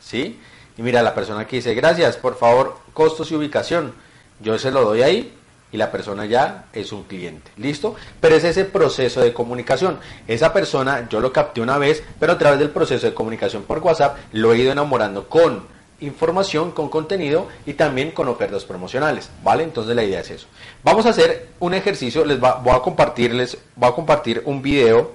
[0.00, 0.40] ¿sí?
[0.76, 3.94] Y mira, la persona que dice, gracias, por favor, costos y ubicación,
[4.40, 5.34] yo se lo doy ahí
[5.70, 7.94] y la persona ya es un cliente, ¿listo?
[8.20, 9.98] Pero es ese proceso de comunicación.
[10.28, 13.78] Esa persona yo lo capté una vez, pero a través del proceso de comunicación por
[13.78, 15.66] WhatsApp lo he ido enamorando con
[16.00, 19.62] información, con contenido y también con ofertas promocionales, ¿vale?
[19.62, 20.46] Entonces la idea es eso.
[20.82, 25.12] Vamos a hacer un ejercicio, les va, voy a compartirles, voy a compartir un video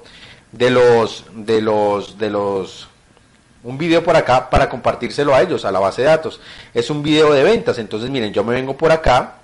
[0.52, 2.88] de los, de los, de los,
[3.64, 6.40] un video por acá para compartírselo a ellos, a la base de datos.
[6.74, 9.40] Es un video de ventas, entonces miren, yo me vengo por acá,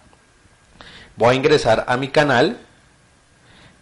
[1.15, 2.57] voy a ingresar a mi canal,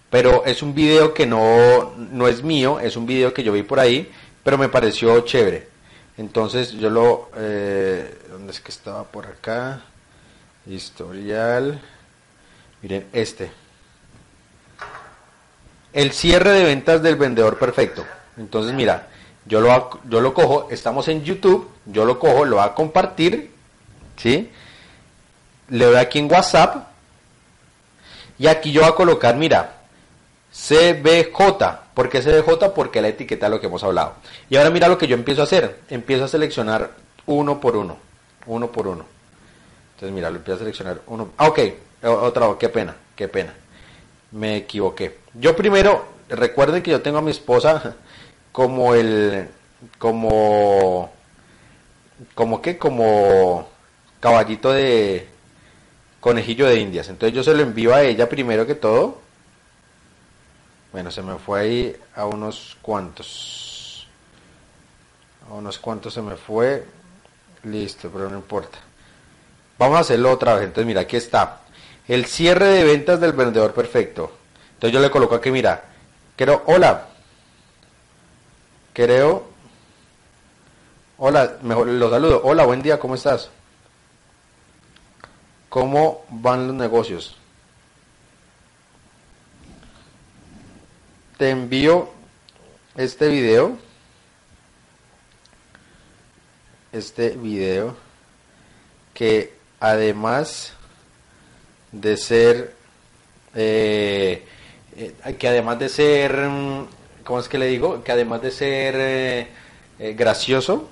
[0.10, 3.64] pero es un video que no, no es mío, es un video que yo vi
[3.64, 4.12] por ahí,
[4.44, 5.70] pero me pareció chévere.
[6.18, 9.82] Entonces yo lo, eh, ¿dónde es que estaba por acá?
[10.68, 11.82] Historial,
[12.82, 13.50] miren este
[15.94, 18.06] el cierre de ventas del vendedor perfecto.
[18.38, 19.08] Entonces, mira,
[19.46, 23.52] yo lo, yo lo cojo, estamos en YouTube, yo lo cojo, lo voy a compartir,
[24.18, 24.50] ¿sí?
[25.70, 26.88] Le doy aquí en WhatsApp
[28.38, 29.78] y aquí yo voy a colocar, mira,
[30.52, 31.82] CBJ.
[31.94, 32.74] ¿Por qué CBJ?
[32.74, 34.16] Porque la etiqueta es lo que hemos hablado.
[34.50, 35.80] Y ahora mira lo que yo empiezo a hacer.
[35.90, 36.92] Empiezo a seleccionar
[37.26, 37.98] uno por uno.
[38.46, 39.06] Uno por uno.
[39.96, 41.30] Entonces mira, lo empiezo a seleccionar uno.
[41.38, 41.60] Ah, ok.
[42.04, 43.54] Otra, qué pena, qué pena
[44.32, 45.20] me equivoqué.
[45.34, 47.96] Yo primero, recuerden que yo tengo a mi esposa
[48.52, 49.50] como el,
[49.98, 51.12] como,
[52.36, 53.68] como que, como
[54.20, 55.28] caballito de
[56.20, 57.10] conejillo de indias.
[57.10, 59.20] Entonces yo se lo envío a ella primero que todo.
[60.92, 64.08] Bueno, se me fue ahí a unos cuantos.
[65.50, 66.86] A unos cuantos se me fue.
[67.64, 68.78] Listo, pero no importa.
[69.78, 70.64] Vamos a hacerlo otra vez.
[70.64, 71.62] Entonces, mira, aquí está.
[72.08, 74.32] El cierre de ventas del vendedor perfecto.
[74.74, 75.84] Entonces yo le coloco aquí, mira,
[76.36, 77.08] quiero, hola,
[78.94, 79.48] creo,
[81.18, 83.50] hola, mejor lo saludo, hola, buen día, ¿cómo estás?
[85.70, 87.38] ¿Cómo van los negocios?
[91.38, 92.10] Te envío
[92.96, 93.78] este video,
[96.92, 97.96] este video
[99.14, 100.74] que además
[101.92, 102.76] de ser,
[103.56, 104.46] eh,
[104.96, 106.88] eh, que además de ser, mm,
[107.24, 108.04] ¿cómo es que le digo?
[108.04, 110.90] Que además de ser eh, gracioso,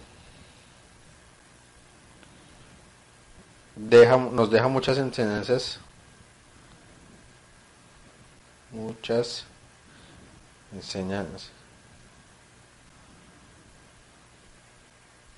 [3.75, 5.79] deja, nos deja muchas enseñanzas,
[8.71, 9.45] muchas
[10.73, 11.51] enseñanzas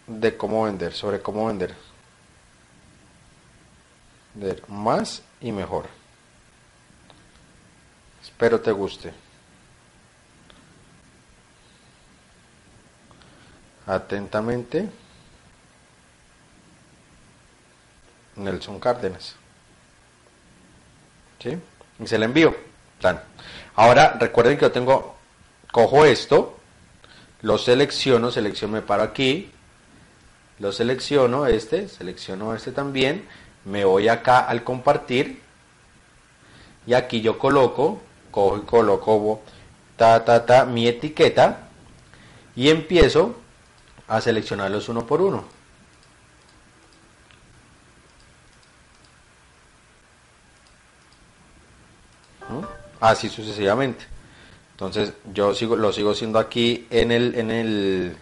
[0.08, 1.76] de cómo vender, sobre cómo vender.
[4.68, 5.88] Más y mejor.
[8.22, 9.14] Espero te guste.
[13.88, 14.90] Atentamente,
[18.36, 19.36] Nelson Cárdenas.
[21.40, 21.58] ¿Sí?
[22.00, 22.56] Y se le envío.
[23.76, 25.16] Ahora recuerden que yo tengo,
[25.72, 26.58] cojo esto,
[27.42, 29.52] lo selecciono, selecciono, me paro aquí,
[30.60, 33.28] lo selecciono este, selecciono este también,
[33.66, 35.42] me voy acá al compartir
[36.88, 38.02] y aquí yo coloco,
[38.32, 39.42] cojo y coloco
[39.98, 41.68] ta, ta, ta, mi etiqueta
[42.56, 43.36] y empiezo
[44.08, 45.62] a seleccionarlos uno por uno.
[53.00, 54.06] Así sucesivamente.
[54.74, 58.18] Entonces yo sigo, lo sigo haciendo aquí en el, en el...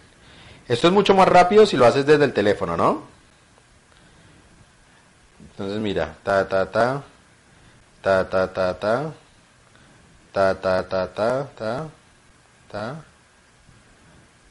[0.68, 3.02] Esto es mucho más rápido si lo haces desde el teléfono, ¿no?
[5.60, 7.02] Entonces mira, ta ta ta,
[8.00, 9.12] ta ta ta ta,
[10.32, 11.90] ta ta ta ta ta,
[12.70, 13.04] ta,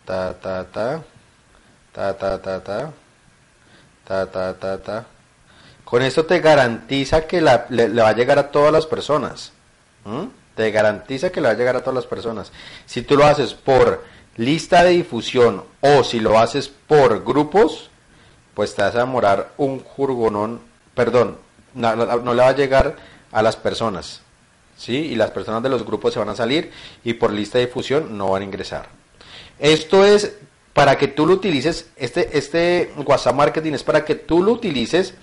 [0.05, 1.01] ta ta ta,
[1.91, 2.93] ta ta ta ta,
[4.05, 5.05] ta ta ta ta.
[5.83, 9.51] Con esto te garantiza que la, le, va a llegar a todas las personas.
[10.53, 12.51] Te garantiza que le va a llegar a todas las personas.
[12.85, 14.05] Si tú lo haces por
[14.37, 17.89] lista de difusión o si lo haces por grupos,
[18.53, 21.37] pues te vas a demorar un jurgonón perdón,
[21.73, 22.95] no, le va a llegar
[23.31, 24.21] a las personas.
[24.77, 24.95] ¿Sí?
[24.95, 26.71] Y las personas de los grupos se van a salir
[27.03, 28.87] y por lista de difusión no van a ingresar.
[29.59, 30.37] Esto es
[30.73, 35.15] para que tú lo utilices, este, este WhatsApp Marketing es para que tú lo utilices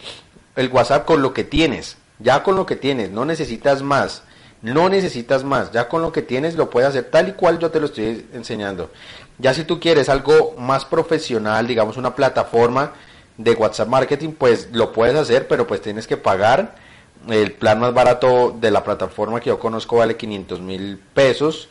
[0.56, 4.22] el WhatsApp con lo que tienes, ya con lo que tienes, no necesitas más,
[4.60, 7.70] no necesitas más, ya con lo que tienes lo puedes hacer tal y cual yo
[7.70, 8.90] te lo estoy enseñando.
[9.38, 12.93] Ya si tú quieres algo más profesional, digamos una plataforma
[13.38, 16.76] de WhatsApp Marketing, pues lo puedes hacer, pero pues tienes que pagar.
[17.28, 21.68] El plan más barato de la plataforma que yo conozco vale 500 mil pesos.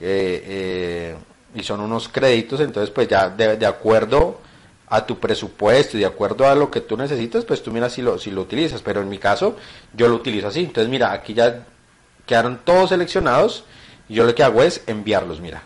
[0.00, 1.16] Eh, eh,
[1.54, 4.40] y son unos créditos, entonces pues ya de, acuerdo
[4.88, 8.02] a tu presupuesto y de acuerdo a lo que tú necesitas, pues tú miras si
[8.02, 9.56] lo, si lo utilizas, pero en mi caso
[9.92, 11.64] yo lo utilizo así, entonces mira, aquí ya
[12.26, 13.64] quedaron todos seleccionados
[14.08, 15.62] y yo lo que hago es enviarlos, mira.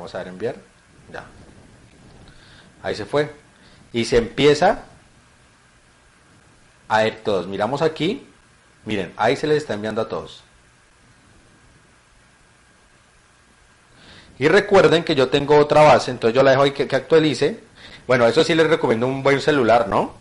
[0.00, 0.56] Vamos a ver enviar,
[1.12, 1.26] ya.
[2.82, 3.30] Ahí se fue.
[3.92, 4.84] Y se empieza
[6.88, 7.46] a ver todos.
[7.46, 8.26] Miramos aquí,
[8.86, 10.42] miren, ahí se les está enviando a todos.
[14.38, 17.60] Y recuerden que yo tengo otra base, entonces yo la dejo ahí que, actualice.
[18.06, 20.14] Bueno, eso sí les recomiendo un buen celular, ¿no?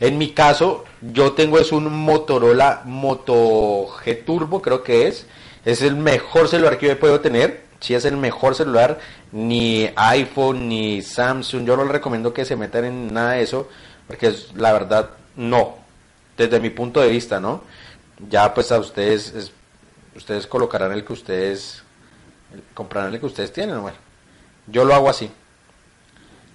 [0.00, 5.26] En mi caso, yo tengo es un Motorola Moto G Turbo, creo que es.
[5.66, 7.68] Es el mejor celular que yo podido tener.
[7.80, 8.98] Si es el mejor celular,
[9.32, 11.64] ni iPhone, ni Samsung.
[11.66, 13.68] Yo no les recomiendo que se metan en nada de eso,
[14.06, 15.76] porque la verdad, no.
[16.36, 17.62] Desde mi punto de vista, ¿no?
[18.28, 19.52] Ya pues a ustedes,
[20.14, 21.82] ustedes colocarán el que ustedes
[22.74, 23.80] comprarán el que ustedes tienen.
[23.80, 23.96] Bueno,
[24.66, 25.30] yo lo hago así.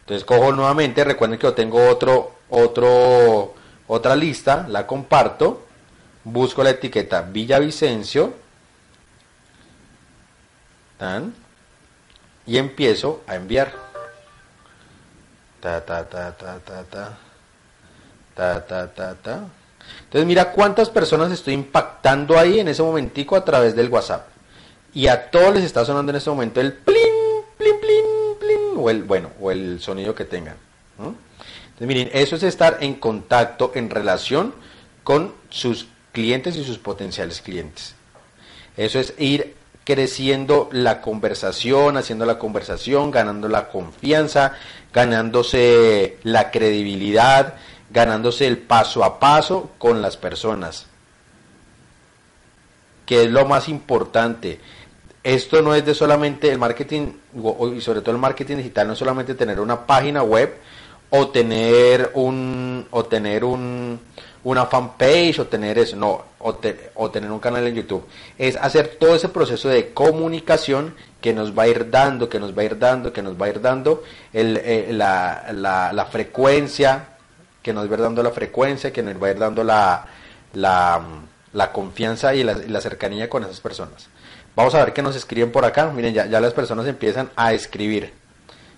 [0.02, 3.56] Entonces cojo nuevamente, recuerden que yo tengo otro, otro,
[3.88, 5.66] otra lista, la comparto,
[6.24, 8.34] busco la etiqueta Villavicencio,
[12.46, 13.74] y empiezo a enviar.
[15.60, 17.18] Ta, ta, ta, ta, ta, ta.
[18.36, 19.44] Ta, ta, ta, ta.
[20.04, 24.28] Entonces mira cuántas personas estoy impactando ahí en ese momentico a través del WhatsApp
[24.94, 26.96] y a todos les está sonando en este momento el plin,
[27.58, 28.06] plin, plin,
[28.40, 30.56] plin, o el, bueno, o el sonido que tengan.
[30.98, 34.54] Entonces, miren, eso es estar en contacto, en relación
[35.04, 37.94] con sus clientes y sus potenciales clientes.
[38.78, 39.56] Eso es ir
[39.86, 44.54] creciendo la conversación, haciendo la conversación, ganando la confianza,
[44.94, 47.54] ganándose la credibilidad,
[47.90, 50.88] ganándose el paso a paso con las personas.
[53.06, 54.60] Que es lo más importante
[55.26, 57.14] esto no es de solamente el marketing,
[57.76, 60.56] y sobre todo el marketing digital, no es solamente tener una página web
[61.10, 64.00] o tener un, o tener un,
[64.46, 66.58] una fanpage o tener eso, no, o,
[66.94, 68.06] o, tener un canal en YouTube.
[68.38, 72.56] Es hacer todo ese proceso de comunicación que nos va a ir dando, que nos
[72.56, 76.06] va a ir dando, que nos va a ir dando el, eh, la, la, la,
[76.06, 77.08] frecuencia,
[77.64, 80.06] que nos va a ir dando la frecuencia, que nos va a ir dando la,
[80.54, 84.08] la, confianza y la, cercanía con esas personas.
[84.56, 85.88] Vamos a ver qué nos escriben por acá.
[85.90, 88.14] Miren, ya, ya las personas empiezan a escribir.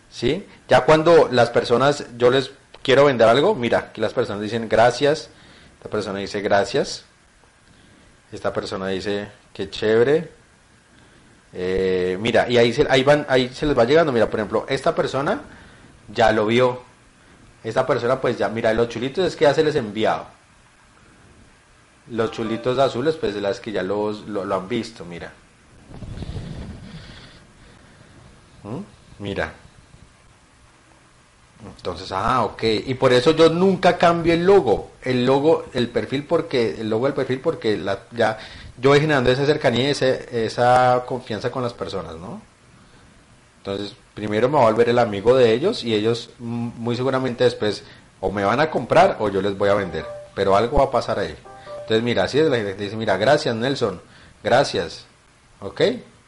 [0.09, 0.47] ¿Sí?
[0.69, 5.29] Ya cuando las personas, yo les quiero vender algo, mira, aquí las personas dicen gracias.
[5.77, 7.05] Esta persona dice gracias.
[8.31, 10.31] Esta persona dice qué chévere.
[11.53, 14.11] Eh, mira, y ahí se, ahí, van, ahí se les va llegando.
[14.11, 15.41] Mira, por ejemplo, esta persona
[16.13, 16.81] ya lo vio.
[17.63, 20.25] Esta persona, pues ya, mira, los chulitos es que ya se les enviado.
[22.09, 25.31] Los chulitos azules, pues de las que ya los, lo han visto, mira.
[28.63, 28.79] ¿Mm?
[29.19, 29.53] Mira.
[31.65, 32.63] Entonces, ah, ok.
[32.85, 34.91] Y por eso yo nunca cambio el logo.
[35.01, 38.37] El logo, el perfil, porque, el logo del perfil, porque la, ya
[38.79, 42.41] yo voy generando esa cercanía y esa confianza con las personas, ¿no?
[43.59, 47.83] Entonces, primero me voy a volver el amigo de ellos y ellos muy seguramente después
[48.19, 50.05] o me van a comprar o yo les voy a vender.
[50.35, 51.35] Pero algo va a pasar ahí.
[51.81, 54.01] Entonces, mira, así es la gente dice, mira, gracias Nelson,
[54.43, 55.05] gracias.
[55.59, 55.81] ¿Ok?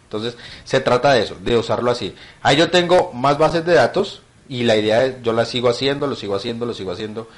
[0.04, 2.16] Entonces, se trata de eso, de usarlo así.
[2.42, 6.08] Ahí yo tengo más bases de datos y la idea es, yo la sigo haciendo,
[6.08, 7.30] lo sigo haciendo, lo sigo haciendo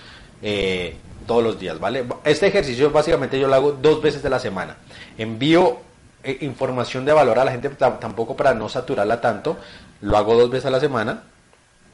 [0.41, 0.95] eh,
[1.27, 2.05] todos los días, ¿vale?
[2.23, 4.77] Este ejercicio básicamente yo lo hago dos veces de la semana.
[5.17, 5.79] Envío
[6.23, 9.57] eh, información de valor a la gente, tampoco para no saturarla tanto,
[9.99, 11.23] lo hago dos veces a la semana.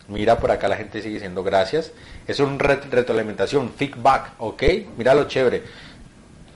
[0.08, 1.92] Mira, por acá la gente sigue diciendo gracias.
[2.28, 4.64] Es un retroalimentación, feedback, ¿ok?
[4.98, 5.64] Mira lo chévere.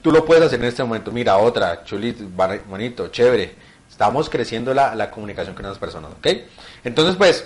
[0.04, 1.12] Tú lo puedes hacer en este momento.
[1.12, 2.24] Mira, otra, chulito,
[2.70, 3.56] bonito, chévere.
[3.90, 6.28] Estamos creciendo la, la comunicación con las personas, ¿ok?
[6.84, 7.46] Entonces, pues,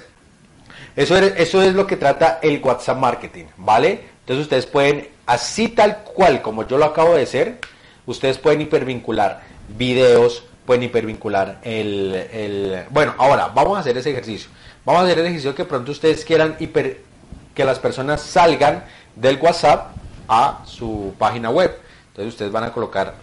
[0.96, 4.06] eso es, eso es lo que trata el WhatsApp Marketing, ¿vale?
[4.22, 7.60] Entonces ustedes pueden, así tal cual como yo lo acabo de hacer,
[8.06, 9.42] ustedes pueden hipervincular
[9.78, 12.86] videos, pueden hipervincular el, el...
[12.90, 14.50] Bueno, ahora vamos a hacer ese ejercicio.
[14.84, 17.02] Vamos a hacer el ejercicio que pronto ustedes quieran hiper,
[17.54, 18.84] que las personas salgan
[19.16, 19.96] del WhatsApp
[20.28, 21.76] a su página web.
[22.08, 23.16] Entonces ustedes van a colocar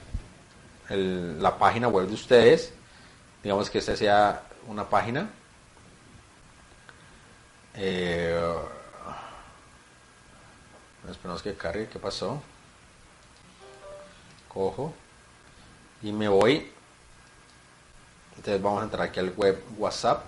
[0.88, 2.72] la página web de ustedes.
[3.42, 5.30] Digamos que esta sea una página.
[7.74, 8.58] Eh,
[11.10, 11.88] esperamos que cargue.
[11.88, 12.42] ¿Qué pasó?
[14.48, 14.94] Cojo
[16.02, 16.70] y me voy.
[18.36, 20.24] Entonces vamos a entrar aquí al web WhatsApp.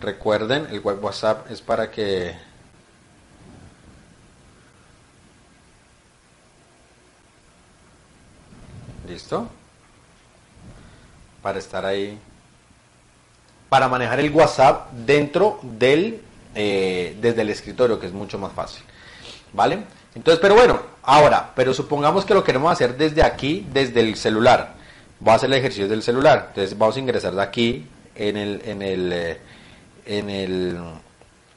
[0.00, 2.36] Recuerden, el web WhatsApp es para que
[9.06, 9.48] ¿Listo?
[11.42, 12.18] Para estar ahí.
[13.72, 16.20] Para manejar el WhatsApp dentro del,
[16.54, 18.84] eh, desde el escritorio, que es mucho más fácil.
[19.54, 19.78] ¿Vale?
[20.14, 24.74] Entonces, pero bueno, ahora, pero supongamos que lo queremos hacer desde aquí, desde el celular.
[25.20, 26.48] Voy a hacer el ejercicio del celular.
[26.50, 29.40] Entonces vamos a ingresar de aquí en el, en el, eh,
[30.04, 30.78] en el,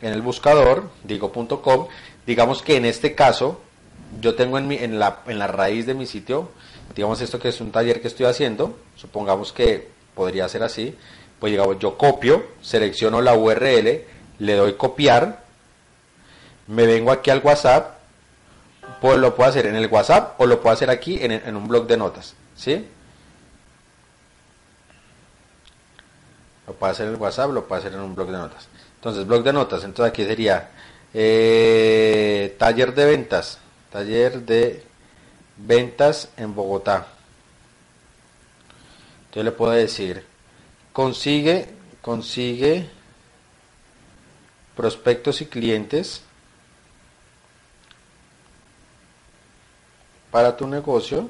[0.02, 1.88] en el buscador, digo.com.
[2.26, 3.60] Digamos que en este caso,
[4.22, 6.50] yo tengo en, mi, en, la, en la raíz de mi sitio
[6.96, 10.96] digamos esto que es un taller que estoy haciendo, supongamos que podría ser así,
[11.40, 14.06] pues digamos yo copio, selecciono la URL,
[14.40, 15.44] le doy copiar,
[16.68, 17.98] me vengo aquí al WhatsApp,
[19.02, 21.88] pues lo puedo hacer en el WhatsApp o lo puedo hacer aquí en, un blog
[21.88, 22.88] de notas, ¿sí?
[26.68, 28.68] Lo puedo hacer en el WhatsApp, lo puedo hacer en un blog de notas.
[28.96, 30.72] Entonces, blog de notas, entonces aquí sería
[31.14, 33.60] eh, taller de ventas,
[33.92, 34.84] taller de
[35.58, 37.08] ventas en Bogotá.
[39.34, 40.26] Yo le puedo decir,
[40.96, 41.68] consigue,
[42.02, 42.90] consigue
[44.78, 46.22] prospectos y clientes
[50.32, 51.30] para tu negocio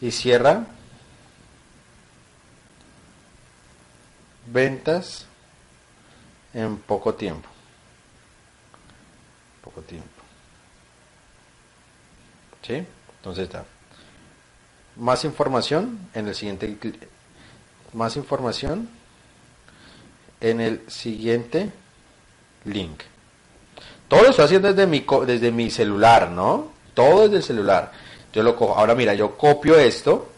[0.00, 0.66] y cierra
[4.46, 5.26] ventas
[6.54, 7.48] en poco tiempo.
[9.64, 10.06] Poco tiempo.
[12.68, 13.77] Entonces está.
[14.98, 16.76] Más información en el siguiente
[17.92, 18.88] más información
[20.40, 21.70] en el siguiente
[22.64, 23.00] link.
[24.08, 26.72] Todo lo estoy haciendo desde mi desde mi celular, ¿no?
[26.94, 27.92] Todo desde el celular.
[28.32, 28.76] Yo lo cojo.
[28.76, 30.28] Ahora mira, yo copio esto.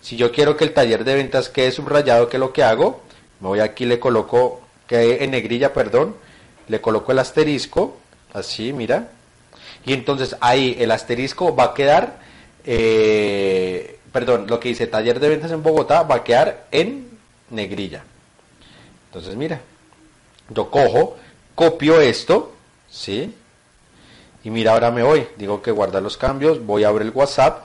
[0.00, 3.02] Si yo quiero que el taller de ventas quede subrayado, ¿qué es lo que hago?
[3.40, 6.16] Me voy aquí, le coloco, que en negrilla, perdón,
[6.68, 7.96] le coloco el asterisco,
[8.32, 9.10] así, mira,
[9.84, 12.20] y entonces ahí el asterisco va a quedar,
[12.64, 17.08] eh, perdón, lo que dice taller de ventas en Bogotá va a quedar en
[17.50, 18.04] negrilla.
[19.06, 19.60] Entonces mira,
[20.50, 21.16] yo cojo,
[21.54, 22.54] copio esto,
[22.90, 23.34] ¿sí?
[24.44, 27.64] Y mira, ahora me voy, digo que guarda los cambios, voy a abrir el WhatsApp.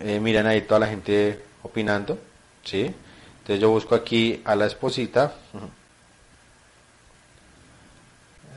[0.00, 2.18] Eh, miren ahí toda la gente opinando,
[2.64, 2.94] ¿sí?
[3.40, 5.34] Entonces yo busco aquí a la esposita.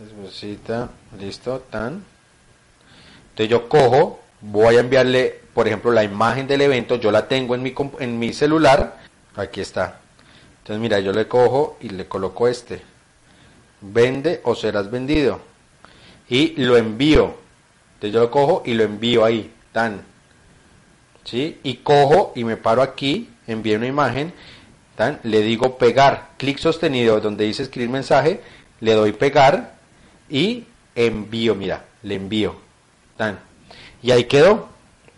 [0.05, 0.89] Esposita,
[1.19, 2.03] listo, tan.
[3.29, 7.55] Entonces yo cojo, voy a enviarle, por ejemplo, la imagen del evento, yo la tengo
[7.55, 8.97] en mi, en mi celular,
[9.35, 9.99] aquí está.
[10.59, 12.81] Entonces mira, yo le cojo y le coloco este.
[13.81, 15.39] Vende o serás vendido.
[16.29, 17.35] Y lo envío.
[17.95, 20.03] Entonces yo lo cojo y lo envío ahí, tan.
[21.23, 21.59] ¿Sí?
[21.63, 24.33] Y cojo y me paro aquí, envío una imagen,
[24.95, 28.41] tan, le digo pegar, clic sostenido donde dice escribir mensaje,
[28.79, 29.75] le doy pegar
[30.29, 30.65] y
[30.95, 32.55] envío, mira, le envío.
[33.17, 33.50] Tan.
[34.03, 34.69] Y ahí quedó,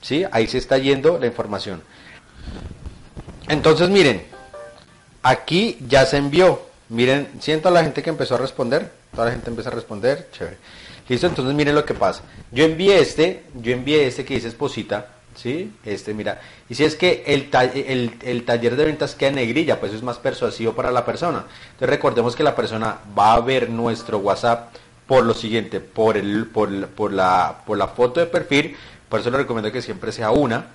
[0.01, 0.25] ¿sí?
[0.31, 1.81] Ahí se está yendo la información.
[3.47, 4.23] Entonces, miren,
[5.21, 6.61] aquí ya se envió.
[6.89, 8.91] Miren, siento a la gente que empezó a responder.
[9.13, 10.27] Toda la gente empieza a responder.
[10.31, 10.57] Chévere.
[11.07, 12.23] Listo, entonces miren lo que pasa.
[12.51, 15.73] Yo envié este, yo envié este que dice esposita, ¿sí?
[15.83, 16.39] Este, mira.
[16.69, 20.01] Y si es que el, el, el, taller de ventas queda en negrilla, pues es
[20.01, 21.45] más persuasivo para la persona.
[21.65, 24.73] Entonces recordemos que la persona va a ver nuestro WhatsApp
[25.07, 26.69] por lo siguiente, por, el, por,
[27.11, 28.75] la, por la foto de perfil,
[29.09, 30.67] por eso les recomiendo que siempre sea una,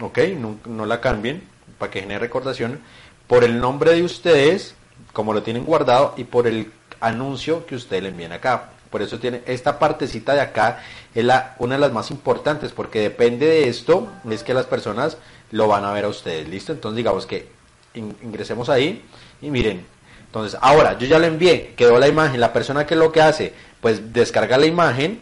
[0.00, 0.18] ¿ok?
[0.66, 1.42] No, la cambien
[1.78, 2.80] para que genere recordación,
[3.26, 4.74] por el nombre de ustedes,
[5.12, 6.70] como lo tienen guardado, y por el
[7.00, 8.70] anuncio que ustedes le envíen acá.
[8.90, 10.82] Por eso tiene esta partecita de acá,
[11.14, 15.16] es la, una de las más importantes, porque depende de esto, es que las personas
[15.52, 16.72] lo van a ver a ustedes, ¿listo?
[16.72, 17.48] Entonces digamos que
[17.94, 19.02] ingresemos ahí
[19.42, 19.84] y miren,
[20.30, 23.52] entonces ahora yo ya le envié, quedó la imagen, la persona que lo que hace,
[23.80, 25.20] pues descarga la imagen,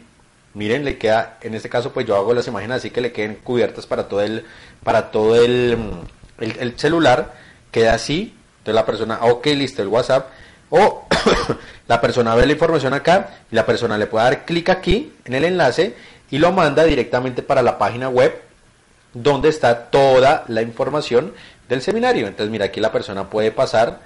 [0.52, 3.36] miren, le queda, en este caso pues yo hago las imágenes así que le queden
[3.36, 4.44] cubiertas para todo el,
[4.84, 5.78] para todo el,
[6.38, 7.32] el, celular,
[7.70, 10.28] queda así, entonces la persona, ok, listo, el WhatsApp,
[10.68, 11.06] o
[11.88, 15.32] la persona ve la información acá y la persona le puede dar clic aquí en
[15.32, 15.96] el enlace
[16.30, 18.42] y lo manda directamente para la página web
[19.14, 21.32] donde está toda la información
[21.68, 22.26] del seminario.
[22.26, 24.00] Entonces, mira, aquí la persona puede pasar,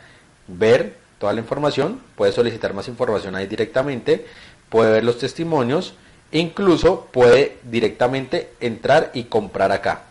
[0.49, 4.27] ver toda la información, puede solicitar más información ahí directamente,
[4.69, 5.95] puede ver los testimonios,
[6.33, 10.03] incluso puede directamente entrar y comprar acá.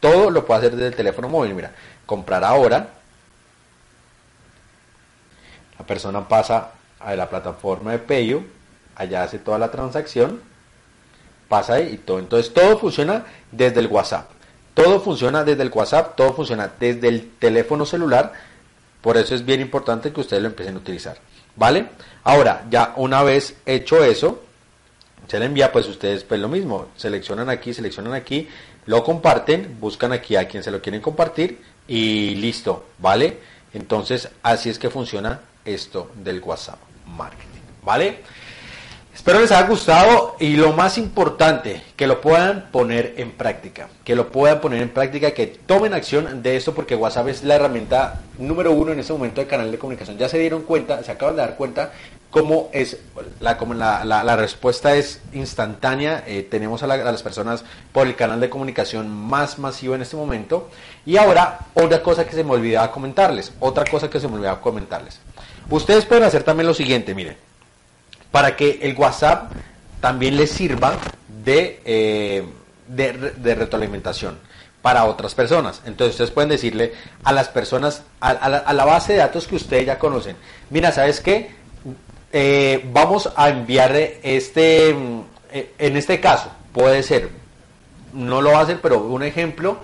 [0.00, 1.72] Todo lo puede hacer desde el teléfono móvil, mira,
[2.06, 2.90] comprar ahora.
[5.78, 8.42] La persona pasa a la plataforma de Payo,
[8.96, 10.40] allá hace toda la transacción,
[11.48, 12.18] pasa ahí y todo.
[12.18, 14.30] Entonces todo funciona desde el WhatsApp.
[14.74, 18.32] Todo funciona desde el WhatsApp, todo funciona desde el teléfono celular.
[19.00, 21.18] Por eso es bien importante que ustedes lo empiecen a utilizar.
[21.56, 21.88] ¿Vale?
[22.24, 24.42] Ahora, ya una vez hecho eso,
[25.26, 28.48] se le envía, pues ustedes pues lo mismo, seleccionan aquí, seleccionan aquí,
[28.86, 33.38] lo comparten, buscan aquí a quien se lo quieren compartir y listo, ¿vale?
[33.74, 38.22] Entonces, así es que funciona esto del WhatsApp Marketing, ¿vale?
[39.18, 44.14] Espero les haya gustado y lo más importante, que lo puedan poner en práctica, que
[44.14, 48.20] lo puedan poner en práctica, que tomen acción de esto porque WhatsApp es la herramienta
[48.38, 50.18] número uno en este momento de canal de comunicación.
[50.18, 51.92] Ya se dieron cuenta, se acaban de dar cuenta
[52.30, 52.96] cómo es,
[53.40, 53.58] la,
[54.04, 58.48] la, la, respuesta es instantánea, eh, tenemos a, a, las personas por el canal de
[58.48, 60.70] comunicación más masivo en este momento.
[61.04, 64.60] Y ahora, otra cosa que se me olvidaba comentarles, otra cosa que se me olvidaba
[64.60, 65.18] comentarles.
[65.68, 67.47] Ustedes pueden hacer también lo siguiente, miren
[68.30, 69.52] para que el WhatsApp
[70.00, 70.94] también les sirva
[71.44, 72.44] de, eh,
[72.86, 74.38] de, retroalimentación
[74.82, 75.82] para otras personas.
[75.86, 76.92] Entonces ustedes pueden decirle
[77.24, 80.36] a las personas, a, la, base de datos que ustedes ya conocen,
[80.70, 81.50] mira, ¿sabes qué?
[82.32, 84.90] Eh, vamos a enviar este,
[85.52, 87.30] eh, en este caso, puede ser,
[88.12, 89.78] no lo va a hacer, pero un ejemplo,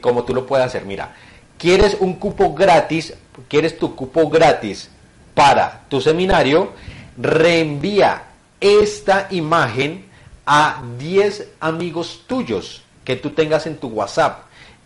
[0.00, 1.14] como tú lo puedes hacer, mira,
[1.58, 3.14] quieres un cupo gratis,
[3.48, 4.90] quieres tu cupo gratis
[5.34, 6.72] para tu seminario,
[7.20, 8.22] reenvía
[8.60, 10.06] esta imagen
[10.46, 14.44] a 10 amigos tuyos que tú tengas en tu WhatsApp.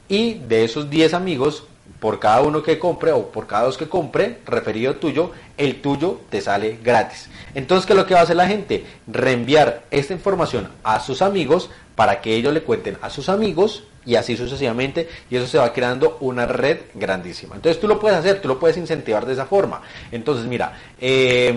[0.09, 1.65] Y de esos 10 amigos,
[2.01, 6.20] por cada uno que compre o por cada dos que compre, referido tuyo, el tuyo
[6.28, 7.31] te sale gratis.
[7.55, 8.85] Entonces, ¿qué es lo que va a hacer la gente?
[9.06, 14.16] Reenviar esta información a sus amigos para que ellos le cuenten a sus amigos y
[14.16, 17.55] así sucesivamente y eso se va creando una red grandísima.
[17.55, 19.81] Entonces tú lo puedes hacer, tú lo puedes incentivar de esa forma.
[20.12, 21.55] Entonces mira, eh,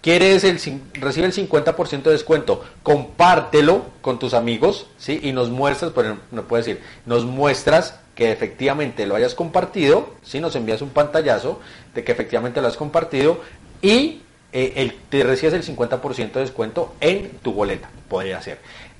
[0.00, 0.58] quieres el,
[0.94, 5.20] recibe el 50% de descuento, compártelo con tus amigos, ¿sí?
[5.22, 5.92] Y nos muestras,
[6.30, 10.40] no puedes decir, nos muestras que efectivamente lo hayas compartido, ¿sí?
[10.40, 11.60] Nos envías un pantallazo
[11.94, 13.40] de que efectivamente lo has compartido
[13.82, 14.22] y
[14.52, 18.58] eh, el, te recibes el 50% de descuento en tu boleta, podría ser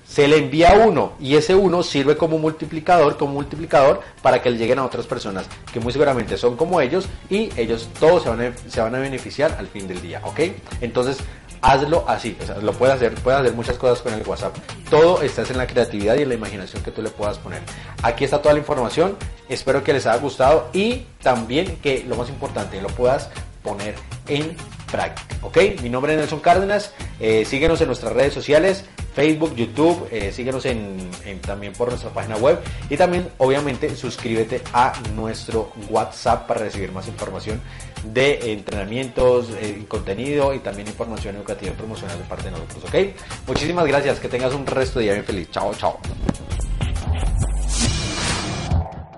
[0.08, 4.56] se le envía uno y ese uno sirve como multiplicador, como multiplicador para que le
[4.56, 8.40] lleguen a otras personas que muy seguramente son como ellos y ellos todos se van
[8.40, 10.40] a, se van a beneficiar al fin del día, ¿ok?
[10.80, 11.18] Entonces
[11.60, 14.56] hazlo así, o sea, lo puedes hacer, puedes hacer muchas cosas con el WhatsApp.
[14.88, 17.60] Todo está en la creatividad y en la imaginación que tú le puedas poner.
[18.02, 19.16] Aquí está toda la información,
[19.48, 23.28] espero que les haya gustado y también que lo más importante, lo puedas
[23.62, 23.94] poner
[24.28, 24.56] en
[25.42, 25.58] ¿Ok?
[25.82, 26.92] Mi nombre es Nelson Cárdenas.
[27.20, 28.84] Eh, síguenos en nuestras redes sociales,
[29.14, 30.08] Facebook, YouTube.
[30.10, 31.10] Eh, síguenos en,
[31.42, 32.58] también por nuestra página web.
[32.88, 37.60] Y también, obviamente, suscríbete a nuestro WhatsApp para recibir más información
[38.04, 42.84] de entrenamientos, eh, contenido y también información educativa y promocional de parte de nosotros.
[42.84, 42.94] ¿Ok?
[43.46, 44.20] Muchísimas gracias.
[44.20, 45.50] Que tengas un resto de día bien feliz.
[45.50, 45.98] Chao, chao.